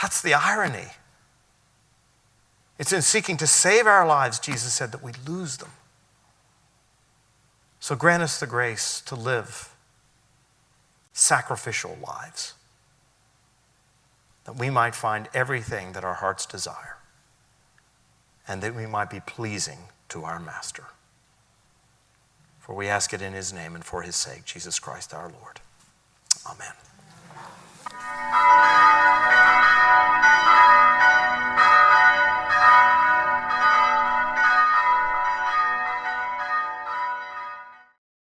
That's 0.00 0.20
the 0.20 0.34
irony. 0.34 0.88
It's 2.78 2.92
in 2.92 3.02
seeking 3.02 3.36
to 3.38 3.46
save 3.46 3.86
our 3.86 4.06
lives, 4.06 4.38
Jesus 4.38 4.72
said, 4.72 4.92
that 4.92 5.02
we 5.02 5.12
lose 5.26 5.56
them. 5.56 5.70
So 7.80 7.96
grant 7.96 8.22
us 8.22 8.38
the 8.38 8.46
grace 8.46 9.00
to 9.02 9.14
live 9.14 9.74
sacrificial 11.12 11.96
lives, 12.06 12.52
that 14.46 14.56
we 14.56 14.70
might 14.70 14.94
find 14.94 15.28
everything 15.34 15.92
that 15.92 16.04
our 16.04 16.14
hearts 16.14 16.46
desire 16.46 16.96
and 18.48 18.62
that 18.62 18.74
we 18.74 18.86
might 18.86 19.10
be 19.10 19.20
pleasing 19.20 19.78
to 20.08 20.24
our 20.24 20.38
Master. 20.38 20.84
For 22.60 22.74
we 22.74 22.86
ask 22.86 23.12
it 23.12 23.20
in 23.20 23.32
His 23.32 23.52
name 23.52 23.74
and 23.74 23.84
for 23.84 24.02
His 24.02 24.16
sake, 24.16 24.44
Jesus 24.44 24.78
Christ 24.78 25.12
our 25.12 25.28
Lord. 25.28 25.60
Amen. 26.48 26.72